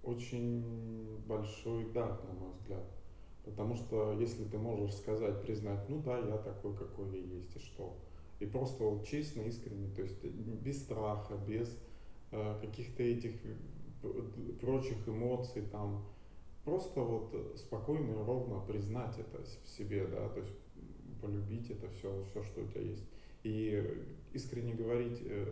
очень 0.03 1.21
большой 1.27 1.91
дар, 1.91 2.19
на 2.25 2.33
мой 2.39 2.51
взгляд. 2.53 2.83
Потому 3.43 3.75
что 3.75 4.13
если 4.13 4.43
ты 4.45 4.57
можешь 4.57 4.95
сказать, 4.95 5.41
признать, 5.41 5.87
ну 5.89 6.01
да, 6.01 6.17
я 6.17 6.37
такой, 6.37 6.75
какой 6.75 7.11
я 7.11 7.37
есть, 7.37 7.55
и 7.55 7.59
что. 7.59 7.95
И 8.39 8.45
просто 8.45 8.83
вот 8.83 9.07
честно, 9.07 9.41
искренне, 9.41 9.87
то 9.95 10.01
есть 10.01 10.23
без 10.23 10.81
страха, 10.81 11.35
без 11.47 11.77
э, 12.31 12.59
каких-то 12.59 13.03
этих 13.03 13.33
э, 13.45 13.55
прочих 14.59 15.07
эмоций, 15.07 15.61
там, 15.71 16.05
просто 16.65 16.99
вот 16.99 17.33
спокойно 17.57 18.11
и 18.11 18.25
ровно 18.25 18.59
признать 18.65 19.17
это 19.17 19.41
в 19.43 19.69
себе, 19.69 20.05
да, 20.07 20.27
то 20.29 20.39
есть 20.39 20.53
полюбить 21.21 21.69
это 21.69 21.87
все, 21.89 22.25
все, 22.31 22.43
что 22.43 22.61
у 22.61 22.67
тебя 22.67 22.81
есть. 22.81 23.03
И 23.43 24.03
искренне 24.33 24.73
говорить 24.73 25.21
э, 25.23 25.45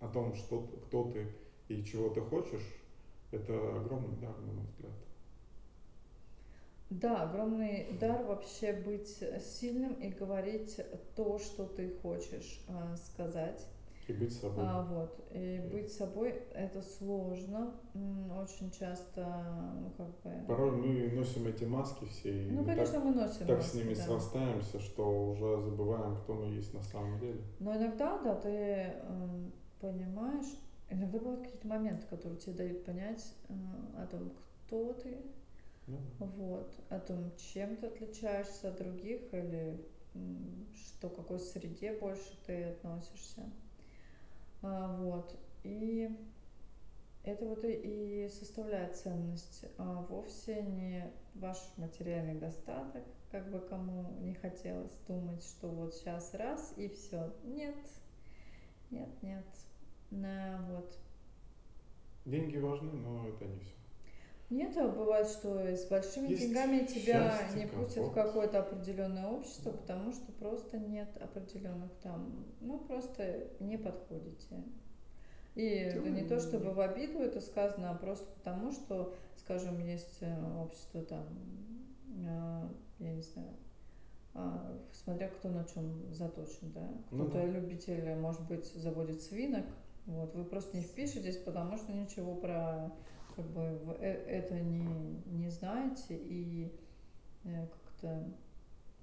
о 0.00 0.08
том, 0.08 0.34
что, 0.34 0.62
кто 0.86 1.10
ты 1.12 1.28
и 1.68 1.84
чего 1.84 2.10
ты 2.10 2.20
хочешь, 2.20 2.66
это 3.30 3.54
огромный 3.80 4.16
дар, 4.16 4.36
на 4.40 4.52
мой 4.52 4.66
взгляд. 4.66 4.92
Да, 6.90 7.22
огромный 7.22 7.96
дар 8.00 8.24
вообще 8.24 8.72
быть 8.72 9.22
сильным 9.40 9.94
и 9.94 10.10
говорить 10.10 10.78
то, 11.16 11.38
что 11.38 11.66
ты 11.66 11.90
хочешь 12.02 12.60
э, 12.68 12.96
сказать. 12.96 13.66
И 14.06 14.12
быть 14.12 14.32
собой. 14.34 14.64
А, 14.66 14.82
вот. 14.82 15.18
И 15.32 15.66
быть 15.72 15.90
собой 15.92 16.42
это 16.52 16.82
сложно. 16.82 17.74
Очень 18.40 18.70
часто, 18.70 19.26
ну 19.80 19.90
как 19.96 20.20
бы. 20.20 20.46
Порой 20.46 20.72
мы 20.72 21.10
носим 21.12 21.46
эти 21.46 21.64
маски 21.64 22.04
все. 22.04 22.48
И 22.48 22.50
ну, 22.50 22.60
мы 22.60 22.66
конечно, 22.66 22.94
так, 22.94 23.04
мы 23.04 23.14
носим 23.14 23.46
Так 23.46 23.58
маски, 23.58 23.70
с 23.70 23.74
ними 23.74 23.94
да. 23.94 24.02
срастаемся, 24.02 24.80
что 24.80 25.30
уже 25.30 25.62
забываем, 25.62 26.16
кто 26.16 26.34
мы 26.34 26.54
есть 26.54 26.74
на 26.74 26.82
самом 26.82 27.18
деле. 27.18 27.40
Но 27.60 27.74
иногда, 27.74 28.18
да, 28.18 28.34
ты 28.34 28.48
э, 28.48 29.50
понимаешь, 29.80 30.58
иногда 30.90 31.18
бывают 31.18 31.42
какие-то 31.42 31.68
моменты, 31.68 32.06
которые 32.06 32.38
тебе 32.38 32.52
дают 32.54 32.84
понять 32.84 33.34
э, 33.48 33.54
о 34.02 34.06
том, 34.06 34.32
кто 34.66 34.92
ты, 34.92 35.16
ну, 35.86 35.98
вот, 36.18 36.74
о 36.90 36.98
том, 37.00 37.32
чем 37.36 37.76
ты 37.76 37.86
отличаешься 37.86 38.68
от 38.68 38.78
других 38.78 39.32
или 39.32 39.78
что, 40.74 41.08
какой 41.08 41.40
среде 41.40 41.92
больше 41.98 42.38
ты 42.46 42.64
относишься. 42.64 43.42
А, 44.64 44.96
вот. 44.96 45.38
И 45.62 46.08
это 47.22 47.44
вот 47.44 47.60
и 47.64 48.28
составляет 48.30 48.96
ценность, 48.96 49.66
а 49.76 50.02
вовсе 50.08 50.62
не 50.62 51.12
ваш 51.34 51.58
материальный 51.76 52.34
достаток, 52.34 53.04
как 53.30 53.50
бы 53.50 53.60
кому 53.60 54.10
не 54.20 54.34
хотелось 54.34 54.96
думать, 55.06 55.42
что 55.42 55.68
вот 55.68 55.94
сейчас 55.94 56.32
раз 56.34 56.72
и 56.78 56.88
все. 56.88 57.32
Нет, 57.44 57.76
нет, 58.90 59.08
нет. 59.22 59.44
На, 60.10 60.66
вот. 60.70 60.98
Деньги 62.24 62.56
важны, 62.56 62.92
но 62.92 63.28
это 63.28 63.44
не 63.44 63.58
все. 63.58 63.83
Нет, 64.50 64.76
а 64.76 64.88
бывает, 64.88 65.26
что 65.28 65.58
с 65.58 65.86
большими 65.86 66.28
Есть 66.28 66.42
деньгами 66.42 66.84
тебя 66.84 67.38
не 67.54 67.66
пустят 67.66 68.04
в 68.04 68.12
какое-то 68.12 68.60
определенное 68.60 69.26
общество, 69.26 69.70
потому 69.72 70.12
что 70.12 70.30
просто 70.32 70.78
нет 70.78 71.08
определенных 71.20 71.92
там, 72.02 72.44
ну 72.60 72.78
просто 72.78 73.48
не 73.60 73.78
подходите. 73.78 74.62
И 75.54 75.64
это 75.64 76.10
не 76.10 76.24
то 76.24 76.40
чтобы 76.40 76.72
в 76.72 76.80
обиду 76.80 77.20
это 77.20 77.40
сказано, 77.40 77.90
а 77.90 77.94
просто 77.94 78.26
потому, 78.34 78.72
что, 78.72 79.14
скажем, 79.36 79.78
есть 79.80 80.18
э, 80.20 80.60
общество 80.60 81.02
там, 81.02 81.26
э, 82.08 82.68
я 82.98 83.12
не 83.12 83.22
знаю, 83.22 83.54
а, 84.34 84.76
смотря 84.92 85.28
кто 85.28 85.48
на 85.48 85.64
чем 85.64 86.12
заточен, 86.12 86.72
да. 86.72 86.90
Ну 87.12 87.26
Кто-то 87.26 87.46
да. 87.46 87.46
любитель, 87.46 88.16
может 88.16 88.42
быть, 88.48 88.66
заводит 88.66 89.22
свинок, 89.22 89.64
вот, 90.06 90.34
вы 90.34 90.44
просто 90.44 90.76
не 90.76 90.82
впишетесь, 90.82 91.36
потому 91.36 91.76
что 91.76 91.92
ничего 91.92 92.34
про 92.34 92.92
как 93.36 93.46
бы 93.46 93.62
э- 94.00 94.24
это 94.28 94.54
не, 94.60 95.22
не 95.26 95.50
знаете 95.50 96.16
и 96.16 96.72
э, 97.44 97.66
как-то, 97.66 98.24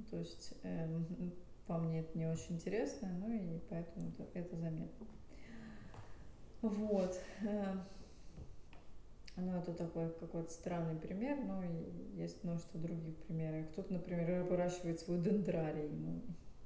то 0.10 0.18
есть 0.18 0.54
эм, 0.64 1.06
вам 1.68 1.88
мне 1.88 2.00
это 2.02 2.18
не 2.18 2.26
очень 2.28 2.56
интересно, 2.56 3.10
ну 3.20 3.32
и 3.34 3.60
поэтому 3.70 4.10
это, 4.10 4.28
это 4.40 4.58
заметно. 4.58 5.08
Вот. 6.62 7.20
э, 7.44 7.76
Ну, 9.38 9.58
это 9.58 9.74
такой 9.74 10.10
какой-то 10.20 10.52
странный 10.52 10.96
пример, 11.00 11.38
но 11.44 11.64
есть 12.16 12.44
множество 12.44 12.80
других 12.80 13.16
примеров. 13.24 13.68
Кто-то, 13.72 13.94
например, 13.94 14.44
выращивает 14.44 15.00
свой 15.00 15.20
дендрарий, 15.20 15.90
ну, 15.90 16.22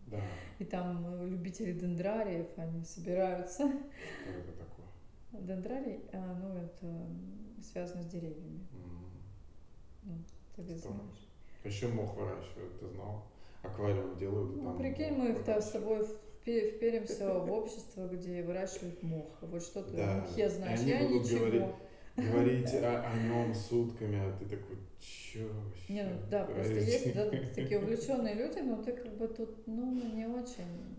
Да. 0.08 0.20
и 0.60 0.66
там 0.66 1.06
э, 1.22 1.28
любители 1.30 1.72
дендрариев, 1.74 2.48
они 2.58 2.84
собираются. 2.84 3.68
Что 3.68 4.32
это 4.32 4.52
такое? 4.58 4.86
Дендрарий, 5.46 6.00
а, 6.14 6.34
ну, 6.42 6.58
это 6.58 7.08
связано 7.66 8.04
с 8.04 8.08
деревьями. 8.08 8.66
М, 8.74 9.10
Ну, 10.04 10.24
ты 10.56 10.62
ведь 10.62 10.82
знаешь. 10.84 11.28
Еще 11.66 11.88
мох 11.88 12.16
выращивают, 12.16 12.78
ты 12.80 12.88
знал? 12.88 13.20
Аквариум 13.62 14.16
делают, 14.16 14.52
Ну, 14.54 14.62
там 14.62 14.76
прикинь, 14.76 15.12
мы 15.14 15.36
с 15.36 15.36
выращивают. 15.36 15.66
собой 15.70 16.02
впе- 16.44 16.66
вперимся 16.66 17.40
в 17.40 17.52
общество, 17.52 18.08
где 18.08 18.42
выращивают 18.42 19.02
мох. 19.04 19.38
Вот 19.42 19.62
что 19.62 19.84
ты 19.84 19.98
о 19.98 20.06
Да, 20.06 20.08
мухе 20.08 20.46
и 20.46 20.50
знаешь? 20.50 20.82
Я 20.86 21.04
ничего. 21.04 21.30
говорить, 21.30 21.74
говорить 22.18 22.74
о, 22.74 22.98
о 22.98 23.18
нем 23.18 23.54
сутками, 23.54 24.18
а 24.18 24.32
ты 24.32 24.46
такой, 24.46 24.78
че 25.00 25.44
вообще? 25.46 25.84
Не, 25.88 26.04
ну 26.04 26.20
да, 26.30 26.46
просто 26.46 26.80
говорите?» 26.80 26.82
есть 26.82 27.12
да, 27.12 27.28
такие 27.54 27.80
увлеченные 27.80 28.34
люди, 28.36 28.60
но 28.60 28.78
ты 28.78 28.92
как 28.92 29.12
бы 29.16 29.28
тут, 29.28 29.50
ну, 29.66 29.92
не 29.92 30.26
очень. 30.26 30.95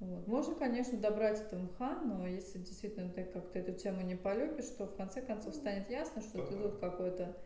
Вот. 0.00 0.26
Можно, 0.28 0.54
конечно, 0.54 0.98
добрать 0.98 1.40
это 1.40 1.56
мха, 1.56 2.00
но 2.02 2.26
если 2.26 2.58
действительно 2.58 3.10
ты 3.10 3.24
как-то 3.24 3.58
эту 3.58 3.72
тему 3.72 4.02
не 4.02 4.14
полюбишь, 4.14 4.68
то 4.76 4.86
в 4.86 4.94
конце 4.94 5.20
концов 5.22 5.54
станет 5.54 5.90
ясно, 5.90 6.22
что 6.22 6.46
ты 6.46 6.56
тут 6.56 6.78
какой-то 6.78 7.36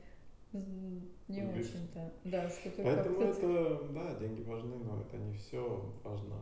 не 0.52 1.42
очень-то. 1.42 2.12
Да, 2.24 2.50
что 2.50 2.70
ты 2.70 2.82
Поэтому 2.82 3.22
это, 3.22 3.88
да, 3.94 4.14
деньги 4.16 4.42
важны, 4.42 4.76
но 4.76 5.00
это 5.00 5.16
не 5.16 5.32
все. 5.34 5.90
Важно 6.04 6.36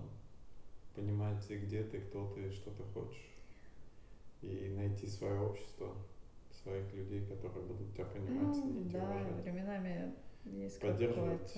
понимать, 0.97 1.49
где 1.49 1.85
ты, 1.85 2.01
кто 2.01 2.27
ты, 2.35 2.51
что 2.51 2.71
ты 2.73 2.83
хочешь. 2.93 3.31
И 4.43 4.73
найти 4.77 5.07
свое 5.07 5.39
общество, 5.39 5.95
своих 6.63 6.93
людей, 6.95 7.25
которые 7.27 7.65
будут 7.67 7.93
тебя 7.93 8.07
понимать, 8.07 8.49
Ну, 8.49 8.55
ценить 8.55 8.91
да, 8.91 9.05
уважать. 9.05 9.43
временами 9.45 10.15
есть 10.45 10.81
Поддерживать. 10.81 11.57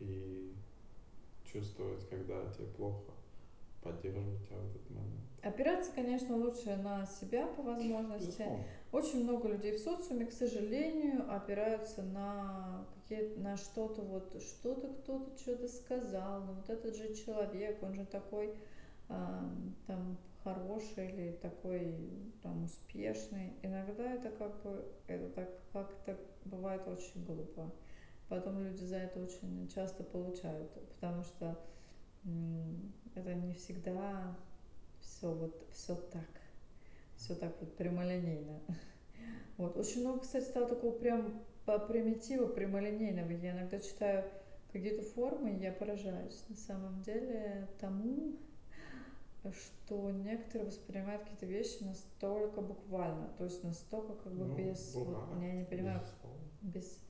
И 0.00 0.52
чувствовать, 1.52 2.08
когда 2.08 2.46
тебе 2.52 2.66
плохо, 2.66 3.12
поддерживать 3.82 4.46
тебя 4.46 4.58
в 4.58 4.70
этот 4.70 4.90
момент. 4.90 5.28
Опираться, 5.42 5.92
конечно, 5.92 6.36
лучше 6.36 6.76
на 6.76 7.06
себя 7.06 7.46
по 7.46 7.62
возможности. 7.62 8.26
Безусловно. 8.26 8.64
Очень 8.90 9.24
много 9.24 9.48
людей 9.48 9.72
в 9.72 9.78
социуме, 9.78 10.26
к 10.26 10.32
сожалению, 10.32 11.32
опираются 11.32 12.02
на 12.02 12.86
какие 12.94 13.34
на 13.36 13.56
что-то 13.56 14.02
вот, 14.02 14.42
что-то 14.42 14.88
кто-то 14.88 15.38
что-то 15.38 15.68
сказал, 15.68 16.44
ну 16.44 16.54
вот 16.54 16.68
этот 16.68 16.96
же 16.96 17.14
человек, 17.14 17.82
он 17.82 17.94
же 17.94 18.04
такой 18.04 18.54
а, 19.08 19.48
там 19.86 20.18
хороший 20.42 21.10
или 21.10 21.32
такой 21.32 21.94
там 22.42 22.64
успешный. 22.64 23.52
Иногда 23.62 24.12
это 24.12 24.30
как 24.30 24.62
бы, 24.62 24.84
это 25.06 25.28
так 25.30 25.48
как-то 25.72 26.18
бывает 26.44 26.86
очень 26.88 27.24
глупо. 27.24 27.70
Потом 28.28 28.62
люди 28.62 28.82
за 28.84 28.96
это 28.96 29.20
очень 29.20 29.68
часто 29.68 30.04
получают, 30.04 30.70
потому 30.94 31.22
что 31.22 31.58
это 33.14 33.34
не 33.34 33.54
всегда 33.54 34.36
все 35.00 35.32
вот 35.32 35.66
все 35.72 35.94
так, 35.94 36.28
все 37.16 37.34
так 37.34 37.54
вот 37.60 37.76
прямолинейно. 37.76 38.60
Вот. 39.56 39.76
Очень 39.76 40.02
много, 40.02 40.20
кстати, 40.20 40.44
стало 40.44 40.68
такого 40.68 40.92
прям 40.92 41.42
по 41.64 41.78
примитиву 41.78 42.48
прямолинейного. 42.48 43.30
Я 43.30 43.52
иногда 43.52 43.80
читаю 43.80 44.24
какие-то 44.72 45.02
формы, 45.02 45.54
и 45.54 45.60
я 45.60 45.72
поражаюсь 45.72 46.44
на 46.48 46.56
самом 46.56 47.02
деле 47.02 47.68
тому, 47.80 48.36
что 49.52 50.10
некоторые 50.10 50.66
воспринимают 50.66 51.22
какие-то 51.22 51.46
вещи 51.46 51.82
настолько 51.82 52.60
буквально, 52.60 53.28
то 53.38 53.44
есть 53.44 53.64
настолько 53.64 54.14
как 54.14 54.32
бы 54.32 54.44
Ну, 54.44 54.54
без, 54.56 54.94
вот, 54.94 55.40
я 55.40 55.52
не 55.52 55.64
понимаю, 55.64 56.00
безусловно. 56.00 56.40
без 56.62 57.07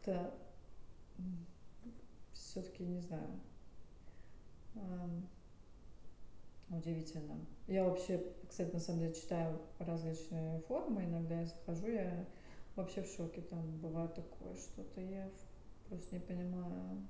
как-то 0.00 0.30
все-таки 2.32 2.84
не 2.84 3.00
знаю, 3.00 3.28
удивительно. 6.70 7.36
Я 7.66 7.84
вообще, 7.84 8.24
кстати, 8.48 8.72
на 8.72 8.80
самом 8.80 9.00
деле 9.00 9.14
читаю 9.14 9.60
различные 9.78 10.60
формы, 10.60 11.04
иногда 11.04 11.40
я 11.40 11.46
захожу, 11.46 11.88
я 11.88 12.24
вообще 12.76 13.02
в 13.02 13.08
шоке, 13.08 13.42
там 13.42 13.78
бывает 13.78 14.14
такое 14.14 14.56
что-то, 14.56 15.00
я 15.00 15.28
просто 15.88 16.14
не 16.14 16.20
понимаю. 16.20 17.06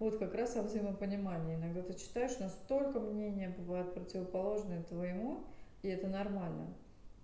Вот 0.00 0.18
как 0.18 0.34
раз 0.34 0.56
о 0.56 0.62
взаимопонимании. 0.62 1.54
Иногда 1.54 1.82
ты 1.82 1.94
читаешь, 1.94 2.38
настолько 2.40 2.98
мнения 2.98 3.50
бывают 3.50 3.94
противоположные 3.94 4.82
твоему, 4.82 5.44
и 5.82 5.88
это 5.88 6.08
нормально. 6.08 6.74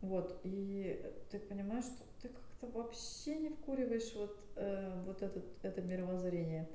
Вот, 0.03 0.41
и 0.45 1.05
ты 1.31 1.41
понимаешь, 1.41 1.85
что 1.85 2.05
ты 2.23 2.29
как-то 2.61 2.79
вообще 2.79 3.37
не 3.37 3.49
вкуриваешь 3.49 4.15
вот, 4.15 4.37
э, 4.57 5.03
вот 5.07 5.23
этот, 5.23 5.45
это 5.63 5.81
мировоззрение. 5.83 6.69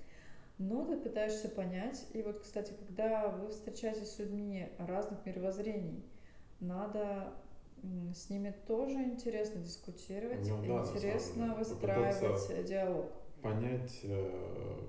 Но 0.57 0.85
ты 0.85 0.97
пытаешься 0.97 1.49
понять. 1.49 2.05
И 2.13 2.21
вот, 2.21 2.39
кстати, 2.39 2.73
когда 2.87 3.29
вы 3.29 3.49
встречаетесь 3.49 4.09
с 4.11 4.19
людьми 4.19 4.67
разных 4.77 5.25
мировоззрений, 5.25 6.03
надо 6.59 7.33
с 8.13 8.29
ними 8.29 8.53
тоже 8.65 9.03
интересно 9.03 9.61
дискутировать, 9.61 10.47
Ну 10.49 10.65
да, 10.65 10.81
интересно 10.81 11.55
выстраивать 11.55 12.15
Попытаться 12.15 12.53
э, 12.53 12.63
диалог. 12.63 13.11
понять 13.43 13.99
э, 14.03 14.79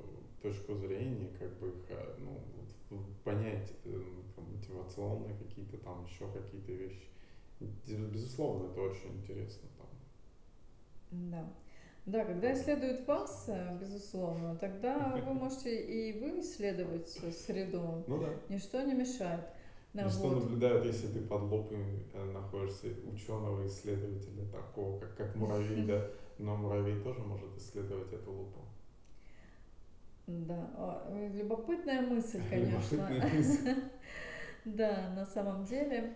точку 0.40 0.74
зрения, 0.76 1.28
как 1.38 1.58
бы 1.58 1.68
их, 1.68 1.90
э, 1.90 2.14
ну, 2.18 3.00
понять 3.24 3.72
э, 3.84 4.02
мотивационные 4.36 5.36
какие-то 5.36 5.76
там 5.78 6.04
еще 6.04 6.30
какие-то 6.32 6.72
вещи. 6.72 7.08
Без- 7.60 7.96
Безусловно, 7.96 8.70
это 8.70 8.80
очень 8.80 9.16
интересно 9.16 9.68
там. 9.76 9.88
Да. 11.30 11.44
Да, 12.06 12.24
когда 12.24 12.52
исследуют 12.52 13.06
вас, 13.08 13.46
э, 13.48 13.78
безусловно, 13.80 14.56
тогда 14.56 15.16
вы 15.26 15.34
можете 15.34 15.74
и 15.82 16.20
вы 16.20 16.40
исследовать 16.40 17.18
э, 17.22 17.32
среду. 17.32 18.04
Ну 18.06 18.20
да. 18.20 18.28
Ничто 18.48 18.80
не 18.82 18.94
мешает. 18.94 19.40
А, 19.94 20.06
И 20.06 20.10
что 20.10 20.28
Вот. 20.28 20.44
наблюдают, 20.44 20.84
если 20.84 21.08
ты 21.08 21.20
под 21.20 21.42
лупой 21.42 21.78
э, 22.12 22.24
находишься 22.32 22.88
ученого, 23.12 23.66
исследователя 23.66 24.46
такого, 24.52 25.00
как, 25.00 25.16
как 25.16 25.34
муравей, 25.36 25.84
да? 25.86 26.06
Но 26.38 26.56
муравей 26.56 27.00
тоже 27.02 27.20
может 27.20 27.56
исследовать 27.56 28.12
эту 28.12 28.30
лупу. 28.30 28.60
Да, 30.26 31.02
э, 31.08 31.30
любопытная 31.34 32.02
мысль, 32.02 32.40
конечно. 32.50 32.94
Любопытная 32.94 33.34
мысль. 33.34 33.74
Да, 34.64 35.12
на 35.16 35.24
самом 35.24 35.64
деле. 35.64 36.14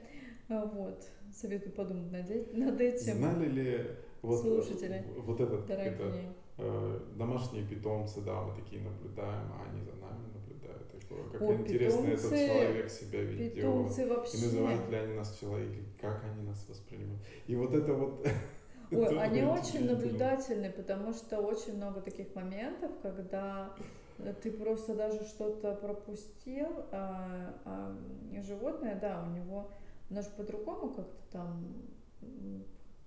А, 0.50 0.66
Вот. 0.66 1.06
Советую 1.32 1.72
подумать 1.72 2.10
над 2.10 2.80
этим, 2.80 3.14
Знали 3.18 3.48
ли 3.48 3.86
вот, 4.20 4.40
слушатели 4.40 5.04
вот 5.16 5.40
этот, 5.40 5.64
как 5.66 5.78
это, 5.78 5.96
дорогие. 5.98 6.32
э, 6.58 7.00
домашние 7.16 7.64
питомцы, 7.64 8.20
да, 8.22 8.42
мы 8.42 8.60
такие 8.60 8.82
наблюдаем, 8.82 9.46
а 9.52 9.64
они 9.70 9.80
за 9.80 9.92
нами 9.92 10.26
наблюдают. 10.34 10.90
Такое, 10.90 11.30
как 11.30 11.42
О, 11.42 11.54
интересно 11.54 12.06
этот 12.08 12.16
питомцы, 12.16 12.46
человек 12.46 12.90
себя 12.90 13.22
ведет. 13.22 13.54
питомцы 13.54 14.02
И 14.02 14.04
вообще. 14.06 14.36
называют 14.38 14.90
ли 14.90 14.96
они 14.96 15.14
нас 15.14 15.38
человеком, 15.40 15.84
как 16.00 16.24
они 16.24 16.42
нас 16.42 16.66
воспринимают. 16.68 17.22
И 17.46 17.54
вот 17.54 17.72
это 17.72 17.94
вот 17.94 18.26
Ой, 18.90 19.18
они 19.20 19.42
очень 19.44 19.86
наблюдательны, 19.86 20.70
потому 20.72 21.12
что 21.12 21.38
очень 21.38 21.76
много 21.76 22.00
таких 22.00 22.34
моментов, 22.34 22.90
когда 23.02 23.72
ты 24.42 24.50
просто 24.50 24.94
даже 24.94 25.24
что-то 25.24 25.74
пропустил, 25.76 26.66
а, 26.90 27.54
а 27.64 27.96
животное, 28.42 28.98
да, 29.00 29.24
у 29.26 29.30
него, 29.34 29.70
оно 30.10 30.22
же 30.22 30.30
по-другому 30.36 30.92
как-то 30.92 31.22
там, 31.30 31.86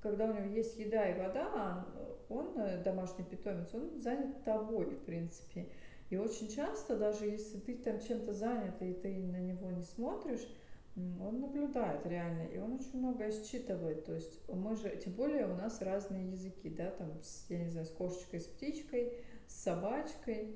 когда 0.01 0.25
у 0.25 0.33
него 0.33 0.45
есть 0.45 0.77
еда 0.77 1.09
и 1.09 1.19
вода, 1.19 1.85
он, 2.29 2.57
э, 2.57 2.81
домашний 2.83 3.25
питомец, 3.25 3.73
он 3.73 4.01
занят 4.01 4.43
тобой, 4.43 4.85
в 4.85 5.05
принципе. 5.05 5.67
И 6.09 6.17
очень 6.17 6.47
часто, 6.47 6.97
даже 6.97 7.25
если 7.25 7.59
ты 7.59 7.75
там 7.77 7.99
чем-то 7.99 8.33
занят, 8.33 8.81
и 8.81 8.93
ты 8.93 9.17
на 9.17 9.39
него 9.39 9.71
не 9.71 9.83
смотришь, 9.83 10.47
Он 10.95 11.39
наблюдает 11.39 12.05
реально, 12.05 12.43
и 12.43 12.59
он 12.59 12.73
очень 12.73 12.99
многое 12.99 13.31
считывает. 13.31 14.05
То 14.05 14.13
есть 14.13 14.47
мы 14.47 14.75
же, 14.75 14.95
тем 15.03 15.13
более 15.13 15.47
у 15.47 15.55
нас 15.55 15.81
разные 15.81 16.31
языки, 16.31 16.69
да, 16.69 16.91
там, 16.91 17.19
с, 17.23 17.45
я 17.49 17.63
не 17.63 17.69
знаю, 17.69 17.87
с 17.87 17.89
кошечкой, 17.89 18.41
с 18.41 18.45
птичкой, 18.45 19.13
с 19.47 19.55
собачкой. 19.63 20.55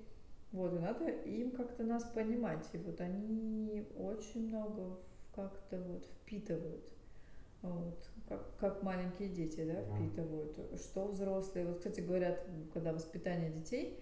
Вот, 0.52 0.74
и 0.74 0.80
надо 0.80 1.10
им 1.10 1.52
как-то 1.52 1.84
нас 1.84 2.04
понимать. 2.04 2.70
И 2.74 2.78
вот 2.78 3.02
они 3.02 3.88
очень 3.98 4.48
много 4.48 4.82
в 4.82 5.36
как-то 5.36 5.80
вот 5.80 6.08
впитывают. 6.28 6.86
Вот, 7.62 8.10
как, 8.28 8.58
как 8.58 8.84
маленькие 8.84 9.30
дети, 9.30 9.66
да, 9.66 9.82
впитывают, 9.84 10.60
что 10.80 11.08
взрослые. 11.08 11.66
Вот, 11.66 11.78
кстати, 11.78 12.02
говорят, 12.02 12.40
когда 12.74 12.94
воспитание 12.94 13.50
детей, 13.50 14.00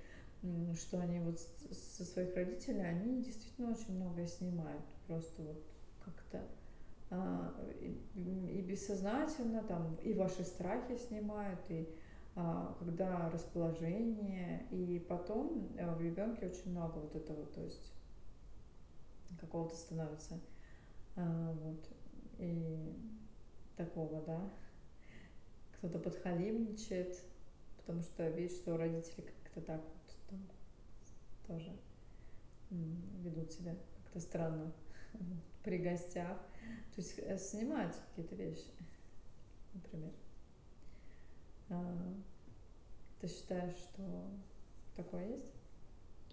что 0.75 0.99
они 0.99 1.19
вот 1.19 1.39
со 1.39 2.03
своих 2.03 2.35
родителей, 2.35 2.81
они 2.81 3.23
действительно 3.23 3.71
очень 3.71 3.95
многое 3.95 4.27
снимают. 4.27 4.83
Просто 5.07 5.41
вот 5.41 5.63
как-то 6.03 6.41
а, 7.11 7.55
и 8.15 8.61
бессознательно, 8.61 9.63
там, 9.63 9.95
и 10.03 10.13
ваши 10.13 10.43
страхи 10.43 10.97
снимают, 10.97 11.59
и 11.69 11.87
а, 12.35 12.75
когда 12.79 13.29
расположение, 13.29 14.67
и 14.69 14.99
потом 15.07 15.69
э, 15.77 15.95
в 15.95 16.01
ребенке 16.01 16.47
очень 16.47 16.71
много 16.71 16.97
вот 16.97 17.15
этого, 17.15 17.45
то 17.45 17.61
есть 17.61 17.93
какого-то 19.39 19.75
становится 19.75 20.39
а, 21.15 21.53
вот 21.63 21.94
и 22.39 22.93
такого, 23.77 24.21
да, 24.21 24.49
кто-то 25.77 25.99
подхалимничает, 25.99 27.23
потому 27.77 28.01
что 28.01 28.27
видит, 28.29 28.51
что 28.53 28.73
у 28.73 28.77
родителей 28.77 29.25
как-то 29.43 29.61
так 29.61 29.81
вот 29.81 30.17
там 30.29 30.47
тоже 31.47 31.71
ведут 32.69 33.51
себя 33.51 33.75
как-то 34.03 34.19
странно 34.19 34.71
при 35.63 35.77
гостях. 35.77 36.37
То 36.95 37.01
есть 37.01 37.19
э, 37.19 37.37
снимаются 37.37 38.01
какие-то 38.09 38.35
вещи, 38.35 38.71
например. 39.73 40.11
А, 41.69 42.13
ты 43.19 43.27
считаешь, 43.27 43.75
что 43.75 44.03
такое 44.95 45.27
есть? 45.27 45.53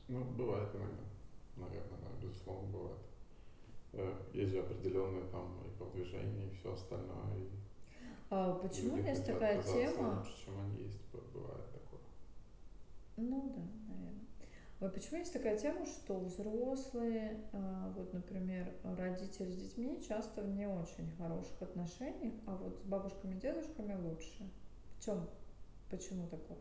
Ну, 0.08 0.24
бывает 0.24 0.74
иногда. 0.74 1.02
Наверное, 1.56 1.98
да, 2.00 2.08
безусловно, 2.20 2.70
бывает. 2.70 3.00
Э, 3.92 4.14
есть 4.32 4.52
же 4.52 4.60
определенные 4.60 5.24
там 5.30 5.62
и 5.66 5.76
продвижения, 5.76 6.46
и 6.46 6.54
все 6.54 6.72
остальное. 6.72 7.36
И 7.36 7.48
а 8.30 8.54
почему 8.54 8.96
есть 8.96 9.26
такая 9.26 9.62
тема? 9.62 10.20
лучше, 10.20 10.44
чем 10.46 10.58
они 10.58 10.84
есть, 10.84 10.98
бывает 11.12 11.70
такое. 11.70 12.00
Ну 13.18 13.52
да, 13.54 13.62
наверное. 13.92 14.24
Вот 14.80 14.94
почему 14.94 15.18
есть 15.18 15.34
такая 15.34 15.58
тема, 15.58 15.84
что 15.84 16.18
взрослые, 16.18 17.44
а, 17.52 17.92
вот, 17.94 18.12
например, 18.14 18.72
родители 18.82 19.50
с 19.50 19.56
детьми 19.56 20.02
часто 20.02 20.42
в 20.42 20.48
не 20.48 20.66
очень 20.66 21.10
хороших 21.18 21.60
отношениях, 21.60 22.32
а 22.46 22.56
вот 22.56 22.78
с 22.78 22.82
бабушками 22.84 23.34
и 23.34 23.38
дедушками 23.38 23.94
лучше. 23.94 24.50
В 24.98 25.04
чем? 25.04 25.28
Почему 25.90 26.26
такое? 26.26 26.58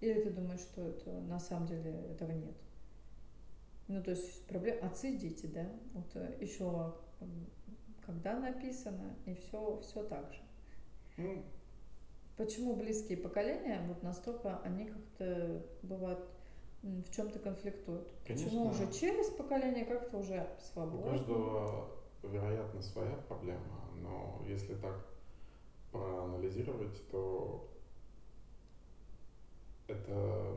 Или 0.00 0.22
ты 0.22 0.30
думаешь, 0.30 0.60
что 0.60 0.80
это 0.80 1.10
на 1.20 1.38
самом 1.38 1.66
деле 1.66 1.92
этого 2.10 2.32
нет? 2.32 2.56
Ну, 3.92 4.02
то 4.02 4.12
есть 4.12 4.46
проблема 4.46 4.86
отцы 4.86 5.14
дети, 5.16 5.44
да? 5.44 5.66
Вот 5.92 6.06
э, 6.14 6.38
еще 6.40 6.94
когда 8.06 8.38
написано, 8.38 9.14
и 9.26 9.34
все, 9.34 9.80
все 9.82 10.02
так 10.04 10.32
же. 10.32 10.40
Ну, 11.18 11.44
Почему 12.38 12.74
близкие 12.74 13.18
поколения 13.18 13.84
вот 13.86 14.02
настолько 14.02 14.58
они 14.60 14.86
как-то 14.86 15.62
бывают 15.82 16.26
в 16.82 17.10
чем-то 17.10 17.38
конфликтуют? 17.38 18.10
Конечно, 18.26 18.46
Почему 18.46 18.66
уже 18.68 18.90
через 18.92 19.28
поколение 19.28 19.84
как-то 19.84 20.16
уже 20.16 20.48
свободно? 20.72 21.06
У 21.06 21.10
каждого, 21.10 21.88
вероятно, 22.22 22.80
своя 22.80 23.14
проблема, 23.28 23.90
но 24.00 24.42
если 24.46 24.74
так 24.76 25.04
проанализировать, 25.92 27.06
то 27.10 27.68
это 29.86 30.56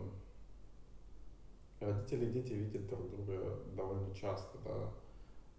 родители 1.79 2.25
и 2.25 2.31
дети 2.31 2.53
видят 2.53 2.87
друг 2.87 3.09
друга 3.09 3.59
довольно 3.75 4.13
часто, 4.13 4.57
да. 4.63 4.91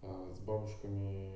А 0.02 0.32
с 0.34 0.40
бабушками 0.40 1.32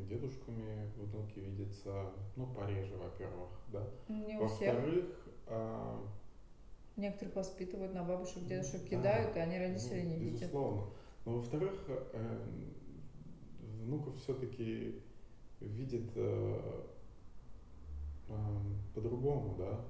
и 0.00 0.04
дедушками 0.08 0.90
внуки 0.96 1.40
видятся, 1.40 2.10
ну, 2.36 2.46
пореже, 2.46 2.96
во-первых, 2.96 3.48
да. 3.68 3.88
Не 4.08 4.38
Во-вторых, 4.38 5.06
а... 5.46 6.06
Некоторых 6.96 7.36
воспитывают 7.36 7.94
на 7.94 8.04
бабушек, 8.04 8.44
дедушек, 8.44 8.82
да, 8.82 8.88
кидают, 8.88 9.36
и 9.36 9.40
они 9.40 9.58
родителей 9.58 10.02
ну, 10.02 10.10
не 10.10 10.16
видят. 10.18 10.40
Безусловно. 10.40 10.86
Но 11.24 11.32
во-вторых, 11.38 11.84
э, 11.88 12.38
внуков 13.82 14.16
все-таки 14.18 15.00
видит 15.60 16.10
э, 16.16 16.84
э, 18.28 18.34
по-другому, 18.94 19.54
да. 19.56 19.80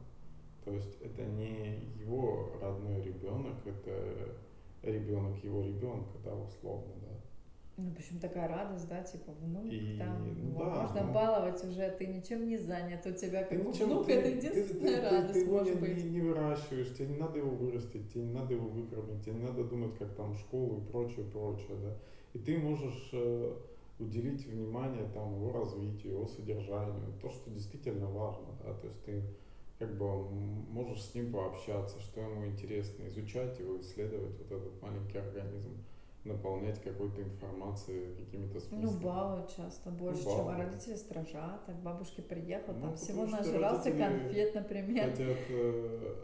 То 0.64 0.72
есть 0.72 1.00
это 1.00 1.24
не 1.24 1.80
его 2.00 2.52
родной 2.60 3.02
ребенок, 3.02 3.56
это 3.66 4.36
ребенок 4.82 5.42
его 5.42 5.62
ребенка, 5.62 6.18
да, 6.24 6.34
условно, 6.34 6.92
да. 7.02 7.08
Ну, 7.78 7.90
почему 7.94 8.20
такая 8.20 8.48
радость, 8.48 8.86
да, 8.86 9.02
типа 9.02 9.32
внук, 9.40 9.64
и, 9.64 9.96
там, 9.98 10.52
ну, 10.52 10.58
да, 10.58 10.82
можно 10.82 11.04
но... 11.04 11.12
баловать 11.12 11.64
уже, 11.64 11.90
ты 11.98 12.06
ничем 12.06 12.46
не 12.46 12.58
занят, 12.58 13.04
у 13.06 13.12
тебя 13.12 13.44
как 13.44 13.64
ничем, 13.64 13.86
внука 13.86 14.06
ты, 14.06 14.12
это 14.12 14.28
единственная 14.28 14.96
ты, 14.96 15.02
радость, 15.02 15.32
ты, 15.32 15.40
ты, 15.40 15.44
ты 15.46 15.50
может 15.50 15.68
его 15.68 15.80
быть. 15.80 16.04
Не, 16.04 16.10
не 16.10 16.20
выращиваешь, 16.20 16.94
тебе 16.94 17.08
не 17.08 17.16
надо 17.16 17.38
его 17.38 17.50
вырастить, 17.50 18.12
тебе 18.12 18.24
не 18.24 18.32
надо 18.34 18.54
его 18.54 18.68
выкормить, 18.68 19.24
тебе 19.24 19.36
не 19.36 19.42
надо 19.42 19.64
думать, 19.64 19.96
как 19.98 20.14
там 20.14 20.34
школу 20.34 20.82
и 20.82 20.90
прочее, 20.90 21.24
прочее, 21.24 21.76
да. 21.82 21.96
И 22.34 22.38
ты 22.38 22.58
можешь 22.58 23.08
э, 23.14 23.56
уделить 23.98 24.46
внимание 24.46 25.08
там 25.14 25.34
его 25.34 25.52
развитию, 25.52 26.12
его 26.12 26.26
содержанию, 26.26 27.14
то, 27.20 27.30
что 27.30 27.50
действительно 27.50 28.06
важно, 28.06 28.48
да, 28.62 28.74
то 28.74 28.86
есть 28.86 29.02
ты 29.04 29.22
как 29.82 29.98
бы 29.98 30.30
можешь 30.70 31.02
с 31.02 31.14
ним 31.14 31.32
пообщаться, 31.32 31.98
что 31.98 32.20
ему 32.20 32.46
интересно, 32.46 33.08
изучать 33.08 33.58
его, 33.58 33.80
исследовать 33.80 34.38
вот 34.38 34.52
этот 34.52 34.80
маленький 34.80 35.18
организм 35.18 35.76
наполнять 36.24 36.80
какой-то 36.80 37.20
информацией, 37.20 38.14
какими-то 38.14 38.60
смыслами. 38.60 38.84
Ну, 38.84 39.00
балуют 39.00 39.56
часто 39.56 39.90
больше, 39.90 40.22
ну, 40.24 40.30
чем 40.30 40.48
а 40.48 40.56
родители 40.56 40.94
стражат. 40.94 41.66
Так 41.66 41.82
бабушке 41.82 42.22
приехал, 42.22 42.74
ну, 42.74 42.80
там 42.80 42.96
всего 42.96 43.26
нажрался 43.26 43.90
конфет, 43.90 44.54
например. 44.54 45.10
Хотят 45.10 45.38
э, 45.48 46.14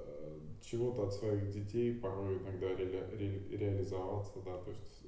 чего-то 0.63 1.09
от 1.09 1.15
своих 1.15 1.51
детей, 1.51 1.95
порой 1.95 2.39
иногда 2.39 2.69
ре, 2.69 2.87
ре, 2.87 3.59
реализоваться, 3.59 4.39
да, 4.45 4.57
то 4.59 4.71
есть 4.71 5.03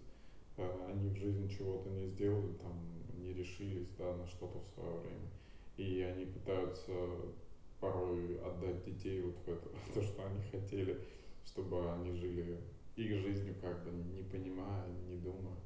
э, 0.57 0.87
они 0.89 1.11
в 1.11 1.17
жизни 1.17 1.47
чего-то 1.47 1.89
не 1.89 2.09
сделали, 2.09 2.53
там, 2.55 2.73
не 3.17 3.33
решились, 3.33 3.91
да, 3.97 4.13
на 4.17 4.27
что-то 4.27 4.59
в 4.59 4.67
свое 4.75 4.97
время. 4.99 5.31
И 5.77 6.03
они 6.03 6.25
пытаются 6.25 6.93
порой 7.81 8.39
отдать 8.41 8.85
детей 8.85 9.23
вот 9.23 9.37
в 9.45 9.49
это, 9.49 9.69
то, 9.95 10.03
что 10.03 10.27
они 10.27 10.43
хотели, 10.51 11.01
чтобы 11.45 11.91
они 11.93 12.13
жили 12.13 12.61
их 12.97 13.15
жизнью, 13.21 13.55
как 13.61 13.83
бы 13.85 13.91
не 13.91 14.23
понимая, 14.23 14.87
не 15.09 15.17
думая, 15.17 15.57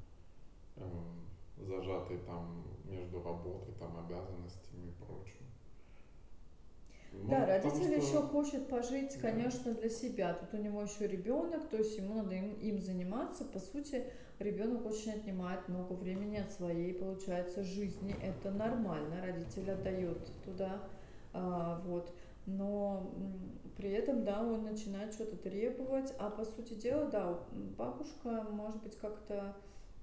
эм, 0.76 1.26
зажатые 1.66 2.20
там 2.20 2.64
между 2.84 3.22
работой, 3.22 3.74
там 3.78 3.96
обязанностями 3.98 4.88
и 4.88 5.04
прочим. 5.04 5.44
Может, 7.12 7.30
да, 7.30 7.46
родители 7.46 8.00
что... 8.00 8.08
еще 8.08 8.22
хочет 8.22 8.68
пожить, 8.68 9.14
конечно, 9.20 9.72
да. 9.72 9.80
для 9.80 9.88
себя. 9.88 10.34
Тут 10.34 10.58
у 10.58 10.62
него 10.62 10.82
еще 10.82 11.06
ребенок, 11.06 11.68
то 11.68 11.76
есть 11.76 11.96
ему 11.96 12.14
надо 12.14 12.34
им, 12.34 12.54
им 12.54 12.80
заниматься. 12.80 13.44
По 13.44 13.60
сути, 13.60 14.04
ребенок 14.40 14.84
очень 14.84 15.12
отнимает 15.12 15.68
много 15.68 15.92
времени 15.92 16.38
от 16.38 16.50
своей, 16.52 16.92
получается, 16.92 17.62
жизни. 17.62 18.16
Это 18.22 18.50
нормально, 18.50 19.22
родитель 19.24 19.70
отдает 19.70 20.18
туда. 20.44 20.82
А, 21.34 21.80
вот. 21.84 22.14
Но 22.46 23.12
при 23.76 23.90
этом, 23.90 24.24
да, 24.24 24.42
он 24.42 24.64
начинает 24.64 25.12
что-то 25.12 25.36
требовать, 25.36 26.14
а 26.18 26.30
по 26.30 26.44
сути 26.44 26.74
дела, 26.74 27.06
да, 27.10 27.38
бабушка, 27.76 28.46
может 28.50 28.82
быть, 28.82 28.96
как-то 28.96 29.56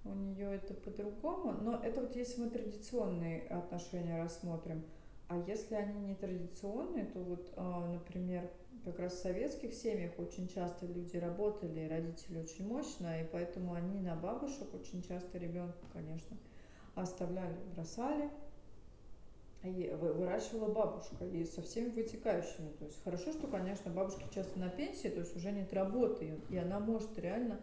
у 0.04 0.10
нее 0.10 0.56
это 0.56 0.74
по-другому, 0.74 1.52
но 1.52 1.80
это 1.82 2.02
вот 2.02 2.16
если 2.16 2.42
мы 2.42 2.50
традиционные 2.50 3.44
отношения 3.48 4.22
рассмотрим, 4.22 4.84
а 5.28 5.38
если 5.48 5.76
они 5.76 6.00
не 6.02 6.16
традиционные, 6.16 7.06
то 7.06 7.20
вот, 7.20 7.54
а, 7.56 7.88
например, 7.88 8.50
как 8.84 9.00
раз 9.00 9.14
в 9.14 9.22
советских 9.22 9.74
семьях 9.74 10.12
очень 10.18 10.48
часто 10.48 10.88
люди 10.88 11.16
работали, 11.18 11.88
родители 11.88 12.40
очень 12.40 12.68
мощно, 12.68 13.22
и 13.22 13.26
поэтому 13.32 13.74
они 13.76 14.02
на 14.02 14.16
бабушек 14.16 14.74
очень 14.74 15.04
часто 15.04 15.38
ребенка, 15.38 15.86
конечно, 15.94 16.36
оставляли, 16.96 17.56
бросали, 17.76 18.30
выращивала 19.64 20.74
бабушка, 20.74 21.26
и 21.26 21.44
со 21.46 21.62
всеми 21.62 21.90
вытекающими. 21.90 22.72
То 22.80 22.86
есть 22.86 23.04
хорошо, 23.04 23.32
что, 23.32 23.48
конечно, 23.48 23.92
бабушки 23.92 24.26
часто 24.34 24.60
на 24.60 24.70
пенсии, 24.70 25.08
то 25.08 25.20
есть 25.20 25.36
уже 25.36 25.52
нет 25.52 25.72
работы, 25.74 26.40
и 26.50 26.58
она 26.58 26.80
может 26.80 27.18
реально 27.20 27.60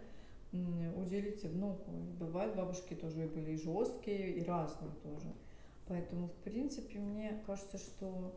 уделить 0.52 1.42
внуку. 1.44 1.90
И 1.90 2.12
бывают 2.18 2.54
бабушки 2.56 2.94
тоже 2.94 3.24
и 3.24 3.28
были 3.28 3.52
и 3.52 3.56
жесткие, 3.56 4.32
и 4.32 4.42
разные 4.44 4.92
тоже. 5.02 5.32
Поэтому, 5.86 6.28
в 6.28 6.36
принципе, 6.44 6.98
мне 6.98 7.42
кажется, 7.46 7.78
что 7.78 8.34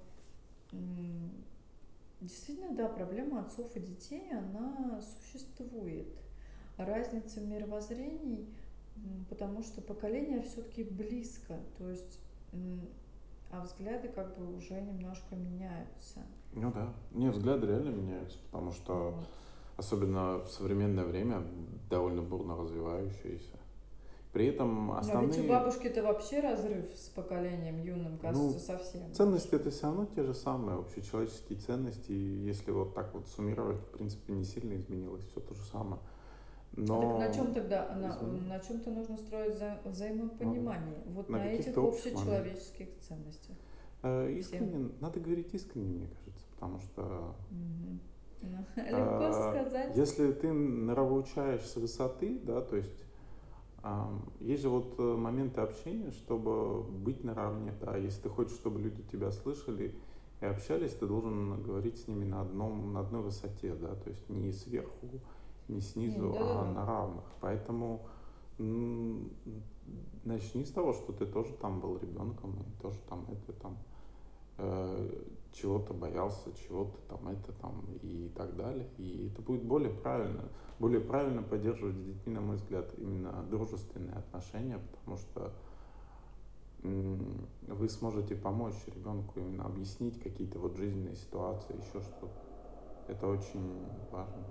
действительно, 2.19 2.75
да, 2.75 2.87
проблема 2.87 3.41
отцов 3.41 3.75
и 3.75 3.79
детей, 3.79 4.31
она 4.31 5.01
существует. 5.01 6.07
Разница 6.77 7.41
мировоззрений, 7.41 8.47
потому 9.29 9.61
что 9.61 9.81
поколение 9.81 10.41
все-таки 10.41 10.83
близко. 10.83 11.59
То 11.77 11.89
есть 11.89 12.19
а 13.51 13.61
взгляды 13.61 14.07
как 14.07 14.37
бы 14.37 14.55
уже 14.55 14.79
немножко 14.81 15.35
меняются. 15.35 16.21
Ну 16.53 16.71
да. 16.71 16.93
Не, 17.11 17.29
взгляды 17.29 17.67
реально 17.67 17.89
меняются, 17.89 18.37
потому 18.45 18.71
что 18.71 19.11
вот. 19.11 19.25
особенно 19.77 20.39
в 20.39 20.47
современное 20.49 21.05
время 21.05 21.43
довольно 21.89 22.21
бурно 22.21 22.55
развивающиеся. 22.55 23.57
При 24.31 24.45
этом 24.47 24.87
Но 24.87 24.93
ведь 24.93 25.07
у 25.07 25.09
основные... 25.09 25.49
бабушки-то 25.49 26.03
вообще 26.03 26.39
разрыв 26.39 26.85
с 26.95 27.09
поколением 27.09 27.83
юным, 27.83 28.17
кажется, 28.17 28.41
Ну, 28.41 28.59
совсем. 28.59 29.13
Ценности 29.13 29.55
это 29.55 29.71
все 29.71 29.83
равно 29.83 30.05
те 30.05 30.23
же 30.23 30.33
самые, 30.33 30.79
общечеловеческие 30.79 31.59
ценности. 31.59 32.11
И 32.11 32.45
если 32.45 32.71
вот 32.71 32.93
так 32.93 33.13
вот 33.13 33.27
суммировать, 33.27 33.81
в 33.81 33.91
принципе, 33.91 34.31
не 34.31 34.45
сильно 34.45 34.75
изменилось, 34.75 35.25
все 35.25 35.41
то 35.41 35.53
же 35.53 35.63
самое. 35.63 36.01
Но... 36.73 37.01
Так 37.01 37.29
на 37.29 37.33
чем 37.33 37.53
тогда, 37.53 37.95
на, 37.95 38.21
на 38.21 38.59
чем-то 38.59 38.91
нужно 38.91 39.17
строить 39.17 39.55
вза- 39.55 39.89
взаимопонимание? 39.89 41.03
вот 41.07 41.29
на 41.29 41.37
на, 41.37 41.45
этих 41.47 41.77
общечеловеческих 41.77 42.87
ценностях. 42.99 43.55
Э, 44.03 44.31
искренне, 44.31 44.91
надо 44.99 45.19
говорить 45.19 45.53
искренне, 45.53 45.89
мне 45.89 46.07
кажется, 46.07 46.45
потому 46.55 46.79
что 46.79 47.35
Мгм. 47.49 47.99
Ну, 48.41 48.65
э, 48.75 48.89
Легко 48.89 49.51
сказать. 49.51 49.95
если 49.95 50.31
ты 50.31 50.51
нравоучаешь 50.51 51.61
с 51.61 51.75
высоты, 51.75 52.39
да, 52.43 52.61
то 52.61 52.77
есть 52.77 53.05
ам, 53.83 54.31
есть 54.39 54.61
же 54.61 54.69
вот 54.69 54.95
э, 54.97 55.01
моменты 55.01 55.61
общения, 55.61 56.11
чтобы 56.11 56.83
быть 56.83 57.23
наравне, 57.23 57.73
да, 57.81 57.97
если 57.97 58.21
ты 58.23 58.29
хочешь, 58.29 58.55
чтобы 58.55 58.79
люди 58.79 59.03
тебя 59.03 59.31
слышали 59.31 59.93
и 60.39 60.45
общались, 60.45 60.93
ты 60.93 61.05
должен 61.05 61.61
говорить 61.61 61.99
с 61.99 62.07
ними 62.07 62.25
на 62.25 62.41
одном, 62.41 62.93
на 62.93 63.01
одной 63.01 63.21
высоте, 63.21 63.75
да, 63.75 63.93
то 63.95 64.09
есть 64.09 64.27
не 64.29 64.51
сверху, 64.51 65.21
не 65.71 65.81
снизу, 65.81 66.31
Не, 66.31 66.37
а 66.37 66.39
да-да-да. 66.39 66.71
на 66.71 66.85
равных. 66.85 67.23
Поэтому 67.39 68.05
начни 70.23 70.65
с 70.65 70.71
того, 70.71 70.93
что 70.93 71.13
ты 71.13 71.25
тоже 71.25 71.53
там 71.53 71.79
был 71.79 71.97
ребенком, 71.97 72.55
и 72.61 72.81
тоже 72.81 72.99
там 73.09 73.25
это 73.29 73.53
там 73.53 73.77
э, 74.57 75.23
чего-то 75.53 75.93
боялся, 75.93 76.53
чего-то 76.53 76.97
там 77.09 77.27
это 77.27 77.51
там 77.53 77.83
и 78.01 78.29
так 78.35 78.55
далее. 78.55 78.87
И 78.97 79.31
это 79.31 79.41
будет 79.41 79.63
более 79.63 79.91
правильно, 79.91 80.43
более 80.79 81.01
правильно 81.01 81.41
поддерживать 81.41 81.95
с 81.95 82.03
детьми, 82.03 82.33
на 82.33 82.41
мой 82.41 82.57
взгляд, 82.57 82.93
именно 82.97 83.43
дружественные 83.49 84.15
отношения, 84.15 84.79
потому 84.91 85.17
что 85.17 85.53
вы 86.83 87.89
сможете 87.89 88.35
помочь 88.35 88.73
ребенку 88.87 89.39
именно 89.39 89.65
объяснить 89.65 90.19
какие-то 90.19 90.57
вот 90.57 90.75
жизненные 90.77 91.15
ситуации, 91.15 91.75
еще 91.75 92.01
что-то. 92.01 92.31
Это 93.07 93.27
очень 93.27 93.85
важно. 94.11 94.43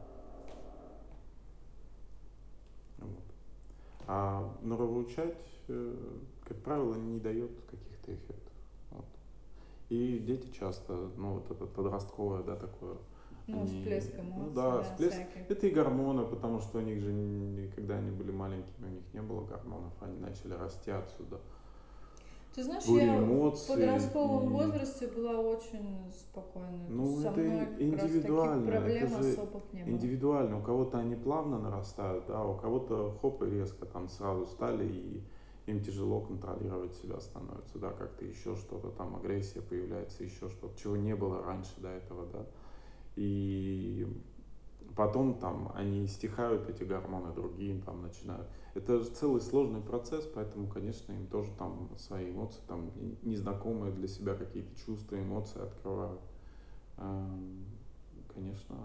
Вот. 3.01 3.25
А 4.07 4.57
норовоучать, 4.63 5.37
э, 5.69 5.97
как 6.45 6.57
правило, 6.63 6.95
не 6.95 7.19
дает 7.21 7.51
каких-то 7.71 8.15
эффектов. 8.15 8.53
Вот. 8.91 9.05
И 9.89 10.19
дети 10.19 10.51
часто, 10.53 11.11
ну 11.17 11.35
вот 11.35 11.51
это 11.51 11.67
подростковое, 11.67 12.43
да, 12.43 12.57
такое, 12.57 12.97
Ну, 13.47 13.61
они, 13.63 13.67
всплеск 13.81 14.13
ну 14.17 14.23
эмоций, 14.23 14.55
да, 14.55 14.71
да, 14.79 14.83
всплеск. 14.83 15.15
всяких. 15.15 15.51
Это 15.51 15.67
и 15.67 15.71
гормоны, 15.71 16.25
потому 16.25 16.61
что 16.61 16.79
у 16.79 16.81
них 16.81 17.01
же, 17.01 17.71
когда 17.77 17.97
они 17.97 18.11
были 18.11 18.33
маленькими, 18.33 18.87
у 18.87 18.91
них 18.91 19.05
не 19.13 19.23
было 19.23 19.45
гормонов, 19.45 19.93
они 20.01 20.19
начали 20.19 20.55
расти 20.55 20.91
отсюда. 20.91 21.41
Ты 22.55 22.65
знаешь, 22.65 22.85
я 22.85 23.21
в 23.21 23.25
эмоций 23.25 23.75
подростковом 23.77 24.49
и- 24.49 24.53
возрасте 24.53 25.07
была 25.07 25.39
очень 25.39 26.13
спокойна. 26.13 26.87
То 26.87 26.93
Ну, 26.93 27.17
со 27.23 27.29
это 27.29 27.41
мной 27.41 27.67
как 27.67 27.69
раз 27.71 27.81
индивидуально, 27.81 28.65
таких 28.65 28.81
проблем 28.81 29.07
это 29.15 29.23
же 29.23 29.31
особых 29.31 29.73
не 29.73 29.85
было. 29.85 29.93
Индивидуально, 29.93 30.59
у 30.59 30.63
кого-то 30.63 30.99
они 30.99 31.17
плавно 31.17 31.59
нарастают, 31.59 32.27
да, 32.27 32.45
у 32.45 32.57
кого-то 32.57 33.17
хоп 33.21 33.43
и 33.43 33.51
резко 33.51 33.87
там 33.87 34.09
сразу 34.09 34.47
стали 34.47 34.87
и 34.87 35.23
им 35.67 35.81
тяжело 35.85 36.21
контролировать 36.21 36.95
себя 36.97 37.21
становится, 37.21 37.79
да, 37.79 37.91
как-то 37.93 38.25
еще 38.25 38.57
что-то 38.57 38.91
там, 38.91 39.15
агрессия 39.15 39.61
появляется, 39.63 40.25
еще 40.25 40.49
что-то, 40.49 40.77
чего 40.77 40.97
не 40.97 41.15
было 41.15 41.43
раньше 41.43 41.81
до 41.81 41.89
этого, 41.89 42.27
да. 42.33 42.47
И 43.15 44.07
потом 44.97 45.39
там 45.39 45.71
они 45.75 46.07
стихают, 46.09 46.69
эти 46.69 46.83
гормоны, 46.83 47.33
другие 47.33 47.81
там 47.83 48.03
начинают. 48.03 48.49
Это 48.75 48.99
же 49.01 49.07
целый 49.11 49.41
сложный 49.41 49.81
процесс, 49.81 50.27
поэтому, 50.27 50.69
конечно, 50.69 51.13
им 51.13 51.27
тоже 51.27 51.51
там 51.59 51.91
свои 51.99 52.31
эмоции, 52.31 52.61
там 52.69 52.91
незнакомые 53.23 53.93
для 53.93 54.07
себя 54.09 54.35
какие-то 54.35 54.75
чувства, 54.77 55.17
эмоции 55.21 55.61
открывают. 55.63 56.21
Эм, 56.99 57.65
Конечно, 58.33 58.77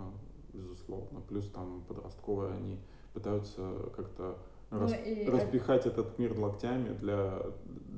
безусловно. 0.53 1.21
Плюс 1.21 1.47
там 1.51 1.83
подростковые, 1.87 2.53
они 2.53 2.79
пытаются 3.13 3.91
как-то 3.95 4.37
Ну 4.71 4.79
рас- 4.79 4.95
и 5.25 5.29
распихать 5.29 5.85
этот 5.85 6.17
мир 6.17 6.37
локтями 6.37 6.93
для, 6.93 7.43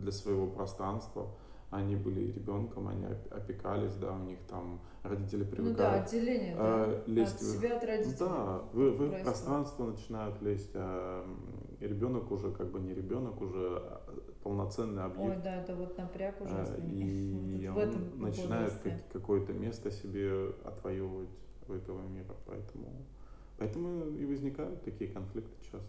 для 0.01 0.11
своего 0.11 0.47
пространства. 0.47 1.27
Они 1.69 1.95
были 1.95 2.31
ребенком, 2.31 2.87
они 2.87 3.05
оп- 3.05 3.31
опекались, 3.33 3.95
да, 3.95 4.13
у 4.13 4.19
них 4.19 4.39
там 4.47 4.79
родители 5.03 5.47
ну 5.57 5.71
да, 5.71 5.93
отделение, 5.93 6.53
э, 6.57 7.01
да, 7.05 7.11
лезть 7.11 7.35
от 7.35 7.41
в 7.41 7.59
себя 7.59 7.75
от 7.77 7.83
родителей. 7.83 8.17
Да, 8.19 8.61
в, 8.73 8.77
в 8.77 9.03
их 9.05 9.21
пространство 9.23 9.85
начинают 9.85 10.41
лезть, 10.41 10.71
м, 10.75 11.37
ребенок 11.79 12.31
уже 12.31 12.51
как 12.51 12.71
бы 12.71 12.79
не 12.79 12.93
ребенок, 12.93 13.39
уже 13.41 13.77
а, 13.81 14.01
полноценный 14.43 15.03
объект. 15.03 15.37
Ой, 15.37 15.43
да, 15.43 15.55
это 15.61 15.75
вот 15.75 15.97
напряг 15.97 16.35
Э, 16.41 16.45
ужасный. 16.45 16.89
И 16.89 17.67
Вот 17.69 17.85
в 17.89 18.15
он 18.15 18.21
начинает 18.21 18.73
как- 18.83 19.07
какое-то 19.11 19.53
место 19.53 19.91
себе 19.91 20.49
отвоевывать 20.63 21.29
у 21.67 21.73
этого 21.73 22.01
мира. 22.07 22.35
Поэтому, 22.45 22.87
поэтому 23.57 24.09
и 24.09 24.25
возникают 24.25 24.83
такие 24.83 25.11
конфликты 25.11 25.55
часто. 25.63 25.87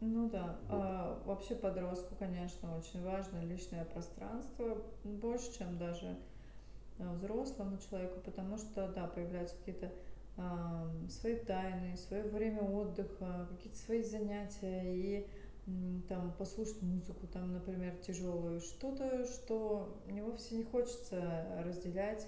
Ну 0.00 0.28
да. 0.28 0.56
Вот. 0.68 0.80
А, 0.80 1.22
вообще 1.26 1.54
подростку, 1.54 2.16
конечно, 2.18 2.76
очень 2.76 3.04
важно 3.04 3.38
личное 3.44 3.84
пространство, 3.84 4.78
больше, 5.04 5.56
чем 5.56 5.78
даже 5.78 6.16
а, 6.98 7.12
взрослому 7.14 7.78
человеку, 7.78 8.18
потому 8.24 8.58
что, 8.58 8.88
да, 8.88 9.06
появляются 9.06 9.54
какие-то 9.58 9.92
свои 11.08 11.36
тайны, 11.36 11.96
свое 11.96 12.24
время 12.24 12.62
отдыха, 12.62 13.46
какие-то 13.50 13.78
свои 13.78 14.02
занятия 14.02 14.82
и 14.94 15.26
там 16.08 16.32
послушать 16.32 16.82
музыку, 16.82 17.26
там, 17.28 17.52
например, 17.52 17.94
тяжелую, 17.98 18.60
что-то, 18.60 19.24
что 19.26 20.00
мне 20.08 20.22
вовсе 20.22 20.56
не 20.56 20.64
хочется 20.64 21.46
разделять 21.64 22.26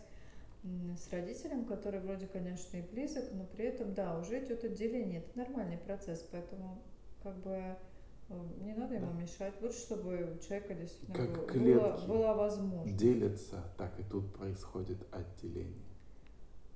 с 0.63 1.11
родителем, 1.13 1.65
который 1.65 2.01
вроде, 2.01 2.27
конечно, 2.27 2.77
и 2.77 2.83
близок, 2.83 3.25
но 3.33 3.45
при 3.45 3.67
этом, 3.67 3.93
да, 3.95 4.19
уже 4.19 4.43
идет 4.45 4.65
отделение. 4.65 5.19
Это 5.21 5.39
нормальный 5.39 5.79
процесс, 5.79 6.27
поэтому 6.31 6.79
как 7.23 7.37
бы 7.43 7.51
э, 7.51 7.77
не 8.63 8.73
надо 8.73 8.95
ему 8.95 9.13
Да. 9.13 9.21
мешать. 9.21 9.53
Лучше, 9.61 9.79
чтобы 9.81 10.37
у 10.37 10.39
человека 10.43 10.75
действительно 10.75 11.19
Как 11.19 11.37
было- 11.37 11.47
клетки 11.47 12.07
была, 12.07 12.35
возможность. 12.35 12.97
Делятся, 12.97 13.63
так 13.77 13.99
и 14.01 14.05
тут 14.05 14.33
происходит 14.35 14.99
отделение. 15.13 15.85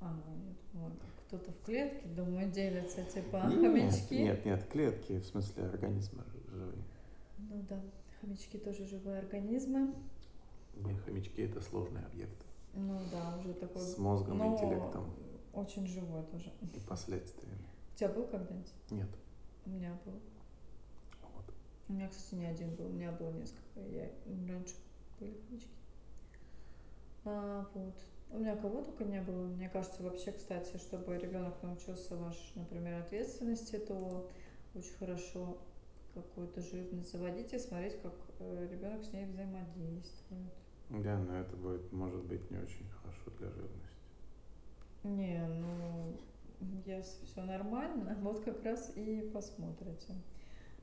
А, 0.01 0.13
ну, 0.13 0.55
думала, 0.73 0.91
как 0.91 1.18
кто-то 1.29 1.53
в 1.53 1.63
клетке, 1.63 2.09
думаю, 2.09 2.51
делятся, 2.51 3.05
типа 3.05 3.37
Нет, 3.49 3.61
хомячки. 3.61 4.15
нет, 4.15 4.45
нет, 4.47 4.67
клетки, 4.69 5.21
в 5.21 5.27
смысле 5.27 5.65
организмы 5.65 6.25
живые. 6.47 6.83
Ну 7.39 7.65
да, 7.69 7.81
хомячки 8.21 8.57
тоже 8.59 8.87
живые 8.87 9.19
организмы. 9.19 9.95
Не, 10.77 10.95
хомячки 10.95 11.43
это 11.43 11.61
сложный 11.61 12.03
объект 12.05 12.47
Ну 12.73 12.99
да, 13.13 13.37
уже 13.39 13.53
такой, 13.55 13.83
с 13.83 13.99
мозгом, 13.99 14.39
но 14.39 14.47
интеллектом 14.55 15.05
очень 15.53 15.87
живой 15.87 16.23
тоже. 16.25 16.51
и 16.63 16.81
последствиями. 16.89 17.59
У 17.95 17.99
тебя 17.99 18.09
был 18.09 18.27
когда-нибудь? 18.27 18.73
Нет. 18.91 19.09
У 19.67 19.71
меня 19.71 19.99
был. 20.07 20.15
Вот. 21.35 21.45
У 21.89 21.93
меня, 21.93 22.09
кстати, 22.09 22.37
не 22.37 22.47
один 22.47 22.75
был, 22.77 22.87
у 22.87 22.91
меня 22.93 23.13
было 23.13 23.33
несколько. 23.33 23.81
Я 23.91 24.09
раньше 24.49 24.77
были 25.21 25.35
хомячки. 25.49 25.69
А, 27.25 27.67
вот. 27.75 27.95
У 28.31 28.39
меня 28.39 28.57
кого 28.57 28.83
только 28.83 29.05
не 29.05 29.21
было. 29.23 29.47
Мне 29.47 29.69
кажется, 29.69 30.03
вообще, 30.03 30.33
кстати, 30.33 30.77
чтобы 30.77 31.17
ребенок 31.17 31.63
научился 31.63 32.17
ваш, 32.17 32.53
например, 32.55 33.01
ответственности, 33.01 33.79
то 33.79 34.29
очень 34.75 34.95
хорошо 34.99 35.59
какую-то 36.15 36.61
живность 36.61 37.11
заводить 37.13 37.53
и 37.53 37.59
смотреть, 37.59 38.01
как 38.03 38.13
ребенок 38.71 39.05
с 39.05 39.13
ней 39.13 39.27
взаимодействует. 39.27 40.53
Да, 40.91 41.19
но 41.19 41.41
это 41.41 41.57
будет, 41.57 41.93
может 41.93 42.23
быть, 42.25 42.51
не 42.51 42.59
очень 42.59 42.89
хорошо 42.91 43.31
для 43.39 43.51
живности. 43.51 43.99
Не, 45.05 45.47
ну, 45.47 46.21
если 46.85 47.25
все 47.25 47.43
нормально, 47.43 48.17
вот 48.21 48.45
как 48.45 48.63
раз 48.65 48.93
и 48.97 49.31
посмотрите. 49.33 50.15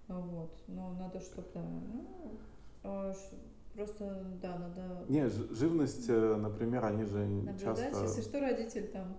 Вот. 0.08 0.64
Но 0.68 0.93
надо, 0.93 1.20
чтобы, 1.20 1.48
да, 1.54 1.62
ну, 1.64 2.39
а, 2.84 3.14
просто, 3.76 4.23
да, 4.41 4.57
надо 4.57 5.05
Не, 5.09 5.30
живность, 5.30 6.05
э, 6.09 6.36
например, 6.36 6.86
они 6.86 7.03
же 7.03 7.26
наблюдать, 7.26 7.59
часто 7.61 8.01
если 8.03 8.21
что, 8.21 8.39
родитель 8.39 8.88
там 8.88 9.17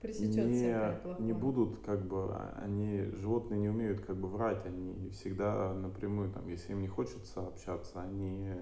пресечет 0.00 0.36
не, 0.36 0.52
всякое 0.52 0.96
плохое. 1.02 1.26
не 1.26 1.32
будут, 1.32 1.78
как 1.84 2.04
бы, 2.06 2.24
а- 2.34 2.60
они, 2.62 3.02
животные 3.16 3.60
не 3.60 3.68
умеют 3.68 4.00
как 4.00 4.16
бы 4.16 4.28
врать, 4.28 4.64
они 4.66 5.10
всегда 5.10 5.72
напрямую, 5.74 6.30
там, 6.30 6.48
если 6.48 6.72
им 6.72 6.80
не 6.80 6.88
хочется 6.88 7.46
общаться, 7.46 8.02
они 8.02 8.54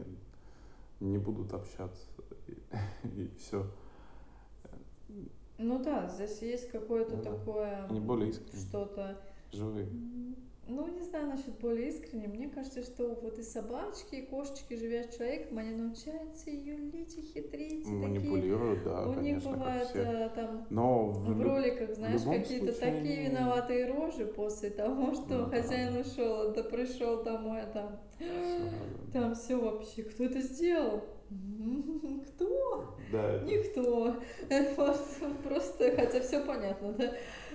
не 1.00 1.18
будут 1.18 1.52
общаться, 1.54 2.06
и, 3.16 3.28
все. 3.38 3.66
Ну 5.58 5.82
да, 5.82 6.08
здесь 6.08 6.40
есть 6.42 6.70
какое-то 6.70 7.16
Ну 7.16 7.22
да. 7.22 7.30
такое 7.36 7.86
Они 7.86 8.00
более 8.00 8.30
искренние. 8.30 8.66
что-то, 8.68 9.18
Живые. 9.52 9.88
Ну 10.70 10.86
не 10.88 11.02
знаю, 11.02 11.26
насчет 11.28 11.58
более 11.58 11.88
искренне, 11.88 12.28
мне 12.28 12.48
кажется, 12.48 12.82
что 12.82 13.14
вот 13.22 13.38
и 13.38 13.42
собачки, 13.42 14.16
и 14.16 14.26
кошечки, 14.26 14.74
живя 14.74 15.04
с 15.04 15.14
человеком, 15.16 15.58
они 15.58 15.74
научаются 15.74 16.50
ее 16.50 16.76
лить 16.76 17.16
и 17.18 17.22
хитрить. 17.22 17.86
И 17.86 17.90
Манипулируют, 17.90 18.84
такие... 18.84 18.94
да, 18.94 19.08
У 19.08 19.14
конечно, 19.14 19.20
них 19.20 19.42
бывает 19.58 19.82
как 19.82 19.88
все. 19.90 19.98
э, 19.98 20.28
там 20.34 20.66
Но 20.70 21.06
в, 21.06 21.24
в 21.34 21.42
роликах, 21.42 21.94
знаешь, 21.94 22.22
какие-то 22.22 22.72
случае 22.72 22.92
такие 22.92 23.28
виноватые 23.28 23.86
рожи 23.86 24.26
после 24.26 24.70
того, 24.70 25.12
что 25.14 25.38
Ну 25.38 25.50
хозяин 25.50 25.94
да. 25.94 26.00
ушел, 26.00 26.52
да 26.54 26.62
пришел 26.64 27.22
домой, 27.22 27.62
а 27.62 27.66
там. 27.66 28.00
Там 29.12 29.34
все 29.34 29.56
вообще, 29.56 30.02
кто 30.02 30.24
это 30.24 30.40
сделал? 30.40 31.04
Кто? 32.26 32.96
Да, 33.12 33.34
это 33.34 33.44
Никто. 33.44 34.16
Просто, 35.44 35.96
хотя 35.96 36.20
все 36.20 36.44
понятно, 36.44 36.92
да? 36.92 37.12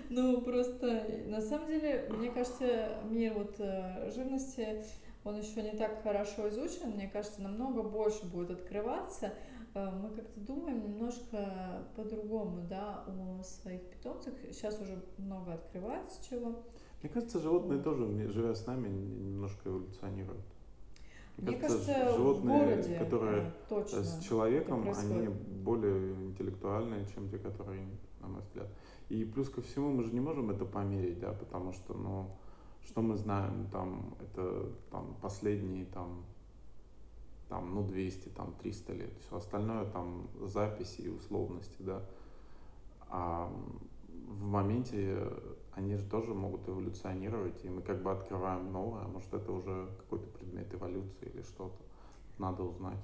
Ну, 0.10 0.42
просто, 0.42 1.04
на 1.28 1.42
самом 1.42 1.68
деле, 1.68 2.08
мне 2.12 2.30
кажется, 2.32 3.00
мир 3.10 3.34
вот 3.34 3.56
э, 3.60 4.12
живности, 4.12 4.84
он 5.24 5.40
еще 5.40 5.64
не 5.64 5.72
так 5.72 6.04
хорошо 6.04 6.48
изучен, 6.50 6.92
мне 6.92 7.08
кажется, 7.08 7.42
намного 7.42 7.82
больше 7.82 8.26
будет 8.26 8.52
открываться. 8.52 9.34
Э, 9.74 9.90
Мы 9.92 10.10
как-то 10.10 10.40
думаем 10.40 10.84
немножко 10.84 11.84
по-другому, 11.96 12.62
да, 12.70 13.04
о 13.08 13.44
своих 13.44 13.82
питомцах. 13.90 14.34
Сейчас 14.52 14.80
уже 14.80 15.04
много 15.18 15.54
открывается 15.54 16.24
чего. 16.30 16.64
Мне 17.02 17.10
кажется, 17.12 17.40
животные 17.40 17.78
Вот. 17.78 17.84
тоже, 17.84 18.32
живя 18.32 18.54
с 18.54 18.66
нами, 18.68 18.88
немножко 18.90 19.70
эволюционируют. 19.70 20.46
Мне 21.38 21.58
кажется, 21.58 22.12
в 22.14 22.16
животные, 22.16 22.66
городе 22.66 22.98
которые 22.98 23.42
э, 23.44 23.52
точно 23.68 24.04
с 24.04 24.24
человеком, 24.24 24.90
они 24.96 25.28
более 25.28 26.14
интеллектуальные, 26.28 27.06
чем 27.14 27.30
те, 27.30 27.38
которые, 27.38 27.86
на 28.22 28.28
мой 28.28 28.42
взгляд. 28.42 28.68
И 29.10 29.26
плюс 29.26 29.50
ко 29.50 29.62
всему, 29.62 29.92
мы 29.92 30.04
же 30.04 30.14
не 30.14 30.22
можем 30.22 30.50
это 30.50 30.66
померить, 30.66 31.20
да, 31.20 31.34
потому 31.34 31.74
что, 31.74 31.94
ну, 31.94 32.30
что 32.86 33.02
мы 33.02 33.18
знаем, 33.18 33.68
там, 33.72 34.16
это 34.20 34.72
там 34.92 35.16
последние, 35.22 35.86
там, 35.86 36.24
там, 37.50 37.76
ну, 37.76 37.84
200, 37.86 38.30
там, 38.30 38.54
300 38.62 38.94
лет. 38.94 39.14
Все 39.28 39.38
остальное, 39.38 39.86
там, 39.86 40.28
записи 40.46 41.02
и 41.02 41.10
условности, 41.10 41.78
да. 41.80 42.02
А 43.10 43.52
в 44.28 44.44
моменте 44.44 45.28
они 45.76 45.96
же 45.96 46.06
тоже 46.10 46.34
могут 46.34 46.68
эволюционировать, 46.70 47.64
и 47.66 47.70
мы 47.70 47.82
как 47.82 48.02
бы 48.02 48.12
открываем 48.12 48.72
новое, 48.72 49.04
а 49.04 49.08
может 49.08 49.34
это 49.34 49.52
уже 49.52 49.90
какой-то 49.98 50.28
предмет 50.28 50.74
эволюции 50.74 51.28
или 51.34 51.42
что-то. 51.44 51.78
Надо 52.38 52.64
узнать. 52.64 53.00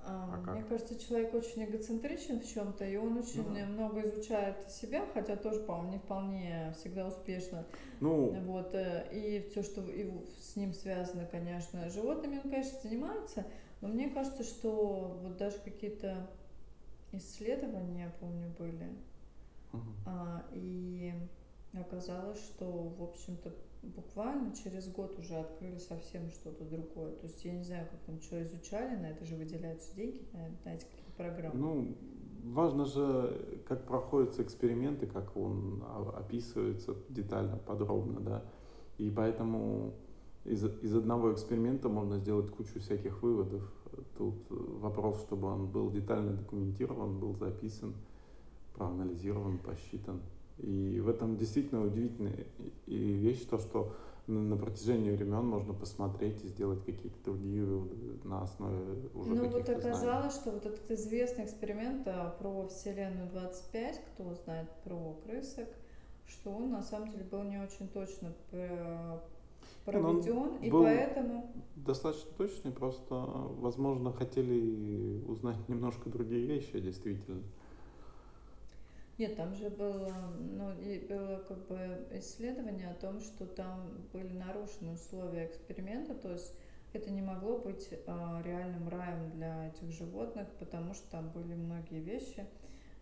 А, 0.00 0.26
А 0.32 0.36
Мне 0.38 0.62
как? 0.62 0.68
кажется, 0.68 0.98
человек 0.98 1.34
очень 1.34 1.64
эгоцентричен 1.64 2.40
в 2.40 2.46
чем-то, 2.46 2.84
и 2.84 2.96
он 2.96 3.16
очень 3.18 3.42
Ну 3.42 3.66
много 3.66 4.08
изучает 4.08 4.70
себя, 4.70 5.04
хотя 5.12 5.36
тоже, 5.36 5.60
по-моему, 5.60 5.92
не 5.92 5.98
вполне 5.98 6.72
всегда 6.78 7.06
успешно. 7.08 7.64
Ну, 8.00 8.32
Вот, 8.44 8.74
э, 8.74 9.08
и 9.12 9.48
все, 9.50 9.62
что 9.62 9.82
и 9.82 10.10
с 10.40 10.56
ним 10.56 10.72
связано, 10.74 11.26
конечно. 11.26 11.88
Животными 11.90 12.36
он, 12.42 12.50
конечно, 12.50 12.78
занимается, 12.82 13.46
но 13.80 13.88
мне 13.88 14.10
кажется, 14.10 14.42
что 14.44 15.18
вот 15.22 15.36
даже 15.38 15.58
какие-то 15.58 16.28
исследования, 17.12 18.04
я 18.04 18.10
помню, 18.20 18.48
были, 18.58 18.88
мгм. 19.72 19.94
а, 20.04 20.44
и 20.52 21.12
оказалось, 21.80 22.38
что, 22.38 22.66
в 22.98 23.02
общем-то, 23.02 23.52
буквально 23.82 24.54
через 24.54 24.88
год 24.88 25.18
уже 25.18 25.34
открыли 25.36 25.78
совсем 25.78 26.30
что-то 26.30 26.64
другое. 26.64 27.12
То 27.12 27.26
есть 27.26 27.44
я 27.44 27.52
не 27.52 27.62
знаю, 27.62 27.86
как 27.90 28.00
там 28.00 28.20
что 28.20 28.42
изучали, 28.42 28.96
на 28.96 29.06
это 29.06 29.24
же 29.24 29.36
выделяются 29.36 29.94
деньги, 29.94 30.22
на, 30.32 30.48
на 30.64 30.74
эти 30.74 30.84
какие-то 30.84 31.12
программы. 31.16 31.58
ну, 31.58 31.96
важно 32.52 32.84
же, 32.84 33.62
как 33.68 33.86
проходятся 33.86 34.42
эксперименты, 34.42 35.06
как 35.06 35.36
он 35.36 35.82
а- 35.86 36.14
описывается 36.18 36.96
детально, 37.08 37.56
подробно, 37.58 38.20
да. 38.20 38.44
И 38.98 39.10
поэтому 39.10 39.94
из, 40.44 40.64
из 40.64 40.94
одного 40.94 41.32
эксперимента 41.32 41.88
можно 41.88 42.18
сделать 42.18 42.50
кучу 42.50 42.80
всяких 42.80 43.22
выводов. 43.22 43.62
Тут 44.16 44.34
э, 44.50 44.54
вопрос, 44.54 45.20
чтобы 45.20 45.48
он 45.48 45.66
был 45.66 45.90
детально 45.90 46.34
документирован, 46.34 47.18
был 47.18 47.34
записан, 47.34 47.94
проанализирован, 48.74 49.58
посчитан. 49.58 50.20
И 50.58 51.00
в 51.00 51.08
этом 51.08 51.36
действительно 51.36 51.84
удивительная 51.84 52.46
и- 52.86 53.12
вещь, 53.12 53.44
то, 53.44 53.58
что 53.58 53.92
на 54.26 54.56
протяжении 54.56 55.10
времен 55.10 55.46
можно 55.46 55.72
посмотреть 55.72 56.44
и 56.44 56.48
сделать 56.48 56.84
какие-то 56.84 57.16
другие 57.24 57.64
выводы 57.64 58.18
на 58.24 58.42
основе 58.42 59.08
уже 59.14 59.30
Ну 59.30 59.36
вот 59.44 59.52
каких-то 59.52 59.80
знаний. 59.80 59.88
оказалось, 59.88 60.34
что 60.34 60.50
вот 60.50 60.66
этот 60.66 60.90
известный 60.90 61.44
эксперимент 61.44 62.08
а, 62.08 62.30
про 62.30 62.66
Вселенную 62.68 63.28
25, 63.30 64.00
кто 64.14 64.34
знает 64.34 64.68
про 64.84 65.16
крысок, 65.24 65.68
что 66.26 66.50
он 66.50 66.70
на 66.70 66.82
самом 66.82 67.10
деле 67.12 67.24
был 67.24 67.42
не 67.44 67.58
очень 67.58 67.88
точно 67.88 68.32
Не, 68.52 68.68
ну 68.68 69.20
проведен, 69.84 70.56
и 70.56 70.70
поэтому 70.70 71.52
Достаточно 71.76 72.30
точный, 72.36 72.72
просто, 72.72 73.14
возможно, 73.14 74.12
хотели 74.12 75.22
узнать 75.28 75.56
немножко 75.68 76.10
другие 76.10 76.46
вещи, 76.46 76.80
действительно. 76.80 77.42
Нет, 79.18 79.34
там 79.36 79.54
же 79.54 79.70
было, 79.70 80.14
ну, 80.38 80.78
и 80.78 80.98
было 80.98 81.38
как 81.48 81.66
бы 81.68 82.06
исследование 82.12 82.90
о 82.90 82.94
том, 82.94 83.20
что 83.20 83.46
там 83.46 83.88
были 84.12 84.32
нарушены 84.34 84.92
условия 84.92 85.46
эксперимента, 85.46 86.14
то 86.14 86.32
есть 86.32 86.52
это 86.92 87.10
не 87.10 87.22
могло 87.22 87.58
быть 87.58 87.88
а, 88.06 88.42
реальным 88.44 88.88
раем 88.88 89.30
для 89.30 89.68
этих 89.68 89.90
животных, 89.90 90.48
потому 90.58 90.92
что 90.92 91.10
там 91.10 91.30
были 91.30 91.54
многие 91.54 92.00
вещи 92.00 92.46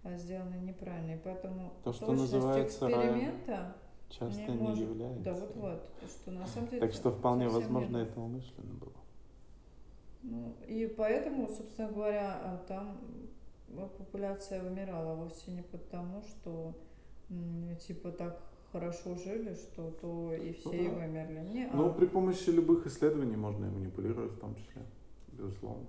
а, 0.04 0.16
сделаны 0.16 0.54
неправильно. 0.56 1.14
И 1.14 1.18
поэтому 1.18 1.72
То, 1.82 1.92
что 1.92 2.12
называется 2.12 2.88
раем, 2.88 2.98
эксперимента 3.18 3.76
Часто 4.08 4.40
не 4.40 4.46
не, 4.46 4.54
может. 4.54 4.88
является. 4.88 5.24
Да, 5.24 5.34
вот-вот, 5.34 5.90
что 6.06 6.30
на 6.30 6.46
самом 6.46 6.68
деле 6.68 6.80
Так 6.80 6.92
что 6.92 7.10
вполне 7.10 7.48
возможно 7.48 7.98
было. 7.98 8.02
это 8.06 8.20
умышленно 8.20 8.74
было. 8.74 8.92
Ну, 10.22 10.54
и 10.68 10.86
поэтому, 10.86 11.48
собственно 11.48 11.90
говоря, 11.90 12.40
а, 12.42 12.64
там 12.68 12.98
популяция 13.98 14.62
вымирала 14.62 15.14
вовсе 15.14 15.50
не 15.50 15.62
потому, 15.62 16.22
что 16.22 16.74
типа 17.86 18.10
так 18.12 18.40
хорошо 18.72 19.14
жили, 19.14 19.54
что 19.54 19.90
то 20.00 20.34
и 20.34 20.52
все 20.52 20.68
Ну 20.68 20.74
и 20.74 20.88
да. 20.88 20.94
вымерли. 20.94 21.40
Не, 21.52 21.70
Но 21.72 21.86
а, 21.86 21.92
при 21.92 22.06
помощи 22.06 22.50
любых 22.50 22.86
исследований 22.86 23.36
можно 23.36 23.66
и 23.66 23.70
манипулировать 23.70 24.32
в 24.32 24.38
том 24.40 24.54
числе, 24.56 24.82
безусловно. 25.28 25.86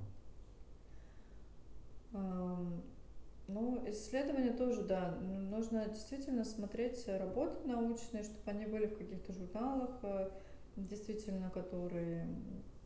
ну, 3.48 3.84
исследования 3.88 4.52
тоже, 4.52 4.84
да, 4.84 5.18
нужно 5.22 5.88
действительно 5.90 6.44
смотреть 6.46 7.08
работы 7.08 7.68
научные, 7.68 8.24
чтобы 8.24 8.42
они 8.46 8.66
были 8.66 8.88
в 8.88 8.98
каких-то 8.98 9.34
журналах, 9.34 9.92
э, 10.04 10.30
действительно, 10.78 11.50
которые, 11.50 12.28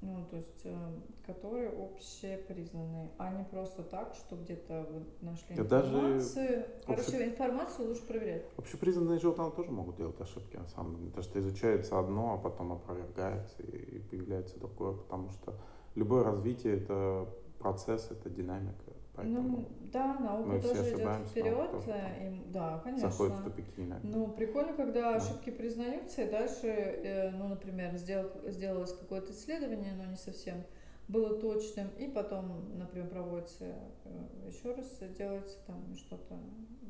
ну, 0.02 0.26
то 0.30 0.38
есть, 0.38 0.62
э, 0.64 0.92
которые 1.26 1.70
общепризнанные, 1.70 3.10
а 3.18 3.34
не 3.34 3.44
просто 3.44 3.84
так, 3.84 4.14
что 4.16 4.36
где-то 4.38 4.88
вы 4.90 5.06
нашли 5.26 5.56
Да 5.56 5.64
даже 5.64 5.94
информацию. 5.96 6.66
Короче, 6.86 7.02
обще- 7.04 7.26
информацию 7.26 7.88
лучше 7.90 8.06
проверять. 8.08 8.46
Общепризнанные 8.58 9.20
журналы 9.20 9.52
тоже 9.52 9.72
могут 9.72 9.98
делать 9.98 10.20
ошибки, 10.22 10.56
на 10.56 10.68
самом 10.68 10.98
деле. 10.98 11.12
То, 11.12 11.22
что 11.22 11.40
изучается 11.40 12.00
одно, 12.00 12.34
а 12.34 12.38
потом 12.38 12.72
опровергается 12.72 13.62
и 13.64 14.00
появляется 14.00 14.58
другое, 14.60 14.94
потому 14.94 15.30
что 15.32 15.54
любое 15.96 16.24
развитие— 16.24 16.74
это 16.78 17.28
процесс, 17.60 18.10
это 18.10 18.30
динамика. 18.30 18.89
Поэтому 19.20 19.58
Ну, 19.58 19.66
да, 19.92 20.18
наука 20.20 20.50
мы 20.50 20.62
тоже 20.62 20.82
идет 20.96 21.28
вперед, 21.28 21.72
там 21.72 21.82
и, 21.90 22.52
да, 22.52 22.82
заходит 22.98 23.14
в 23.14 23.18
конечно. 23.18 23.44
тупики 23.44 23.80
иногда. 23.82 24.08
Ну, 24.08 24.28
прикольно, 24.30 24.74
когда 24.74 25.12
Да. 25.12 25.16
ошибки 25.18 25.50
признаются, 25.50 26.24
и 26.24 26.30
дальше, 26.30 26.68
э, 26.68 27.32
ну, 27.32 27.48
например, 27.50 27.96
сделал, 27.98 28.30
сделалось 28.48 28.94
какое-то 28.94 29.32
исследование, 29.34 29.94
но 29.98 30.06
не 30.06 30.16
совсем 30.16 30.64
было 31.08 31.40
точным, 31.40 31.90
и 31.98 32.08
потом, 32.08 32.78
например, 32.78 33.10
проводится 33.10 33.66
э, 33.66 34.48
еще 34.48 34.74
раз, 34.74 34.88
делается 35.18 35.58
там 35.68 35.96
что-то, 35.98 36.38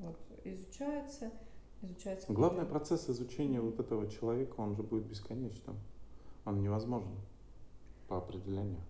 вот, 0.01 0.17
изучается, 0.43 1.32
изучается. 1.82 2.32
Главный 2.32 2.65
процесс 2.65 3.09
изучения 3.09 3.59
вот 3.61 3.80
этого 3.80 4.07
человека, 4.09 4.55
он 4.57 4.75
же 4.75 4.84
будет 4.84 5.05
бесконечным. 5.05 5.77
Он 6.45 6.61
невозможен 6.61 7.11
по 8.07 8.17
определению. 8.17 8.82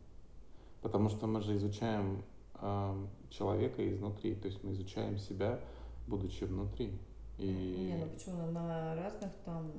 Потому 0.81 1.09
что 1.09 1.27
мы 1.27 1.41
же 1.41 1.55
изучаем 1.57 2.23
э, 2.55 3.05
человека 3.29 3.87
изнутри, 3.87 4.35
то 4.35 4.47
есть 4.47 4.63
мы 4.63 4.71
изучаем 4.71 5.17
себя, 5.17 5.59
будучи 6.07 6.43
внутри. 6.43 6.97
И 7.37 7.91
Не, 7.91 8.03
ну 8.03 8.09
почему, 8.11 8.51
на- 8.51 8.95
разных 8.95 9.31
там, 9.45 9.71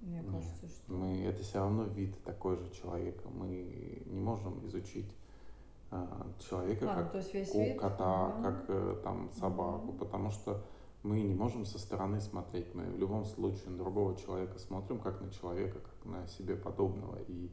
мне 0.00 0.20
Нет, 0.20 0.26
кажется, 0.30 0.68
что... 0.68 0.92
мы, 0.92 1.22
это 1.22 1.42
все 1.42 1.58
равно 1.58 1.84
вид 1.84 2.16
такой 2.24 2.56
же 2.56 2.70
человека. 2.70 3.28
Мы 3.28 4.02
не 4.06 4.20
можем 4.20 4.66
изучить 4.66 5.10
э, 5.90 6.06
человека 6.48 6.90
А, 6.90 6.96
ну, 6.96 7.02
как 7.02 7.12
то 7.12 7.18
есть 7.18 7.32
весь 7.34 7.54
вид? 7.54 7.78
кота, 7.80 8.26
Ага. 8.26 8.42
как 8.42 8.64
э, 8.68 9.00
там 9.04 9.30
собаку, 9.38 9.88
Мгм. 9.92 9.98
потому 9.98 10.30
что 10.30 10.62
мы 11.02 11.20
не 11.20 11.34
можем 11.34 11.64
со 11.64 11.78
стороны 11.78 12.20
смотреть. 12.20 12.74
Мы 12.74 12.84
в 12.84 12.98
любом 12.98 13.24
случае 13.24 13.70
на 13.70 13.78
другого 13.78 14.16
человека 14.16 14.58
смотрим 14.58 14.98
как 14.98 15.20
на 15.20 15.30
человека, 15.30 15.78
как 15.78 16.04
на 16.04 16.26
себе 16.26 16.56
подобного. 16.56 17.18
И 17.28 17.50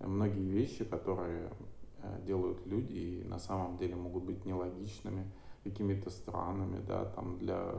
многие 0.00 0.48
вещи, 0.50 0.84
которые 0.84 1.50
делают 2.26 2.66
люди, 2.66 2.92
и 2.92 3.24
на 3.24 3.38
самом 3.38 3.76
деле 3.76 3.96
могут 3.96 4.24
быть 4.24 4.44
нелогичными, 4.44 5.30
какими-то 5.64 6.10
странными, 6.10 6.84
да, 6.86 7.04
там 7.04 7.38
для 7.38 7.72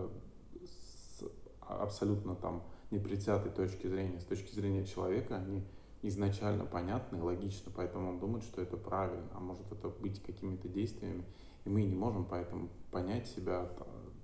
абсолютно 1.62 2.36
там 2.36 2.64
непредвзятой 2.92 3.52
точки 3.52 3.88
зрения, 3.88 4.20
с 4.20 4.26
точки 4.26 4.54
зрения 4.54 4.86
человека, 4.86 5.38
они 5.38 5.64
изначально 6.02 6.66
понятно 6.66 7.18
и 7.18 7.22
логично, 7.22 7.72
поэтому 7.76 8.10
он 8.10 8.20
думает, 8.20 8.44
что 8.44 8.62
это 8.62 8.78
правильно, 8.78 9.30
а 9.34 9.40
может 9.40 9.72
это 9.72 9.90
быть 9.90 10.22
какими-то 10.22 10.68
действиями, 10.68 11.24
и 11.66 11.70
мы 11.70 11.84
не 11.84 11.96
можем 11.96 12.26
поэтому 12.26 12.70
понять 12.92 13.28
себя 13.28 13.70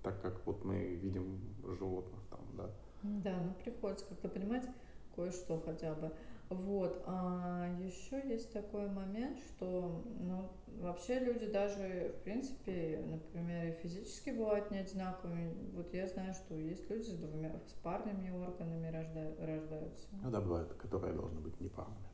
так, 0.04 0.22
как 0.22 0.46
вот 0.46 0.64
мы 0.66 0.96
видим 0.96 1.40
животных 1.64 2.20
там, 2.30 2.40
да. 2.58 2.70
Да, 3.02 3.40
ну 3.42 3.54
приходится 3.64 4.06
как-то 4.06 4.28
понимать 4.28 4.66
кое-что 5.16 5.62
хотя 5.66 5.94
бы. 5.94 6.12
Вот. 6.50 7.04
А 7.06 7.68
еще 7.80 8.28
есть 8.28 8.52
такой 8.52 8.90
момент, 8.90 9.38
что 9.40 10.04
ну, 10.20 10.50
вообще 10.80 11.20
люди 11.20 11.46
даже, 11.46 12.16
в 12.18 12.24
принципе, 12.24 13.04
например, 13.06 13.68
и 13.68 13.72
физически 13.84 14.32
бывают 14.32 14.72
не 14.72 14.80
одинаковыми. 14.80 15.54
Вот 15.74 15.94
я 15.94 16.08
знаю, 16.08 16.34
что 16.34 16.56
есть 16.56 16.90
люди 16.90 17.04
с 17.04 17.18
двумя, 17.18 17.52
с 17.68 17.74
парными 17.84 18.32
органами 18.32 18.88
рожда, 18.88 19.36
рождаются. 19.46 20.08
Ну 20.24 20.32
да, 20.32 20.42
бывают, 20.42 20.74
которые 20.74 21.14
должны 21.14 21.40
быть 21.40 21.60
не 21.62 21.70
парными. 21.70 22.10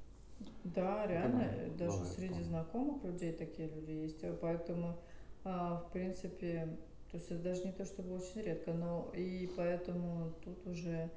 Да, 0.66 1.08
реально, 1.08 1.50
да, 1.78 1.86
даже 1.86 2.00
бывает, 2.00 2.14
среди 2.16 2.44
знакомых 2.44 3.04
людей 3.06 3.32
такие 3.32 3.70
люди 3.70 3.92
есть. 3.92 4.26
Поэтому, 4.42 4.98
а, 5.46 5.78
в 5.78 5.92
принципе, 5.94 6.78
то 7.10 7.18
есть 7.18 7.32
это 7.32 7.42
даже 7.42 7.64
не 7.64 7.72
то 7.72 7.86
чтобы 7.86 8.16
очень 8.16 8.42
редко, 8.42 8.74
но 8.74 9.10
и 9.16 9.50
поэтому 9.56 10.34
тут 10.44 10.68
уже 10.68 11.10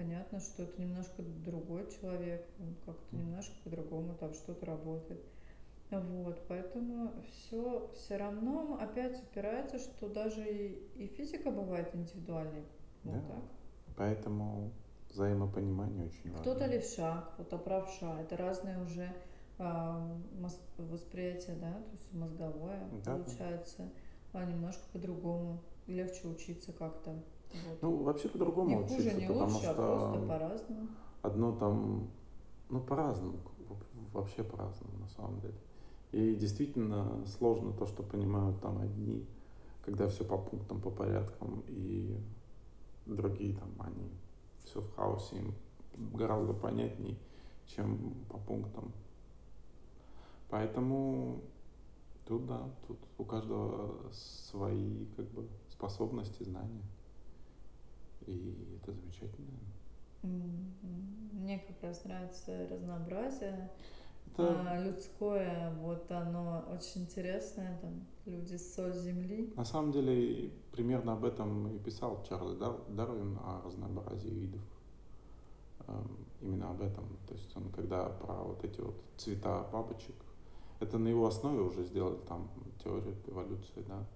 понятно, 0.00 0.40
что 0.40 0.62
это 0.62 0.80
немножко 0.80 1.22
другой 1.44 1.86
человек, 1.90 2.46
он 2.58 2.74
как-то 2.86 3.16
немножко 3.16 3.52
по-другому 3.64 4.14
там 4.14 4.32
что-то 4.32 4.64
работает. 4.66 5.20
Вот, 5.90 6.40
поэтому 6.48 7.12
все 7.30 7.90
все 7.94 8.16
равно 8.16 8.78
опять 8.80 9.20
упирается, 9.22 9.78
что 9.78 10.08
даже 10.08 10.42
и, 10.48 10.72
и 10.96 11.06
физика 11.08 11.50
бывает 11.50 11.94
индивидуальной. 11.94 12.64
Вот 13.02 13.26
да. 13.26 13.34
так. 13.34 13.42
Поэтому 13.96 14.70
взаимопонимание 15.10 16.06
очень 16.06 16.30
важно. 16.30 16.38
Кто-то 16.38 16.66
левша, 16.66 17.28
кто-то 17.34 17.58
правша. 17.58 18.20
Это 18.20 18.36
разные 18.36 18.80
уже 18.80 19.12
э, 19.58 20.18
восприятия, 20.78 21.56
да, 21.60 21.72
то 21.72 21.90
есть 21.90 22.12
мозговое 22.12 22.88
да. 23.04 23.16
получается 23.16 23.90
а 24.32 24.44
немножко 24.44 24.82
по-другому. 24.92 25.60
Легче 25.88 26.28
учиться 26.28 26.72
как-то. 26.72 27.20
Вот. 27.52 27.82
Ну, 27.82 27.96
вообще 28.02 28.28
по-другому 28.28 28.70
не 28.70 28.76
учиться, 28.76 28.96
хуже, 28.96 29.14
не 29.14 29.26
потому 29.26 29.52
лучше, 29.52 29.62
что 29.62 29.72
а 29.72 30.12
просто 30.12 30.26
по-разному. 30.26 30.88
Одно 31.22 31.52
там, 31.52 32.10
ну, 32.68 32.80
по-разному, 32.80 33.38
вообще 34.12 34.44
по-разному 34.44 34.98
на 34.98 35.08
самом 35.08 35.40
деле. 35.40 35.54
И 36.12 36.34
действительно 36.34 37.24
сложно 37.26 37.72
то, 37.72 37.86
что 37.86 38.02
понимают 38.02 38.60
там 38.60 38.78
одни, 38.78 39.26
когда 39.84 40.08
все 40.08 40.24
по 40.24 40.38
пунктам, 40.38 40.80
по 40.80 40.90
порядкам, 40.90 41.62
и 41.68 42.18
другие 43.06 43.56
там, 43.56 43.70
они 43.80 44.10
все 44.64 44.80
в 44.80 44.94
хаосе, 44.94 45.36
им 45.36 45.54
гораздо 46.12 46.52
понятней, 46.52 47.18
чем 47.66 48.14
по 48.28 48.38
пунктам. 48.38 48.92
Поэтому 50.48 51.40
тут 52.26 52.46
да, 52.46 52.68
тут 52.86 52.98
у 53.18 53.24
каждого 53.24 53.94
свои 54.12 55.06
как 55.16 55.26
бы 55.30 55.46
способности, 55.70 56.42
знания. 56.42 56.82
И 58.30 58.78
это 58.80 58.92
замечательно. 58.92 59.58
Мне 60.22 61.58
как 61.58 61.82
раз 61.82 62.04
нравится 62.04 62.68
разнообразие 62.70 63.70
это... 64.32 64.70
а, 64.70 64.80
людское, 64.84 65.74
вот 65.80 66.10
оно 66.10 66.64
очень 66.72 67.02
интересное, 67.02 67.78
там 67.80 68.06
люди 68.26 68.56
соль 68.56 68.94
земли. 68.94 69.52
На 69.56 69.64
самом 69.64 69.92
деле 69.92 70.50
примерно 70.72 71.14
об 71.14 71.24
этом 71.24 71.68
и 71.74 71.78
писал 71.78 72.22
Чарльз 72.28 72.56
Дарвин 72.56 73.38
о 73.42 73.62
разнообразии 73.64 74.28
видов. 74.28 74.60
Эм, 75.88 76.26
именно 76.40 76.70
об 76.70 76.82
этом. 76.82 77.04
То 77.26 77.34
есть 77.34 77.56
он 77.56 77.70
когда 77.70 78.06
про 78.06 78.34
вот 78.34 78.64
эти 78.64 78.80
вот 78.80 78.94
цвета 79.16 79.66
бабочек, 79.72 80.14
это 80.78 80.98
на 80.98 81.08
его 81.08 81.26
основе 81.26 81.60
уже 81.60 81.84
сделали 81.84 82.18
там 82.28 82.48
теорию 82.82 83.16
эволюции, 83.26 83.82
да. 83.86 84.06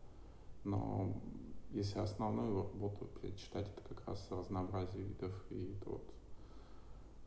Но 0.64 1.12
если 1.75 1.99
основную 1.99 2.57
работу 2.57 3.09
читать, 3.37 3.68
это 3.68 3.95
как 3.95 4.07
раз 4.07 4.27
разнообразие 4.31 5.03
видов 5.05 5.33
и 5.51 5.75
это 5.77 5.91
вот 5.91 6.14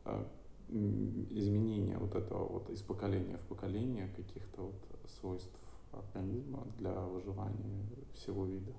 э, 0.06 0.24
изменение 0.70 1.98
вот 1.98 2.14
этого 2.14 2.48
вот 2.48 2.70
из 2.70 2.80
поколения 2.82 3.36
в 3.36 3.46
поколение 3.48 4.08
каких-то 4.16 4.62
вот 4.62 5.10
свойств 5.20 5.50
организма 5.92 6.66
для 6.78 6.92
выживания 6.92 7.86
всего 8.14 8.46
вида. 8.46 8.72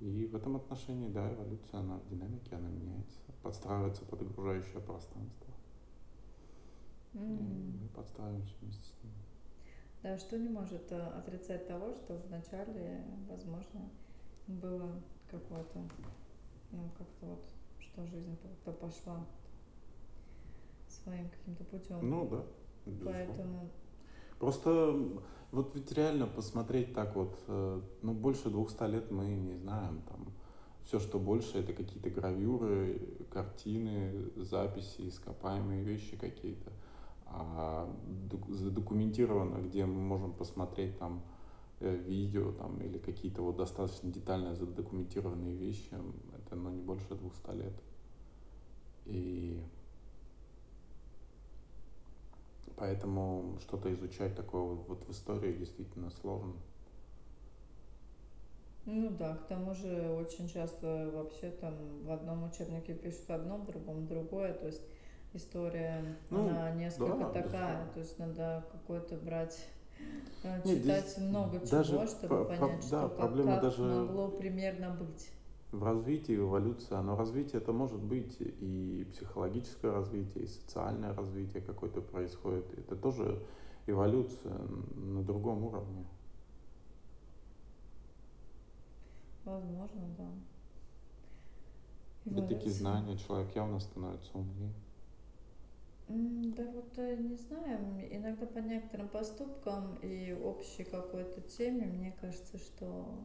И 0.00 0.26
в 0.26 0.34
этом 0.34 0.56
отношении, 0.56 1.08
да, 1.08 1.32
эволюция, 1.32 1.80
она 1.80 1.98
в 1.98 2.08
динамике, 2.08 2.56
она 2.56 2.68
меняется, 2.68 3.18
подстраивается 3.42 4.04
под 4.04 4.22
окружающее 4.22 4.80
пространство. 4.80 5.52
Mm-hmm. 7.14 7.38
И 7.38 7.82
мы 7.82 7.88
подстраиваемся 7.88 8.54
вместе 8.60 8.82
с 8.82 9.04
ним. 9.04 9.12
Да, 10.02 10.18
что 10.18 10.36
не 10.38 10.48
может 10.48 10.90
э, 10.90 11.00
отрицать 11.00 11.68
того, 11.68 11.94
что 11.94 12.16
вначале, 12.26 13.04
возможно, 13.28 13.88
было 14.46 14.90
какое-то, 15.30 15.78
ну, 16.70 16.90
как-то 16.98 17.26
вот, 17.26 17.44
что 17.78 18.06
жизнь 18.06 18.36
то 18.64 18.72
пошла 18.72 19.24
своим 20.88 21.28
каким-то 21.30 21.64
путем. 21.64 21.98
Ну 22.08 22.28
да. 22.28 22.44
Безусловно. 22.86 23.26
Поэтому. 23.26 23.70
Просто 24.38 25.20
вот 25.52 25.74
ведь 25.74 25.92
реально 25.92 26.26
посмотреть 26.26 26.94
так 26.94 27.14
вот, 27.14 27.38
э, 27.46 27.80
ну 28.02 28.14
больше 28.14 28.50
200 28.50 28.90
лет 28.90 29.10
мы 29.10 29.26
не 29.26 29.54
знаем 29.54 30.02
там. 30.08 30.32
Все, 30.84 30.98
что 30.98 31.20
больше, 31.20 31.58
это 31.58 31.72
какие-то 31.74 32.10
гравюры, 32.10 33.00
картины, 33.30 34.30
записи, 34.36 35.08
ископаемые 35.08 35.84
вещи 35.84 36.16
какие-то. 36.16 36.72
А 37.26 37.88
задокументировано, 38.48 39.58
где 39.58 39.86
мы 39.86 40.00
можем 40.00 40.32
посмотреть 40.32 40.98
там 40.98 41.22
видео 41.90 42.52
там, 42.52 42.80
или 42.80 42.98
какие-то 42.98 43.42
вот 43.42 43.56
достаточно 43.56 44.10
детально 44.10 44.54
задокументированные 44.54 45.54
вещи, 45.54 45.90
это 46.36 46.56
ну, 46.56 46.70
не 46.70 46.80
больше 46.80 47.14
200 47.14 47.50
лет. 47.56 47.74
И 49.06 49.60
поэтому 52.76 53.58
что-то 53.60 53.92
изучать 53.92 54.34
такое 54.36 54.62
вот 54.62 55.06
в 55.06 55.10
истории 55.10 55.52
действительно 55.52 56.10
сложно. 56.10 56.54
Ну 58.84 59.10
да, 59.10 59.36
к 59.36 59.46
тому 59.46 59.74
же 59.74 60.10
очень 60.10 60.48
часто 60.48 61.10
вообще 61.14 61.50
там 61.50 61.74
в 62.04 62.10
одном 62.10 62.44
учебнике 62.44 62.94
пишут 62.94 63.30
одно, 63.30 63.58
в 63.58 63.66
другом 63.66 64.08
другое, 64.08 64.54
то 64.54 64.66
есть 64.66 64.82
история, 65.34 66.16
ну, 66.30 66.48
она 66.48 66.72
несколько 66.72 67.16
да, 67.16 67.30
такая, 67.30 67.86
то 67.92 68.00
есть 68.00 68.18
надо 68.18 68.64
какой-то 68.72 69.16
брать 69.16 69.64
Э, 69.64 69.81
читать 70.64 71.08
здесь 71.08 71.18
много 71.18 71.60
чего, 71.60 72.06
чтобы 72.06 72.44
понять, 72.46 72.90
да, 72.90 73.06
что 73.06 73.08
проблема 73.08 73.52
как, 73.52 73.62
даже 73.62 73.82
могло 73.82 74.28
примерно 74.28 74.90
быть. 74.90 75.30
В 75.70 75.84
развитии, 75.84 76.32
в 76.32 76.48
эволюции, 76.48 76.94
но 76.94 77.16
развитие 77.16 77.62
это 77.62 77.72
может 77.72 78.00
быть 78.00 78.36
и 78.40 79.06
психологическое 79.12 79.92
развитие, 79.92 80.44
и 80.44 80.46
социальное 80.46 81.14
развитие 81.14 81.62
какое-то 81.62 82.00
происходит. 82.02 82.66
Это 82.78 82.94
тоже 82.96 83.42
эволюция 83.86 84.58
на 84.94 85.22
другом 85.22 85.64
уровне. 85.64 86.04
Возможно, 89.44 90.02
да. 90.18 90.28
Эволюция. 92.26 92.70
знания, 92.70 93.16
человек 93.16 93.54
явно 93.56 93.80
становится 93.80 94.30
умнее. 94.34 94.72
Да 96.14 96.64
вот 96.64 96.98
э, 96.98 97.16
не 97.16 97.36
знаю, 97.36 98.06
иногда 98.14 98.44
по 98.44 98.58
некоторым 98.58 99.08
поступкам 99.08 99.96
и 100.02 100.32
общей 100.34 100.84
какой-то 100.84 101.40
теме, 101.40 101.86
мне 101.86 102.14
кажется, 102.20 102.58
что 102.58 103.24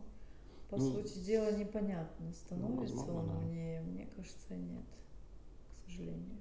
по 0.70 0.78
ну, 0.78 0.94
сути 0.94 1.18
дела 1.20 1.52
непонятно, 1.52 2.32
становится 2.32 2.96
ну, 2.96 3.02
возможно, 3.02 3.14
он 3.20 3.28
да. 3.28 3.38
умнее. 3.40 3.82
Мне 3.82 4.08
кажется, 4.16 4.56
нет, 4.56 4.86
к 5.66 5.90
сожалению. 5.90 6.38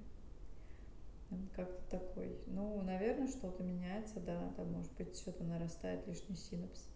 Как-то 1.57 1.99
такой. 1.99 2.39
Ну, 2.47 2.81
наверное, 2.83 3.27
что-то 3.27 3.65
меняется, 3.65 4.21
да, 4.21 4.53
там, 4.57 4.71
может 4.73 4.93
быть, 4.93 5.17
что-то 5.17 5.43
нарастает, 5.43 6.07
лишний 6.07 6.37
синапс. 6.37 6.89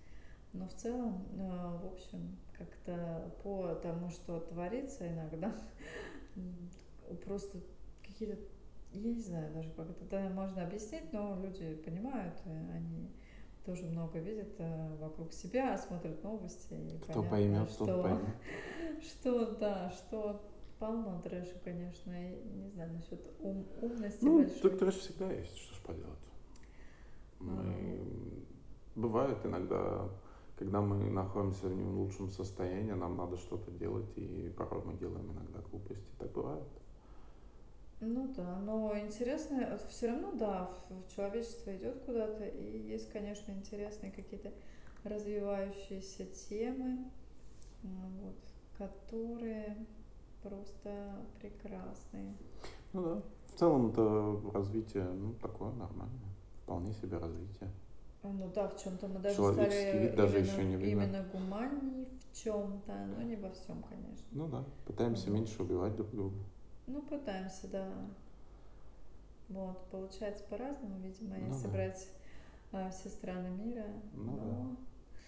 Но 0.52 0.68
в 0.68 0.74
целом, 0.74 1.26
э, 1.32 1.78
в 1.82 1.86
общем, 1.86 2.36
как-то 2.56 3.32
по 3.42 3.74
тому, 3.82 4.10
что 4.10 4.38
творится 4.38 5.12
иногда, 5.12 5.52
просто 7.24 7.58
какие-то 8.06 8.38
я 8.92 9.12
не 9.12 9.20
знаю 9.20 9.52
даже, 9.54 9.70
как 9.70 9.88
это 9.90 10.30
можно 10.34 10.64
объяснить, 10.64 11.12
но 11.12 11.38
люди 11.40 11.74
понимают, 11.76 12.34
они 12.46 13.10
тоже 13.64 13.84
много 13.84 14.18
видят 14.18 14.54
э, 14.58 14.96
вокруг 15.00 15.32
себя, 15.32 15.76
смотрят 15.78 16.22
новости. 16.24 16.74
И 16.74 16.98
Кто 16.98 17.22
понятно, 17.22 17.30
поймет, 17.30 17.70
что, 17.70 17.86
тот 17.86 18.02
поймет. 18.02 18.34
Что, 19.02 19.54
да, 19.56 19.90
что 19.90 20.42
полно 20.78 21.20
трэша, 21.22 21.58
конечно, 21.62 22.10
и 22.10 22.42
не 22.54 22.68
знаю 22.68 22.92
насчет 22.92 23.20
ум, 23.38 23.66
умности 23.80 24.24
ну, 24.24 24.38
большой. 24.38 24.70
Трэш 24.78 24.94
всегда 24.96 25.32
есть, 25.32 25.56
что 25.56 25.74
ж 25.74 25.78
поделать. 25.86 26.18
Мы... 27.38 27.52
А... 27.52 28.40
Бывает 28.96 29.38
иногда, 29.44 30.08
когда 30.58 30.80
мы 30.80 31.10
находимся 31.10 31.68
в 31.68 31.74
не 31.74 31.84
лучшем 31.84 32.28
состоянии, 32.28 32.92
нам 32.92 33.16
надо 33.16 33.36
что-то 33.38 33.70
делать, 33.70 34.10
и 34.16 34.52
порой 34.56 34.82
мы 34.84 34.94
делаем 34.94 35.30
иногда 35.32 35.60
глупости. 35.70 36.04
Так. 36.18 36.30
Ну 38.00 38.32
да, 38.34 38.58
но 38.60 38.98
интересно, 38.98 39.78
все 39.88 40.08
равно, 40.08 40.32
да, 40.32 40.70
в- 40.88 41.14
человечество 41.14 41.76
идет 41.76 42.02
куда-то, 42.04 42.44
и 42.46 42.78
есть, 42.88 43.10
конечно, 43.12 43.52
интересные 43.52 44.10
какие-то 44.10 44.52
развивающиеся 45.04 46.24
темы, 46.26 47.10
м, 47.82 48.18
вот, 48.22 48.38
которые 48.78 49.76
просто 50.42 51.16
прекрасные. 51.40 52.34
Ну 52.92 53.02
да. 53.02 53.22
В 53.54 53.58
целом 53.58 53.90
это 53.90 54.40
развитие, 54.54 55.04
ну, 55.04 55.34
такое 55.34 55.72
нормальное. 55.72 56.30
Вполне 56.64 56.92
себе 56.94 57.18
развитие. 57.18 57.70
Ну 58.22 58.50
да, 58.54 58.68
в 58.68 58.82
чем-то 58.82 59.08
мы 59.08 59.20
даже 59.20 59.36
Человеческий 59.36 59.84
стали 59.90 60.00
вид 60.02 60.14
даже 60.16 60.38
именно, 60.38 60.46
еще 60.46 60.64
не 60.64 60.76
вымер. 60.76 60.92
именно 60.92 61.22
гуманней 61.32 62.08
в 62.32 62.36
чем-то, 62.36 62.92
но 63.16 63.22
не 63.22 63.36
во 63.36 63.50
всем, 63.50 63.82
конечно. 63.82 64.26
Ну 64.32 64.48
да, 64.48 64.64
пытаемся 64.86 65.30
меньше 65.30 65.62
убивать 65.62 65.96
друг 65.96 66.10
друга. 66.10 66.36
Ну, 66.92 67.02
пытаемся, 67.02 67.68
да. 67.68 67.88
Вот, 69.48 69.78
получается 69.90 70.44
по-разному, 70.48 70.98
видимо, 71.00 71.36
Ну 71.38 71.48
если 71.54 71.66
да. 71.66 71.72
брать 71.72 72.08
а, 72.72 72.90
все 72.90 73.08
страны 73.08 73.48
мира. 73.50 73.84
Ну 74.14 74.32
но 74.36 74.76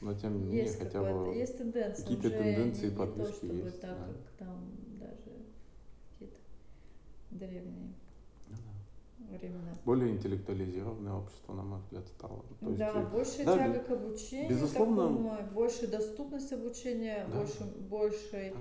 Но 0.00 0.14
тем 0.14 0.38
не 0.38 0.44
менее, 0.44 0.62
есть 0.64 0.78
хотя 0.78 1.00
бы 1.02 1.34
есть 1.34 1.58
тенденция, 1.58 2.02
какие-то 2.04 2.30
тенденции, 2.30 2.84
не, 2.86 2.90
не 2.90 2.96
то, 2.96 3.06
подвижки 3.06 3.34
чтобы 3.36 3.54
есть, 3.54 3.80
так, 3.80 3.98
да. 3.98 4.06
как 4.06 4.46
там 4.46 4.70
даже 5.00 5.32
какие-то 6.12 6.36
древние 7.30 7.92
Ну 8.48 8.56
да. 8.56 9.36
времена. 9.38 9.74
более 9.84 10.10
интеллектуализированное 10.12 11.14
общество, 11.14 11.54
на 11.54 11.62
мой 11.62 11.80
взгляд, 11.80 12.06
стало. 12.08 12.44
То 12.60 12.66
есть, 12.66 12.78
да, 12.78 12.92
э, 13.02 13.06
больше 13.08 13.44
да, 13.44 13.56
тяга 13.58 13.78
к 13.80 13.90
обучению 13.90 14.50
безусловно- 14.50 15.02
такому, 15.08 15.36
больше 15.52 15.86
доступность 15.88 16.52
обучения, 16.52 17.26
Да. 17.28 17.38
больше, 17.38 17.64
большей, 17.88 18.50
да, 18.50 18.56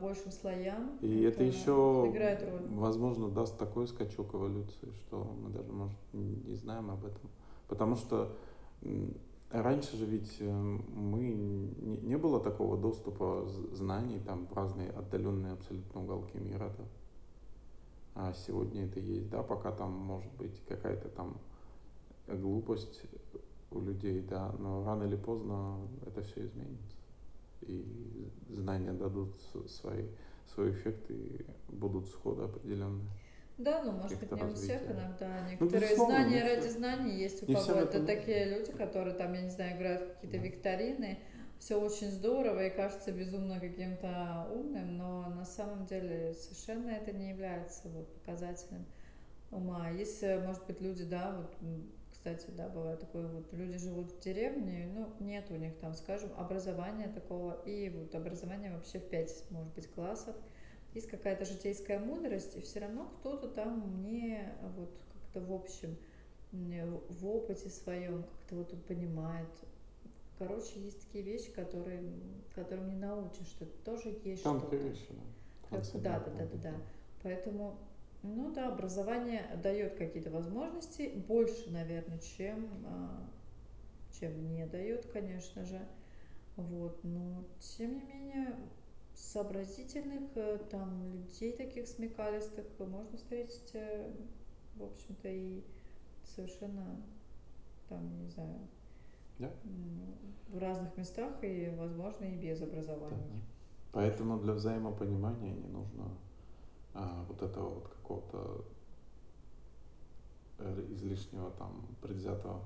большим 0.00 0.30
слоям. 0.30 0.98
И 1.00 1.22
это, 1.22 1.42
еще, 1.42 2.06
играет 2.10 2.42
роль. 2.42 2.66
возможно, 2.70 3.28
даст 3.28 3.58
такой 3.58 3.88
скачок 3.88 4.34
эволюции, 4.34 4.92
что 5.00 5.24
мы 5.42 5.50
даже, 5.50 5.72
может, 5.72 5.98
не 6.12 6.54
знаем 6.54 6.90
об 6.90 7.04
этом. 7.04 7.30
Потому 7.68 7.96
что 7.96 8.36
раньше 9.50 9.96
же 9.96 10.04
ведь 10.04 10.36
э, 10.40 10.50
мы 10.50 11.20
не, 11.20 11.96
не 11.98 12.18
было 12.18 12.40
такого 12.40 12.76
доступа 12.76 13.46
знаний 13.72 14.20
там 14.20 14.46
в 14.46 14.52
разные 14.52 14.90
отдаленные 14.90 15.52
абсолютно 15.52 16.02
уголки 16.02 16.38
мира, 16.38 16.72
да. 16.76 16.84
А 18.16 18.32
сегодня 18.32 18.84
это 18.84 19.00
есть, 19.00 19.28
да, 19.30 19.42
пока 19.42 19.72
там 19.72 19.90
может 19.90 20.32
быть 20.34 20.60
какая-то 20.68 21.08
там 21.08 21.36
глупость 22.28 23.02
у 23.70 23.80
людей, 23.80 24.22
да, 24.22 24.54
но 24.58 24.84
рано 24.84 25.04
или 25.04 25.16
поздно 25.16 25.78
это 26.06 26.22
все 26.22 26.46
изменится. 26.46 26.96
И 27.66 28.28
знания 28.50 28.92
дадут 28.92 29.34
свои, 29.66 30.04
свой 30.54 30.70
эффект 30.72 31.10
и 31.10 31.44
будут 31.68 32.06
сходы 32.08 32.42
определенные. 32.44 33.08
Да, 33.58 33.82
ну 33.84 33.92
может 33.92 34.18
быть 34.18 34.32
не 34.32 34.42
у 34.42 34.54
всех 34.54 34.82
иногда. 34.90 35.48
Некоторые 35.48 35.80
безусловно, 35.82 36.14
знания 36.16 36.34
не 36.34 36.42
ради 36.42 36.68
знаний 36.68 37.16
есть 37.16 37.42
у 37.42 37.46
Не 37.46 37.54
кого. 37.54 37.64
всем 37.64 37.76
Это 37.76 37.84
это 37.88 37.98
нужно. 38.00 38.14
такие 38.16 38.44
люди, 38.58 38.72
которые 38.72 39.14
там, 39.14 39.32
я 39.34 39.42
не 39.42 39.50
знаю, 39.50 39.76
играют 39.76 40.02
в 40.02 40.14
какие-то 40.14 40.38
Да. 40.38 40.42
викторины. 40.44 41.18
Все 41.60 41.80
очень 41.80 42.10
здорово 42.10 42.66
и 42.66 42.70
кажется 42.76 43.12
безумно 43.12 43.60
каким-то 43.60 44.48
умным, 44.52 44.98
но 44.98 45.28
на 45.30 45.44
самом 45.44 45.86
деле 45.86 46.34
совершенно 46.34 46.90
это 46.90 47.12
не 47.12 47.30
является 47.30 47.88
вот, 47.88 48.12
показателем 48.14 48.84
ума. 49.50 49.88
Есть, 49.90 50.22
э, 50.24 50.44
может 50.44 50.66
быть, 50.66 50.80
люди, 50.80 51.04
да, 51.04 51.36
вот, 51.36 51.54
кстати, 52.24 52.50
да, 52.56 52.70
бывает 52.70 53.00
такое, 53.00 53.26
вот 53.28 53.52
люди 53.52 53.76
живут 53.76 54.12
в 54.12 54.20
деревне, 54.20 54.90
ну, 54.94 55.12
нет 55.20 55.50
у 55.50 55.56
них 55.56 55.76
там, 55.76 55.92
скажем, 55.92 56.30
образования 56.38 57.08
такого, 57.08 57.60
и 57.66 57.90
вот 57.90 58.14
образование 58.14 58.72
вообще 58.72 58.98
в 58.98 59.10
пять, 59.10 59.44
может 59.50 59.74
быть, 59.74 59.88
классов. 59.88 60.34
Есть 60.94 61.08
какая-то 61.08 61.44
житейская 61.44 61.98
мудрость, 61.98 62.56
и 62.56 62.62
все 62.62 62.80
равно 62.80 63.12
кто-то 63.18 63.48
там 63.48 64.02
не 64.02 64.54
вот 64.74 64.90
как-то 65.12 65.40
в 65.42 65.52
общем, 65.52 65.98
не 66.52 66.86
в 66.86 67.26
опыте 67.26 67.68
своем 67.68 68.22
как-то 68.22 68.54
вот 68.56 68.86
понимает. 68.86 69.50
Короче, 70.38 70.80
есть 70.80 71.02
такие 71.04 71.24
вещи, 71.24 71.50
которые, 71.52 72.02
которым 72.54 72.88
не 72.88 72.96
научишь, 72.96 73.48
что 73.48 73.66
тоже 73.84 74.18
есть 74.24 74.44
Тонкие 74.44 74.68
что-то. 74.68 74.76
вещи, 74.76 75.08
да. 75.70 75.78
Да, 76.00 76.20
да, 76.20 76.30
да, 76.30 76.46
да, 76.46 76.70
да. 76.70 76.74
Поэтому, 77.22 77.76
ну 78.24 78.50
да, 78.52 78.68
образование 78.68 79.44
дает 79.62 79.96
какие-то 79.96 80.30
возможности, 80.30 81.12
больше, 81.14 81.70
наверное, 81.70 82.18
чем, 82.18 82.68
а, 82.86 83.30
чем 84.18 84.48
не 84.48 84.66
дает, 84.66 85.04
конечно 85.12 85.64
же. 85.64 85.86
Вот, 86.56 86.98
но 87.04 87.44
тем 87.60 87.96
не 87.96 88.04
менее 88.04 88.56
сообразительных 89.14 90.22
э, 90.36 90.58
там 90.70 91.12
людей 91.12 91.52
таких 91.52 91.86
смекалистых 91.86 92.64
можно 92.78 93.16
встретить, 93.16 93.70
э, 93.74 94.10
в 94.76 94.84
общем-то, 94.84 95.28
и 95.28 95.62
совершенно 96.24 97.02
там, 97.88 98.18
не 98.18 98.28
знаю, 98.28 98.58
Да. 99.38 99.50
в 100.48 100.58
разных 100.58 100.96
местах 100.96 101.42
и, 101.42 101.72
возможно, 101.76 102.24
и 102.24 102.36
без 102.36 102.62
образования. 102.62 103.16
да. 103.16 103.40
Поэтому 103.92 104.38
для 104.38 104.54
взаимопонимания 104.54 105.52
не 105.54 105.68
нужно 105.68 106.08
а, 106.94 107.24
вот 107.28 107.42
этого 107.42 107.70
вот 107.74 107.88
какого-то 107.88 108.64
э, 110.58 110.86
излишнего 110.90 111.50
там 111.52 111.86
предвзятого 112.00 112.60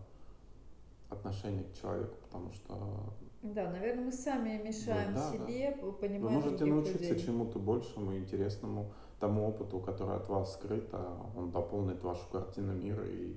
отношения 1.10 1.64
к 1.64 1.72
человеку, 1.72 2.14
потому 2.22 2.52
что 2.52 3.14
Да, 3.42 3.70
наверное, 3.70 4.04
мы 4.06 4.12
сами 4.12 4.60
мешаем 4.62 5.14
да, 5.14 5.30
да. 5.30 5.32
себе 5.32 5.72
п- 5.72 5.86
вы 5.86 5.92
понимать 5.92 6.32
можете 6.32 6.64
научиться 6.66 7.14
людей. 7.14 7.26
чему-то 7.26 7.58
большему, 7.58 8.16
интересному, 8.16 8.92
тому 9.20 9.48
опыту, 9.48 9.80
который 9.80 10.16
от 10.16 10.28
вас 10.28 10.52
скрыт, 10.54 10.88
а 10.92 11.30
он 11.36 11.50
дополнит 11.50 12.02
вашу 12.02 12.28
картину 12.30 12.74
мира 12.74 13.06
и 13.08 13.36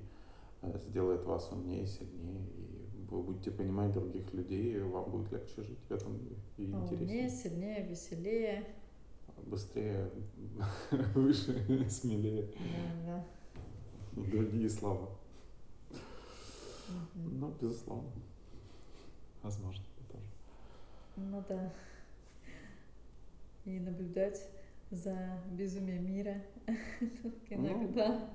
э, 0.62 0.78
сделает 0.78 1.24
вас 1.24 1.50
умнее, 1.50 1.86
сильнее, 1.86 2.46
и 2.56 3.06
вы 3.10 3.22
будете 3.22 3.50
понимать 3.50 3.92
других 3.92 4.32
людей, 4.34 4.76
и 4.76 4.80
вам 4.80 5.10
будет 5.10 5.32
легче 5.32 5.62
жить 5.62 5.78
в 5.88 5.90
этом 5.92 6.12
мире 6.22 6.36
и 6.58 6.70
А 6.72 6.76
Умнее, 6.76 7.26
интереснее, 7.26 7.28
сильнее, 7.30 7.86
веселее. 7.88 8.64
Быстрее, 9.46 10.10
выше, 11.14 11.88
смелее 11.90 12.48
Да, 13.06 13.24
и 14.16 14.30
другие 14.30 14.68
слова. 14.70 15.08
да. 15.90 15.96
Мгм. 17.14 17.40
Ну, 17.40 17.54
безусловно. 17.60 18.10
Возможно, 19.42 19.84
тоже. 20.10 20.24
Ну 21.16 21.44
да. 21.48 21.72
И 23.64 23.78
наблюдать 23.78 24.48
за 24.90 25.40
безумием 25.50 26.06
мира 26.06 26.42
иногда. 27.50 28.30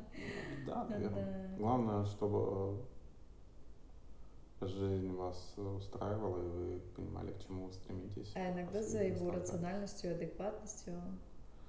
Да, 0.66 0.86
наверное. 0.86 1.48
Да. 1.50 1.58
Главное, 1.58 2.06
чтобы 2.06 2.82
жизнь 4.62 5.12
вас 5.14 5.54
устраивала, 5.58 6.38
и 6.44 6.48
вы 6.50 6.80
понимали, 6.96 7.32
к 7.34 7.40
чему 7.46 7.66
вы 7.68 7.74
стремитесь. 7.74 8.32
А 8.36 8.52
иногда 8.52 8.82
за 8.82 9.04
его 9.04 9.10
наслаждениях. 9.26 9.36
рациональностью, 9.36 10.12
адекватностью. 10.16 10.94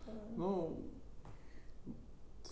Да. 0.06 0.12
Ну, 0.36 0.76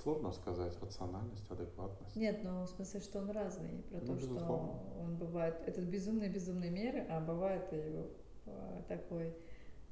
сложно 0.02 0.32
сказать, 0.32 0.78
рациональность, 0.82 1.50
адекватность. 1.50 2.16
Нет, 2.16 2.40
ну 2.44 2.62
в 2.64 2.68
смысле, 2.68 3.00
что 3.00 3.18
он 3.20 3.30
разный. 3.30 3.82
Про 3.90 4.00
Ну, 4.00 4.06
то, 4.06 4.12
безусловно. 4.14 4.44
что 4.46 5.00
он 5.02 5.16
бывает 5.16 5.56
этот 5.66 5.84
безумный-безумный 5.84 6.70
мир, 6.70 7.06
а 7.08 7.20
бывает 7.20 7.66
и 7.72 8.04
э, 8.46 8.82
такой 8.88 9.34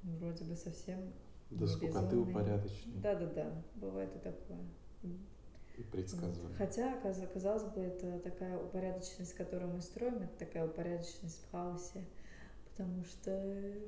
вроде 0.03 0.45
бы 0.45 0.55
совсем 0.57 1.01
До 1.51 1.65
не 1.65 1.71
скукоты 1.71 2.05
безумный. 2.17 2.31
упорядоченный 2.33 3.01
Да-да-да, 3.01 3.63
бывает 3.77 4.15
и 4.15 4.19
такое. 4.19 4.59
Вот. 5.77 5.91
предсказуемый. 5.91 6.55
Хотя, 6.57 6.97
каз- 7.01 7.27
казалось 7.33 7.65
бы, 7.65 7.81
это 7.81 8.19
такая 8.21 8.59
упорядоченность, 8.59 9.35
которую 9.35 9.73
мы 9.73 9.81
строим, 9.83 10.17
это 10.23 10.39
такая 10.39 10.67
упорядоченность 10.67 11.43
в 11.43 11.51
хаосе, 11.51 12.05
потому 12.71 13.05
что 13.05 13.31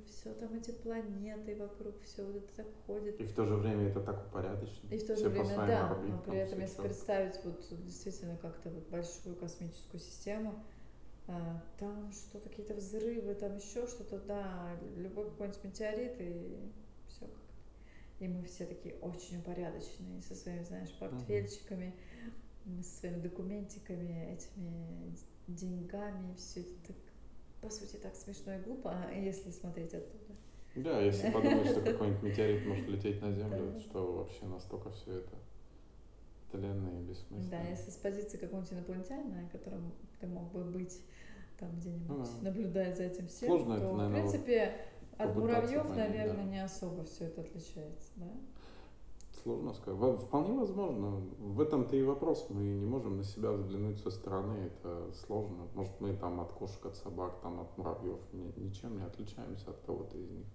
все 0.08 0.32
там 0.34 0.54
эти 0.54 0.70
планеты 0.72 1.56
вокруг, 1.56 2.00
все 2.02 2.24
вот 2.24 2.36
это 2.36 2.54
так 2.56 2.66
ходит. 2.86 3.20
И 3.20 3.24
в 3.24 3.34
то 3.34 3.44
же 3.46 3.54
время 3.56 3.88
это 3.88 4.00
так 4.00 4.26
упорядочено. 4.26 4.88
И 4.90 4.98
в 4.98 5.06
то 5.06 5.14
Все 5.14 5.24
же 5.24 5.30
по 5.30 5.42
время, 5.42 5.66
да, 5.66 5.90
орбитам, 5.90 6.16
но 6.16 6.22
при 6.22 6.38
этом, 6.38 6.60
если 6.60 6.74
чётко. 6.74 6.82
представить 6.82 7.44
вот 7.44 7.84
действительно 7.84 8.36
как-то 8.36 8.70
вот 8.70 8.88
большую 8.88 9.36
космическую 9.36 10.00
систему, 10.00 10.64
а, 11.28 11.62
там 11.78 12.12
что, 12.12 12.38
какие-то 12.38 12.74
взрывы, 12.74 13.34
там 13.34 13.56
еще 13.56 13.86
что-то, 13.86 14.18
да, 14.18 14.76
любой 14.96 15.24
какой-нибудь 15.30 15.64
метеорит, 15.64 16.20
и 16.20 16.70
все 16.84 16.85
И 18.18 18.28
мы 18.28 18.42
все 18.44 18.64
такие 18.66 18.94
очень 18.96 19.38
упорядоченные, 19.38 20.22
со 20.22 20.34
своими, 20.34 20.62
знаешь, 20.62 20.90
портфельчиками, 20.98 21.94
м, 22.66 22.82
со 22.82 22.98
своими 22.98 23.20
документиками, 23.20 24.32
этими 24.32 25.14
деньгами, 25.46 26.34
все 26.36 26.60
это 26.60 26.88
так, 26.88 26.96
по 27.60 27.70
сути, 27.70 27.96
так 27.96 28.14
смешно 28.16 28.54
и 28.54 28.62
глупо, 28.62 28.90
а 28.92 29.12
если 29.12 29.50
смотреть 29.50 29.94
оттуда. 29.94 30.34
Да, 30.74 31.00
если 31.00 31.32
подумать, 31.32 31.66
что 31.68 31.80
какой-нибудь 31.80 32.22
метеорит 32.22 32.64
может 32.66 32.86
лететь 32.88 33.20
на 33.22 33.32
Землю, 33.32 33.72
Да. 33.74 33.80
что 33.80 34.12
вообще 34.12 34.44
настолько 34.46 34.90
все 34.90 35.18
это 35.18 35.32
тленно 36.52 36.88
и 36.88 37.02
бессмысленно. 37.02 37.50
Да, 37.50 37.68
если 37.68 37.90
с 37.90 37.96
позиции 37.96 38.38
какого-нибудь 38.38 38.72
инопланетянина, 38.72 39.48
которым 39.52 39.92
ты 40.20 40.26
мог 40.26 40.52
бы 40.52 40.64
быть 40.64 41.00
там 41.58 41.70
где-нибудь, 41.78 42.08
Ну 42.08 42.24
да. 42.24 42.42
наблюдать 42.42 42.96
за 42.96 43.04
этим 43.04 43.26
всем, 43.28 43.48
Сложно 43.50 43.74
то, 43.74 43.78
это, 43.78 43.86
в 43.86 43.96
наверное, 43.96 44.22
вот 44.22 44.32
принципе, 44.32 44.72
от 45.18 45.36
муравьев, 45.36 45.88
наверное, 45.88 46.44
да. 46.44 46.50
не 46.50 46.64
особо 46.64 47.04
все 47.04 47.26
это 47.26 47.40
отличается, 47.40 48.12
да? 48.16 48.30
сложно 49.46 49.72
сказать. 49.74 50.20
Вполне 50.22 50.58
возможно. 50.58 51.22
В 51.38 51.60
этом-то 51.60 51.96
и 51.96 52.02
вопрос. 52.02 52.46
Мы 52.50 52.62
не 52.62 52.86
можем 52.86 53.16
на 53.16 53.24
себя 53.24 53.52
взглянуть 53.52 53.98
со 54.00 54.10
стороны. 54.10 54.54
Это 54.66 55.12
сложно. 55.26 55.68
Может, 55.74 55.92
мы 56.00 56.14
там 56.14 56.40
от 56.40 56.52
кошек, 56.52 56.84
от 56.84 56.96
собак, 56.96 57.38
там, 57.42 57.60
от 57.60 57.78
муравьев 57.78 58.18
ничем 58.56 58.98
не 58.98 59.04
отличаемся 59.04 59.70
от 59.70 59.78
кого-то 59.86 60.18
из 60.18 60.28
них. 60.30 60.46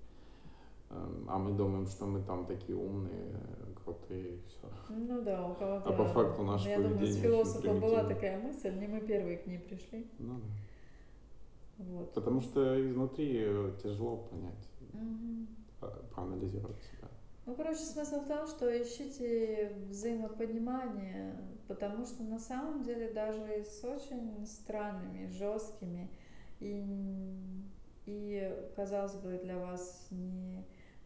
Эм, 0.89 1.25
а 1.29 1.37
мы 1.37 1.53
думаем, 1.53 1.87
что 1.87 2.05
мы 2.05 2.21
там 2.21 2.45
такие 2.45 2.77
умные, 2.77 3.33
крутые, 3.81 4.35
и 4.35 4.41
все. 4.47 4.67
Ну 4.89 5.21
да, 5.21 5.47
у 5.47 5.55
кого-то... 5.55 5.89
А 5.89 5.93
по 5.93 6.05
факту 6.05 6.43
наше 6.43 6.67
Я 6.67 6.75
поведение 6.75 6.99
думаю, 6.99 7.13
с 7.13 7.21
философа 7.21 7.73
была 7.73 8.03
такая 8.03 8.41
мысль, 8.41 8.77
не 8.77 8.87
мы 8.87 8.99
первые 8.99 9.37
к 9.37 9.47
ней 9.47 9.59
пришли. 9.59 10.05
Ну 10.19 10.33
да. 10.33 10.47
Вот. 11.87 12.13
Потому 12.13 12.41
что 12.41 12.89
изнутри 12.89 13.45
тяжело 13.81 14.17
понять, 14.17 14.69
угу. 14.93 15.89
проанализировать 16.13 16.81
себя. 16.83 17.07
Ну, 17.45 17.55
короче, 17.55 17.79
смысл 17.79 18.21
в 18.21 18.27
том, 18.27 18.47
что 18.47 18.69
ищите 18.69 19.73
взаимопонимание, 19.89 21.35
потому 21.67 22.05
что 22.05 22.23
на 22.23 22.39
самом 22.39 22.83
деле 22.83 23.11
даже 23.11 23.63
с 23.63 23.83
очень 23.83 24.45
странными, 24.45 25.27
жесткими 25.27 26.09
и, 26.59 26.85
и 28.05 28.55
казалось 28.75 29.15
бы, 29.15 29.39
для 29.43 29.57
вас 29.57 30.07
не, 30.11 30.63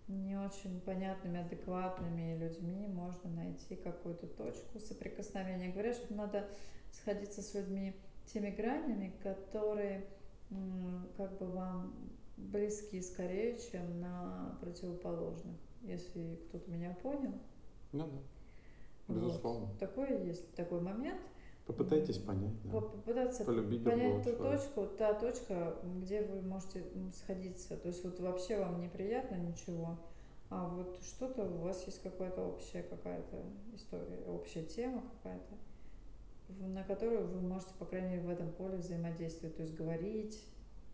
не 0.09 0.37
очень 0.37 0.81
понятными, 0.81 1.39
адекватными 1.39 2.37
людьми 2.37 2.87
можно 2.87 3.29
найти 3.29 3.75
какую-то 3.77 4.27
точку 4.27 4.79
соприкосновения. 4.79 5.71
Говорят, 5.71 5.95
что 5.95 6.13
надо 6.13 6.49
сходиться 6.91 7.41
с 7.41 7.53
людьми 7.53 7.95
теми 8.25 8.49
гранями, 8.49 9.13
которые 9.23 10.05
как 11.17 11.37
бы 11.39 11.47
вам 11.47 11.93
близки 12.37 13.01
скорее, 13.01 13.57
чем 13.57 13.99
на 13.99 14.57
противоположных, 14.61 15.57
если 15.81 16.35
кто-то 16.47 16.69
меня 16.69 16.95
понял. 17.01 17.33
Ну 17.91 18.09
да, 19.07 19.13
безусловно. 19.13 19.67
Вот. 19.67 19.79
Такое 19.79 20.23
есть, 20.23 20.53
такой 20.55 20.81
момент. 20.81 21.21
Попытайтесь 21.65 22.19
понять, 22.19 22.53
да. 22.63 22.79
Попытаться 22.79 23.43
Полюбить 23.43 23.83
понять 23.83 24.23
ту 24.23 24.31
человека. 24.31 24.57
точку, 24.59 24.87
та 24.97 25.13
точка, 25.15 25.75
где 25.99 26.21
вы 26.21 26.41
можете 26.43 26.83
сходиться. 27.15 27.75
То 27.77 27.87
есть 27.87 28.03
вот 28.03 28.19
вообще 28.19 28.59
вам 28.59 28.81
неприятно 28.81 29.35
ничего, 29.35 29.97
а 30.51 30.67
вот 30.67 30.99
что-то 31.01 31.43
у 31.43 31.61
вас 31.61 31.83
есть 31.87 32.03
какая-то 32.03 32.43
общая 32.43 32.83
какая-то 32.83 33.41
история, 33.73 34.19
общая 34.27 34.63
тема 34.63 35.01
какая-то, 35.17 35.55
на 36.49 36.83
которую 36.83 37.27
вы 37.27 37.41
можете, 37.41 37.73
по 37.79 37.85
крайней 37.85 38.09
мере, 38.09 38.21
в 38.21 38.29
этом 38.29 38.51
поле 38.51 38.77
взаимодействовать, 38.77 39.55
то 39.55 39.63
есть 39.63 39.75
говорить, 39.75 40.43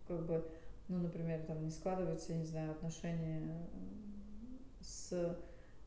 как 0.07 0.25
бы, 0.25 0.45
ну, 0.87 0.97
например, 0.99 1.41
там 1.45 1.63
не 1.63 1.69
складываются, 1.69 2.33
я 2.33 2.39
не 2.39 2.45
знаю, 2.45 2.71
отношения 2.71 3.67
с, 4.81 5.11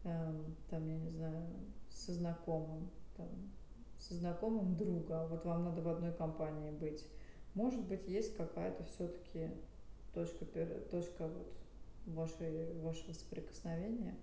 э, 0.05 0.33
там, 0.71 0.89
я 0.89 0.99
не 0.99 1.11
знаю, 1.11 1.47
со 1.91 2.13
знакомым, 2.13 2.91
там, 3.17 3.29
со 3.99 4.15
знакомым 4.15 4.77
друга, 4.77 5.27
вот 5.31 5.45
вам 5.45 5.65
надо 5.65 5.83
в 5.83 5.89
одной 5.89 6.13
компании 6.13 6.71
быть. 6.71 7.05
Может 7.55 7.81
быть, 7.87 8.07
есть 8.09 8.37
какая-то 8.37 8.85
все-таки 8.85 9.51
точка, 10.13 10.45
точка 10.91 11.29
вот 11.29 11.53
вашей, 12.07 12.75
вашего 12.81 13.13
соприкосновения. 13.13 14.15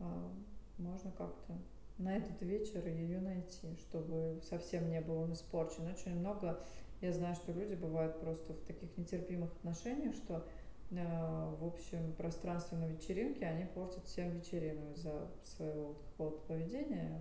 А, 0.00 0.30
можно 0.78 1.10
как-то 1.12 1.56
на 1.98 2.16
этот 2.16 2.40
вечер 2.42 2.86
ее 2.86 3.20
найти, 3.20 3.76
чтобы 3.76 4.40
совсем 4.42 4.88
не 4.88 5.00
был 5.00 5.18
он 5.18 5.32
испорчен. 5.32 5.86
Очень 5.86 6.18
много, 6.18 6.60
я 7.00 7.12
знаю, 7.12 7.34
что 7.34 7.52
люди 7.52 7.74
бывают 7.74 8.20
просто 8.20 8.54
в 8.54 8.60
таких 8.62 8.96
нетерпимых 8.96 9.50
отношениях, 9.56 10.14
что 10.14 10.46
э, 10.90 10.96
в 10.96 11.66
общем 11.66 12.12
пространстве 12.14 12.78
на 12.78 12.86
вечеринке 12.86 13.46
они 13.46 13.64
портят 13.66 14.04
всем 14.04 14.30
вечерину 14.30 14.92
из-за 14.92 15.28
своего 15.44 15.94
какого-то 15.94 16.40
поведения. 16.46 17.20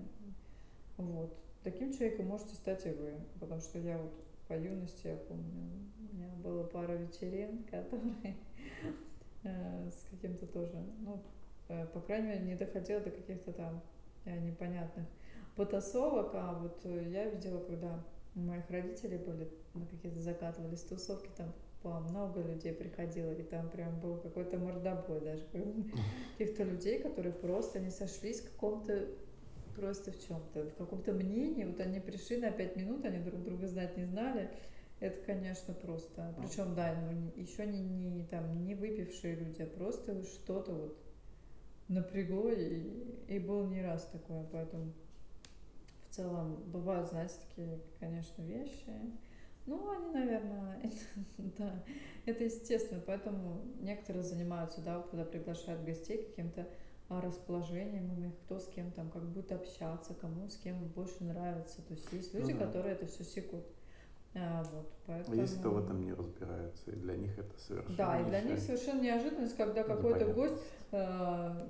Вот. 0.97 1.35
Таким 1.63 1.91
человеком 1.91 2.27
можете 2.27 2.55
стать 2.55 2.85
и 2.85 2.91
вы, 2.91 3.15
потому 3.39 3.59
что 3.59 3.79
я 3.79 3.97
вот 3.97 4.13
по 4.47 4.53
юности, 4.53 5.07
я 5.07 5.17
помню, 5.17 5.43
у 5.99 6.15
меня 6.15 6.29
было 6.43 6.63
пара 6.63 6.93
вечерин, 6.93 7.63
которые 7.71 8.35
э, 9.43 9.89
с 9.89 10.05
каким-то 10.11 10.45
тоже, 10.45 10.77
ну, 10.99 11.21
э, 11.67 11.85
по 11.87 11.99
крайней 11.99 12.27
мере, 12.27 12.45
не 12.45 12.55
доходило 12.55 13.01
до 13.01 13.09
каких-то 13.09 13.51
там 13.53 13.81
непонятных 14.35 15.05
потасовок, 15.55 16.31
а 16.33 16.53
вот 16.53 16.79
э, 16.85 17.09
я 17.09 17.25
видела, 17.29 17.59
когда 17.59 18.03
у 18.35 18.39
моих 18.39 18.69
родителей 18.69 19.17
были, 19.17 19.49
на 19.73 19.85
какие-то 19.85 20.19
закатывались 20.21 20.81
тусовки, 20.81 21.29
там 21.35 21.53
по 21.81 21.99
много 21.99 22.41
людей 22.41 22.73
приходило, 22.73 23.31
и 23.31 23.43
там 23.43 23.69
прям 23.69 23.99
был 23.99 24.17
какой-то 24.17 24.57
мордобой 24.57 25.21
даже. 25.21 25.43
Каких-то 26.37 26.63
людей, 26.63 26.99
которые 26.99 27.33
просто 27.33 27.79
не 27.79 27.89
сошлись 27.89 28.41
в 28.41 28.51
каком-то 28.51 29.07
просто 29.75 30.11
в 30.11 30.27
чем-то, 30.27 30.65
в 30.65 30.75
каком-то 30.75 31.13
мнении. 31.13 31.63
Вот 31.63 31.79
они 31.79 31.99
пришли 31.99 32.37
на 32.37 32.51
пять 32.51 32.75
минут, 32.75 33.05
они 33.05 33.19
друг 33.19 33.43
друга 33.43 33.67
знать 33.67 33.95
не 33.95 34.05
знали. 34.05 34.49
Это, 34.99 35.23
конечно, 35.25 35.73
просто. 35.75 36.33
Причем, 36.39 36.73
да, 36.73 36.95
ну, 36.95 37.31
еще 37.39 37.67
не, 37.67 37.79
не, 37.79 38.25
там, 38.25 38.65
не 38.65 38.73
выпившие 38.73 39.35
люди, 39.35 39.61
а 39.61 39.67
просто 39.67 40.23
что-то 40.23 40.73
вот 40.73 40.97
напрягло, 41.88 42.49
и, 42.49 42.84
и 43.27 43.39
был 43.39 43.65
не 43.68 43.81
раз 43.81 44.05
такое, 44.11 44.45
поэтому 44.51 44.91
в 46.09 46.15
целом 46.15 46.55
бывают, 46.72 47.09
знаете, 47.09 47.35
такие, 47.49 47.80
конечно, 47.99 48.41
вещи. 48.41 48.91
Ну, 49.65 49.89
они, 49.91 50.11
наверное, 50.11 50.81
да, 51.38 51.84
это 52.26 52.43
естественно, 52.43 53.01
поэтому 53.05 53.61
некоторые 53.80 54.23
занимаются, 54.23 54.81
да, 54.81 55.01
когда 55.09 55.26
приглашают 55.26 55.84
гостей 55.84 56.23
каким-то 56.23 56.68
а, 57.09 57.22
расположением 57.22 58.34
кто 58.43 58.59
с 58.59 58.68
кем 58.68 58.91
там 58.91 59.09
как 59.09 59.23
будет 59.23 59.51
общаться, 59.51 60.14
кому 60.14 60.49
с 60.49 60.57
кем 60.57 60.84
больше 60.89 61.23
нравится. 61.23 61.81
То 61.81 61.93
есть 61.93 62.11
есть 62.11 62.34
люди, 62.34 62.51
ну, 62.51 62.59
да. 62.59 62.65
которые 62.65 62.95
это 62.95 63.07
все 63.07 63.23
секут. 63.23 63.65
А, 64.35 64.63
вот, 64.71 64.91
поэтому... 65.05 65.37
Есть 65.37 65.59
кто 65.59 65.71
в 65.71 65.83
этом 65.83 66.03
не 66.03 66.13
разбирается, 66.13 66.91
и 66.91 66.95
для 66.95 67.15
них 67.15 67.37
это 67.37 67.57
совершенно 67.59 67.97
Да, 67.97 68.19
и 68.19 68.25
для 68.25 68.41
них 68.41 68.59
совершенно 68.59 69.01
неожиданность, 69.01 69.57
когда 69.57 69.83
какой-то 69.83 70.25
гость 70.33 70.61
э, 70.91 71.67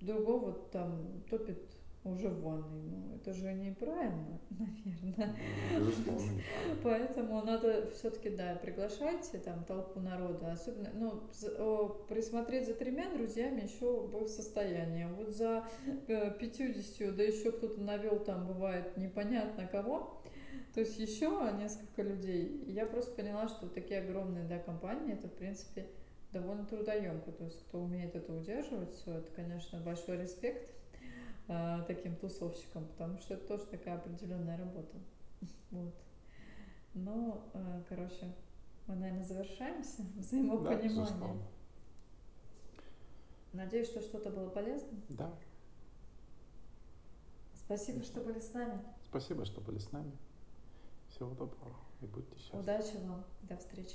другого 0.00 0.52
там 0.70 1.22
топит 1.30 1.58
уже 2.04 2.28
в 2.28 2.42
ванной. 2.42 2.82
Ну, 2.82 3.16
это 3.16 3.32
же 3.32 3.52
неправильно, 3.52 4.40
наверное. 4.50 5.36
Безусловно, 5.76 6.42
Поэтому 6.82 7.42
надо 7.42 7.90
все-таки, 7.92 8.30
да, 8.30 8.56
приглашайте 8.56 9.38
там 9.38 9.64
толпу 9.64 10.00
народа. 10.00 10.52
Особенно, 10.52 10.90
ну, 10.94 11.90
присмотреть 12.08 12.66
за 12.66 12.74
тремя 12.74 13.08
друзьями 13.14 13.62
еще 13.62 14.00
вы 14.00 14.24
в 14.24 14.28
состоянии. 14.28 15.06
Вот 15.16 15.28
за 15.28 15.64
50, 16.08 17.14
да 17.14 17.22
еще 17.22 17.52
кто-то 17.52 17.80
навел 17.80 18.18
там, 18.18 18.48
бывает, 18.48 18.96
непонятно 18.96 19.68
кого, 19.68 20.21
то 20.74 20.80
есть 20.80 20.98
еще 20.98 21.52
несколько 21.58 22.02
людей. 22.02 22.64
Я 22.66 22.86
просто 22.86 23.14
поняла, 23.14 23.48
что 23.48 23.68
такие 23.68 24.00
огромные 24.00 24.44
да, 24.44 24.58
компании, 24.58 25.12
это, 25.12 25.28
в 25.28 25.34
принципе, 25.34 25.86
довольно 26.32 26.64
трудоемко. 26.64 27.30
То 27.32 27.44
есть, 27.44 27.60
кто 27.66 27.82
умеет 27.82 28.14
это 28.14 28.32
удерживать, 28.32 28.94
все, 28.94 29.18
это, 29.18 29.30
конечно, 29.32 29.80
большой 29.80 30.16
респект 30.16 30.72
э, 31.48 31.78
таким 31.86 32.16
тусовщикам, 32.16 32.86
потому 32.86 33.18
что 33.18 33.34
это 33.34 33.46
тоже 33.46 33.66
такая 33.66 33.96
определенная 33.96 34.56
работа. 34.58 34.96
Вот. 35.70 35.94
Ну, 36.94 37.42
э, 37.54 37.82
короче, 37.88 38.32
мы, 38.86 38.96
наверное, 38.96 39.24
завершаемся. 39.24 40.02
Взаимопонимание. 40.16 41.36
Да, 43.52 43.64
Надеюсь, 43.64 43.88
что 43.88 44.00
что-то 44.00 44.30
было 44.30 44.48
полезным. 44.48 45.02
Да. 45.10 45.30
Спасибо, 47.54 48.02
что 48.02 48.22
были 48.22 48.40
с 48.40 48.54
нами. 48.54 48.82
Спасибо, 49.04 49.44
что 49.44 49.60
были 49.60 49.76
с 49.78 49.92
нами. 49.92 50.12
Всего 51.22 51.34
доброго 51.36 51.76
и 52.00 52.06
будьте 52.06 52.36
счастливы. 52.36 52.62
Удачи 52.64 52.96
вам. 53.06 53.24
До 53.42 53.56
встречи. 53.56 53.94